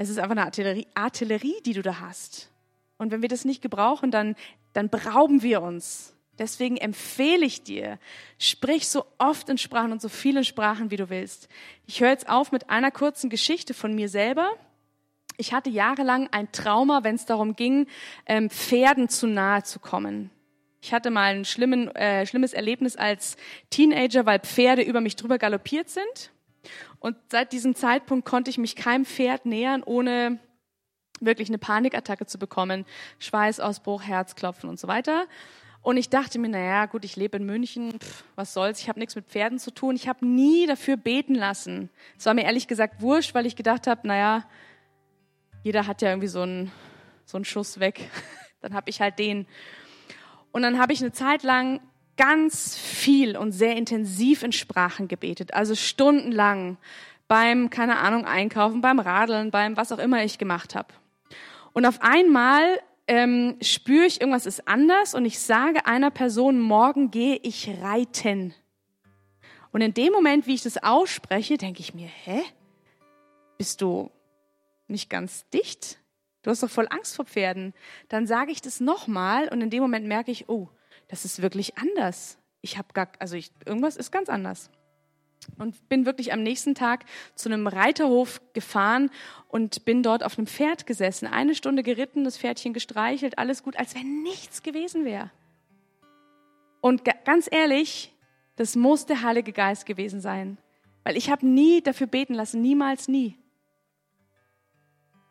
Es 0.00 0.08
ist 0.08 0.18
einfach 0.18 0.36
eine 0.36 0.44
Artillerie, 0.44 0.86
Artillerie, 0.94 1.60
die 1.66 1.72
du 1.72 1.82
da 1.82 1.98
hast. 1.98 2.52
Und 2.98 3.10
wenn 3.10 3.22
wir 3.22 3.28
das 3.28 3.44
nicht 3.44 3.62
gebrauchen, 3.62 4.10
dann, 4.12 4.36
dann 4.72 4.90
berauben 4.90 5.42
wir 5.42 5.62
uns. 5.62 6.14
Deswegen 6.38 6.76
empfehle 6.76 7.44
ich 7.44 7.64
dir, 7.64 7.98
sprich 8.38 8.88
so 8.88 9.04
oft 9.18 9.48
in 9.48 9.58
Sprachen 9.58 9.90
und 9.90 10.00
so 10.00 10.08
vielen 10.08 10.44
Sprachen, 10.44 10.90
wie 10.90 10.96
du 10.96 11.10
willst. 11.10 11.48
Ich 11.86 12.00
höre 12.00 12.10
jetzt 12.10 12.28
auf 12.28 12.52
mit 12.52 12.70
einer 12.70 12.92
kurzen 12.92 13.28
Geschichte 13.28 13.74
von 13.74 13.94
mir 13.94 14.08
selber. 14.08 14.52
Ich 15.36 15.52
hatte 15.52 15.70
jahrelang 15.70 16.28
ein 16.30 16.50
Trauma, 16.52 17.02
wenn 17.02 17.16
es 17.16 17.26
darum 17.26 17.56
ging, 17.56 17.86
ähm, 18.26 18.50
Pferden 18.50 19.08
zu 19.08 19.26
nahe 19.26 19.64
zu 19.64 19.80
kommen. 19.80 20.30
Ich 20.80 20.92
hatte 20.92 21.10
mal 21.10 21.34
ein 21.34 21.44
schlimmen, 21.44 21.88
äh, 21.96 22.24
schlimmes 22.24 22.52
Erlebnis 22.52 22.94
als 22.96 23.36
Teenager, 23.70 24.26
weil 24.26 24.38
Pferde 24.40 24.82
über 24.82 25.00
mich 25.00 25.16
drüber 25.16 25.38
galoppiert 25.38 25.90
sind. 25.90 26.32
Und 27.00 27.16
seit 27.30 27.52
diesem 27.52 27.74
Zeitpunkt 27.74 28.26
konnte 28.26 28.50
ich 28.50 28.58
mich 28.58 28.76
keinem 28.76 29.04
Pferd 29.04 29.44
nähern, 29.44 29.82
ohne 29.84 30.38
wirklich 31.20 31.48
eine 31.48 31.58
Panikattacke 31.58 32.26
zu 32.26 32.38
bekommen. 32.38 32.84
Schweißausbruch, 33.18 34.02
Herzklopfen 34.02 34.68
und 34.68 34.78
so 34.78 34.88
weiter. 34.88 35.26
Und 35.82 35.96
ich 35.96 36.10
dachte 36.10 36.38
mir, 36.38 36.48
naja, 36.48 36.86
gut, 36.86 37.04
ich 37.04 37.16
lebe 37.16 37.36
in 37.36 37.46
München, 37.46 37.98
pff, 37.98 38.24
was 38.34 38.52
soll's, 38.52 38.80
ich 38.80 38.88
habe 38.88 38.98
nichts 38.98 39.14
mit 39.14 39.26
Pferden 39.26 39.58
zu 39.58 39.70
tun. 39.70 39.94
Ich 39.96 40.08
habe 40.08 40.26
nie 40.26 40.66
dafür 40.66 40.96
beten 40.96 41.34
lassen. 41.34 41.88
Es 42.18 42.26
war 42.26 42.34
mir 42.34 42.44
ehrlich 42.44 42.66
gesagt 42.66 43.00
wurscht, 43.00 43.34
weil 43.34 43.46
ich 43.46 43.56
gedacht 43.56 43.86
habe, 43.86 44.06
naja, 44.06 44.44
jeder 45.62 45.86
hat 45.86 46.02
ja 46.02 46.10
irgendwie 46.10 46.28
so 46.28 46.42
einen, 46.42 46.72
so 47.24 47.36
einen 47.36 47.44
Schuss 47.44 47.80
weg. 47.80 48.10
Dann 48.60 48.74
habe 48.74 48.90
ich 48.90 49.00
halt 49.00 49.18
den. 49.18 49.46
Und 50.50 50.62
dann 50.62 50.80
habe 50.80 50.92
ich 50.92 51.00
eine 51.00 51.12
Zeit 51.12 51.44
lang 51.44 51.80
ganz 52.16 52.76
viel 52.76 53.36
und 53.36 53.52
sehr 53.52 53.76
intensiv 53.76 54.42
in 54.42 54.50
Sprachen 54.50 55.06
gebetet, 55.06 55.54
also 55.54 55.74
stundenlang 55.74 56.76
beim, 57.28 57.70
keine 57.70 57.98
Ahnung, 57.98 58.24
Einkaufen, 58.24 58.80
beim 58.80 58.98
Radeln, 58.98 59.50
beim 59.50 59.76
was 59.76 59.92
auch 59.92 59.98
immer 59.98 60.24
ich 60.24 60.38
gemacht 60.38 60.74
habe. 60.74 60.88
Und 61.72 61.86
auf 61.86 62.00
einmal 62.00 62.80
ähm, 63.06 63.56
spüre 63.62 64.04
ich, 64.04 64.20
irgendwas 64.20 64.46
ist 64.46 64.68
anders 64.68 65.14
und 65.14 65.24
ich 65.24 65.38
sage 65.38 65.86
einer 65.86 66.10
Person, 66.10 66.60
morgen 66.60 67.10
gehe 67.10 67.36
ich 67.42 67.70
reiten. 67.82 68.54
Und 69.72 69.80
in 69.80 69.94
dem 69.94 70.12
Moment, 70.12 70.46
wie 70.46 70.54
ich 70.54 70.62
das 70.62 70.82
ausspreche, 70.82 71.56
denke 71.56 71.80
ich 71.80 71.94
mir, 71.94 72.08
hä? 72.08 72.42
Bist 73.56 73.80
du 73.80 74.10
nicht 74.86 75.10
ganz 75.10 75.48
dicht? 75.50 75.98
Du 76.42 76.50
hast 76.50 76.62
doch 76.62 76.70
voll 76.70 76.86
Angst 76.90 77.16
vor 77.16 77.24
Pferden. 77.24 77.74
Dann 78.08 78.26
sage 78.26 78.52
ich 78.52 78.62
das 78.62 78.80
nochmal 78.80 79.48
und 79.48 79.60
in 79.60 79.70
dem 79.70 79.82
Moment 79.82 80.06
merke 80.06 80.30
ich, 80.30 80.48
oh, 80.48 80.68
das 81.08 81.24
ist 81.24 81.42
wirklich 81.42 81.76
anders. 81.78 82.38
Ich 82.60 82.78
habe 82.78 82.88
gar, 82.92 83.08
also 83.18 83.36
ich, 83.36 83.50
irgendwas 83.64 83.96
ist 83.96 84.10
ganz 84.10 84.28
anders. 84.28 84.70
Und 85.56 85.88
bin 85.88 86.06
wirklich 86.06 86.32
am 86.32 86.42
nächsten 86.42 86.74
Tag 86.74 87.04
zu 87.34 87.48
einem 87.48 87.66
Reiterhof 87.66 88.40
gefahren 88.52 89.10
und 89.48 89.84
bin 89.84 90.02
dort 90.02 90.22
auf 90.22 90.38
einem 90.38 90.46
Pferd 90.46 90.86
gesessen. 90.86 91.26
Eine 91.26 91.54
Stunde 91.54 91.82
geritten, 91.82 92.24
das 92.24 92.38
Pferdchen 92.38 92.72
gestreichelt, 92.72 93.38
alles 93.38 93.62
gut, 93.62 93.76
als 93.76 93.94
wenn 93.94 94.22
nichts 94.22 94.62
gewesen 94.62 95.04
wäre. 95.04 95.30
Und 96.80 97.02
ganz 97.24 97.48
ehrlich, 97.50 98.12
das 98.56 98.76
muss 98.76 99.06
der 99.06 99.22
Heilige 99.22 99.52
Geist 99.52 99.86
gewesen 99.86 100.20
sein. 100.20 100.58
Weil 101.04 101.16
ich 101.16 101.30
habe 101.30 101.46
nie 101.46 101.80
dafür 101.80 102.06
beten 102.06 102.34
lassen, 102.34 102.60
niemals 102.60 103.08
nie. 103.08 103.36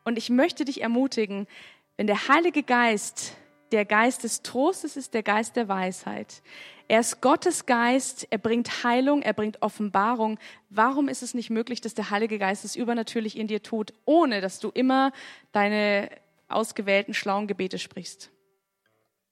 Und 0.04 0.18
ich 0.18 0.30
möchte 0.30 0.66
dich 0.66 0.82
ermutigen, 0.82 1.48
wenn 1.98 2.08
der 2.08 2.28
Heilige 2.28 2.64
Geist 2.64 3.36
der 3.72 3.86
Geist 3.86 4.24
des 4.24 4.42
Trostes 4.42 4.98
ist 4.98 5.14
der 5.14 5.24
Geist 5.24 5.56
der 5.56 5.68
Weisheit. 5.68 6.42
Er 6.88 7.02
ist 7.02 7.22
Gottes 7.22 7.66
Geist, 7.66 8.28
er 8.30 8.38
bringt 8.38 8.84
Heilung, 8.84 9.22
er 9.22 9.34
bringt 9.34 9.62
Offenbarung. 9.62 10.40
Warum 10.70 11.10
ist 11.10 11.22
es 11.22 11.34
nicht 11.34 11.50
möglich, 11.50 11.82
dass 11.82 11.94
der 11.94 12.12
Heilige 12.12 12.40
Geist 12.40 12.64
es 12.64 12.78
übernatürlich 12.78 13.38
in 13.38 13.48
dir 13.48 13.62
tut, 13.62 13.94
ohne 14.06 14.40
dass 14.40 14.60
du 14.60 14.70
immer 14.70 15.12
deine 15.52 16.10
ausgewählten 16.48 17.14
schlauen 17.14 17.48
Gebete 17.48 17.78
sprichst? 17.78 18.32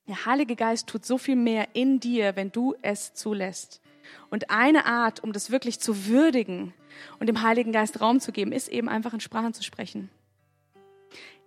Der 0.08 0.26
Heilige 0.26 0.56
Geist 0.56 0.88
tut 0.88 1.06
so 1.06 1.18
viel 1.18 1.38
mehr 1.38 1.70
in 1.74 2.00
dir, 2.00 2.36
wenn 2.36 2.52
du 2.52 2.76
es 2.82 3.14
zulässt. 3.14 3.82
Und 4.30 4.52
eine 4.52 4.86
Art, 4.86 5.24
um 5.24 5.34
das 5.34 5.50
wirklich 5.50 5.80
zu 5.80 6.08
würdigen 6.08 6.74
und 7.20 7.28
dem 7.28 7.42
Heiligen 7.42 7.72
Geist 7.72 8.02
Raum 8.02 8.20
zu 8.20 8.32
geben, 8.32 8.52
ist 8.52 8.68
eben 8.68 8.90
einfach 8.90 9.14
in 9.14 9.20
Sprachen 9.20 9.54
zu 9.54 9.64
sprechen. 9.64 10.10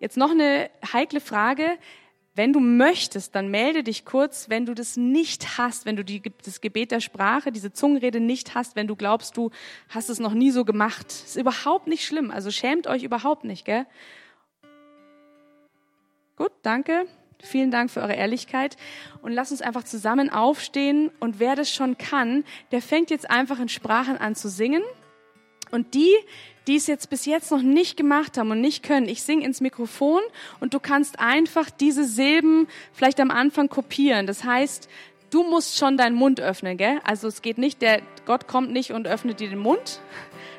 Jetzt 0.00 0.16
noch 0.16 0.30
eine 0.30 0.70
heikle 0.92 1.20
Frage. 1.20 1.78
Wenn 2.38 2.52
du 2.52 2.60
möchtest, 2.60 3.34
dann 3.34 3.48
melde 3.48 3.82
dich 3.82 4.04
kurz, 4.04 4.48
wenn 4.48 4.64
du 4.64 4.72
das 4.72 4.96
nicht 4.96 5.58
hast, 5.58 5.86
wenn 5.86 5.96
du 5.96 6.04
die, 6.04 6.22
das 6.44 6.60
Gebet 6.60 6.92
der 6.92 7.00
Sprache, 7.00 7.50
diese 7.50 7.72
Zungenrede 7.72 8.20
nicht 8.20 8.54
hast, 8.54 8.76
wenn 8.76 8.86
du 8.86 8.94
glaubst, 8.94 9.36
du 9.36 9.50
hast 9.88 10.08
es 10.08 10.20
noch 10.20 10.34
nie 10.34 10.52
so 10.52 10.64
gemacht. 10.64 11.06
Ist 11.10 11.36
überhaupt 11.36 11.88
nicht 11.88 12.06
schlimm. 12.06 12.30
Also 12.30 12.52
schämt 12.52 12.86
euch 12.86 13.02
überhaupt 13.02 13.42
nicht, 13.42 13.64
gell? 13.64 13.86
Gut, 16.36 16.52
danke. 16.62 17.06
Vielen 17.42 17.72
Dank 17.72 17.90
für 17.90 18.02
eure 18.02 18.14
Ehrlichkeit. 18.14 18.76
Und 19.20 19.32
lass 19.32 19.50
uns 19.50 19.60
einfach 19.60 19.82
zusammen 19.82 20.30
aufstehen. 20.30 21.10
Und 21.18 21.40
wer 21.40 21.56
das 21.56 21.72
schon 21.72 21.98
kann, 21.98 22.44
der 22.70 22.82
fängt 22.82 23.10
jetzt 23.10 23.28
einfach 23.28 23.58
in 23.58 23.68
Sprachen 23.68 24.16
an 24.16 24.36
zu 24.36 24.48
singen. 24.48 24.84
Und 25.72 25.92
die, 25.94 26.14
die 26.68 26.76
es 26.76 26.86
jetzt 26.86 27.08
bis 27.10 27.24
jetzt 27.24 27.50
noch 27.50 27.62
nicht 27.62 27.96
gemacht 27.96 28.36
haben 28.36 28.50
und 28.50 28.60
nicht 28.60 28.82
können, 28.82 29.08
ich 29.08 29.22
singe 29.22 29.44
ins 29.44 29.60
Mikrofon 29.60 30.20
und 30.60 30.74
du 30.74 30.80
kannst 30.80 31.18
einfach 31.18 31.70
diese 31.70 32.04
Silben 32.04 32.68
vielleicht 32.92 33.20
am 33.20 33.30
Anfang 33.30 33.68
kopieren. 33.68 34.26
Das 34.26 34.44
heißt, 34.44 34.88
du 35.30 35.42
musst 35.44 35.78
schon 35.78 35.96
deinen 35.96 36.14
Mund 36.14 36.40
öffnen, 36.40 36.76
gell? 36.76 37.00
Also 37.04 37.26
es 37.26 37.42
geht 37.42 37.58
nicht, 37.58 37.80
der 37.80 38.02
Gott 38.26 38.46
kommt 38.46 38.70
nicht 38.70 38.92
und 38.92 39.08
öffnet 39.08 39.40
dir 39.40 39.48
den 39.48 39.58
Mund. 39.58 40.00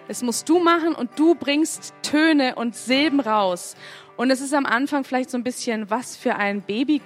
Das 0.07 0.23
musst 0.23 0.49
du 0.49 0.57
machen 0.57 0.95
und 0.95 1.11
du 1.17 1.35
bringst 1.35 1.93
Töne 2.01 2.55
und 2.55 2.75
Silben 2.75 3.19
raus. 3.19 3.75
Und 4.17 4.31
es 4.31 4.41
ist 4.41 4.55
am 4.55 4.65
Anfang 4.65 5.03
vielleicht 5.03 5.29
so 5.29 5.37
ein 5.37 5.43
bisschen, 5.43 5.91
was 5.91 6.17
für 6.17 6.35
ein 6.35 6.63
Baby 6.63 6.99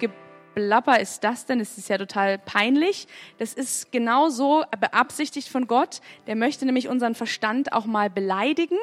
Blabber 0.54 1.00
ist 1.00 1.24
das 1.24 1.46
denn? 1.46 1.60
Es 1.60 1.76
ist 1.78 1.88
ja 1.88 1.98
total 1.98 2.38
peinlich. 2.38 3.06
Das 3.38 3.54
ist 3.54 3.92
genau 3.92 4.28
so 4.28 4.64
beabsichtigt 4.78 5.48
von 5.48 5.66
Gott. 5.66 6.00
Der 6.26 6.36
möchte 6.36 6.64
nämlich 6.64 6.88
unseren 6.88 7.14
Verstand 7.14 7.72
auch 7.72 7.86
mal 7.86 8.10
beleidigen. 8.10 8.78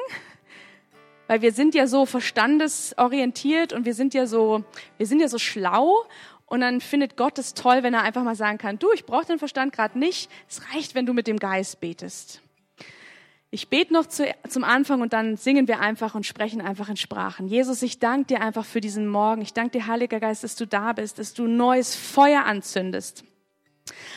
Weil 1.28 1.40
wir 1.40 1.52
sind 1.52 1.74
ja 1.74 1.86
so 1.86 2.04
verstandesorientiert 2.04 3.72
und 3.72 3.84
wir 3.84 3.94
sind 3.94 4.12
ja 4.12 4.26
so, 4.26 4.64
wir 4.98 5.06
sind 5.06 5.20
ja 5.20 5.28
so 5.28 5.38
schlau. 5.38 6.04
Und 6.46 6.60
dann 6.60 6.82
findet 6.82 7.16
Gott 7.16 7.38
es 7.38 7.54
toll, 7.54 7.82
wenn 7.82 7.94
er 7.94 8.02
einfach 8.02 8.22
mal 8.22 8.36
sagen 8.36 8.58
kann, 8.58 8.78
du, 8.78 8.92
ich 8.92 9.06
brauche 9.06 9.24
den 9.24 9.38
Verstand 9.38 9.72
gerade 9.72 9.98
nicht. 9.98 10.30
Es 10.48 10.60
reicht, 10.74 10.94
wenn 10.94 11.06
du 11.06 11.14
mit 11.14 11.26
dem 11.26 11.38
Geist 11.38 11.80
betest. 11.80 12.42
Ich 13.54 13.68
bete 13.68 13.92
noch 13.92 14.06
zu, 14.06 14.24
zum 14.48 14.64
Anfang 14.64 15.02
und 15.02 15.12
dann 15.12 15.36
singen 15.36 15.68
wir 15.68 15.78
einfach 15.80 16.14
und 16.14 16.24
sprechen 16.24 16.62
einfach 16.62 16.88
in 16.88 16.96
Sprachen. 16.96 17.48
Jesus, 17.48 17.82
ich 17.82 17.98
danke 17.98 18.28
dir 18.28 18.40
einfach 18.40 18.64
für 18.64 18.80
diesen 18.80 19.06
Morgen. 19.06 19.42
Ich 19.42 19.52
danke 19.52 19.78
dir, 19.78 19.86
Heiliger 19.86 20.20
Geist, 20.20 20.42
dass 20.42 20.56
du 20.56 20.66
da 20.66 20.94
bist, 20.94 21.18
dass 21.18 21.34
du 21.34 21.46
neues 21.46 21.94
Feuer 21.94 22.46
anzündest. 22.46 23.24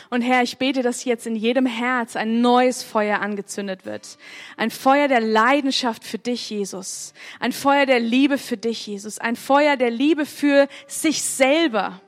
Und 0.10 0.22
Herr, 0.22 0.42
ich 0.42 0.58
bete, 0.58 0.84
dass 0.84 1.04
jetzt 1.04 1.28
in 1.28 1.36
jedem 1.36 1.66
Herz 1.66 2.16
ein 2.16 2.40
neues 2.40 2.82
Feuer 2.82 3.20
angezündet 3.20 3.86
wird. 3.86 4.18
Ein 4.56 4.72
Feuer 4.72 5.10
der 5.10 5.20
Leidenschaft 5.20 6.06
für 6.06 6.18
dich, 6.18 6.50
Jesus. 6.50 7.14
Ein 7.42 7.52
Feuer 7.52 7.86
der 7.86 8.00
Liebe 8.00 8.38
für 8.38 8.56
dich, 8.56 8.88
Jesus. 8.88 9.20
Ein 9.20 9.36
Feuer 9.36 9.76
der 9.76 9.92
Liebe 9.92 10.26
für 10.26 10.70
sich 10.88 11.22
selber. 11.22 12.00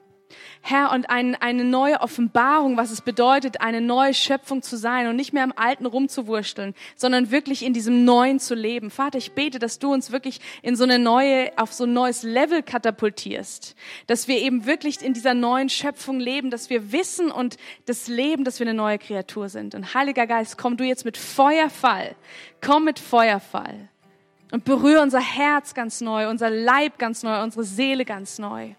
Herr, 0.70 0.92
und 0.92 1.10
ein, 1.10 1.36
eine 1.36 1.64
neue 1.64 2.02
Offenbarung, 2.02 2.76
was 2.76 2.92
es 2.92 3.00
bedeutet, 3.00 3.62
eine 3.62 3.80
neue 3.80 4.14
Schöpfung 4.14 4.62
zu 4.62 4.76
sein 4.76 5.08
und 5.08 5.16
nicht 5.16 5.32
mehr 5.32 5.46
im 5.46 5.54
Alten 5.56 5.86
rumzuwursteln, 5.86 6.76
sondern 6.98 7.32
wirklich 7.32 7.64
in 7.64 7.72
diesem 7.72 8.04
Neuen 8.04 8.42
zu 8.42 8.54
leben. 8.54 8.92
Vater, 8.92 9.18
ich 9.18 9.32
bete, 9.32 9.60
dass 9.60 9.80
du 9.80 9.94
uns 9.94 10.12
wirklich 10.12 10.42
in 10.62 10.76
so 10.76 10.84
eine 10.84 11.00
neue, 11.00 11.54
auf 11.56 11.72
so 11.72 11.86
ein 11.86 11.94
neues 11.94 12.24
Level 12.24 12.64
katapultierst, 12.64 13.78
dass 14.08 14.28
wir 14.28 14.42
eben 14.42 14.66
wirklich 14.66 15.02
in 15.02 15.14
dieser 15.14 15.34
neuen 15.34 15.70
Schöpfung 15.70 16.20
leben, 16.20 16.52
dass 16.52 16.70
wir 16.70 16.92
wissen 16.92 17.32
und 17.32 17.56
das 17.86 18.10
Leben, 18.10 18.44
dass 18.44 18.60
wir 18.60 18.68
eine 18.68 18.76
neue 18.76 18.98
Kreatur 18.98 19.48
sind. 19.48 19.74
Und 19.74 19.94
Heiliger 19.94 20.28
Geist, 20.28 20.58
komm 20.58 20.76
du 20.76 20.84
jetzt 20.84 21.06
mit 21.06 21.16
Feuerfall, 21.16 22.14
komm 22.60 22.84
mit 22.84 23.00
Feuerfall 23.00 23.88
und 24.52 24.66
berühre 24.66 25.02
unser 25.02 25.22
Herz 25.22 25.74
ganz 25.74 26.02
neu, 26.02 26.30
unser 26.30 26.50
Leib 26.50 27.00
ganz 27.00 27.24
neu, 27.24 27.42
unsere 27.42 27.64
Seele 27.64 28.04
ganz 28.04 28.38
neu. 28.38 28.74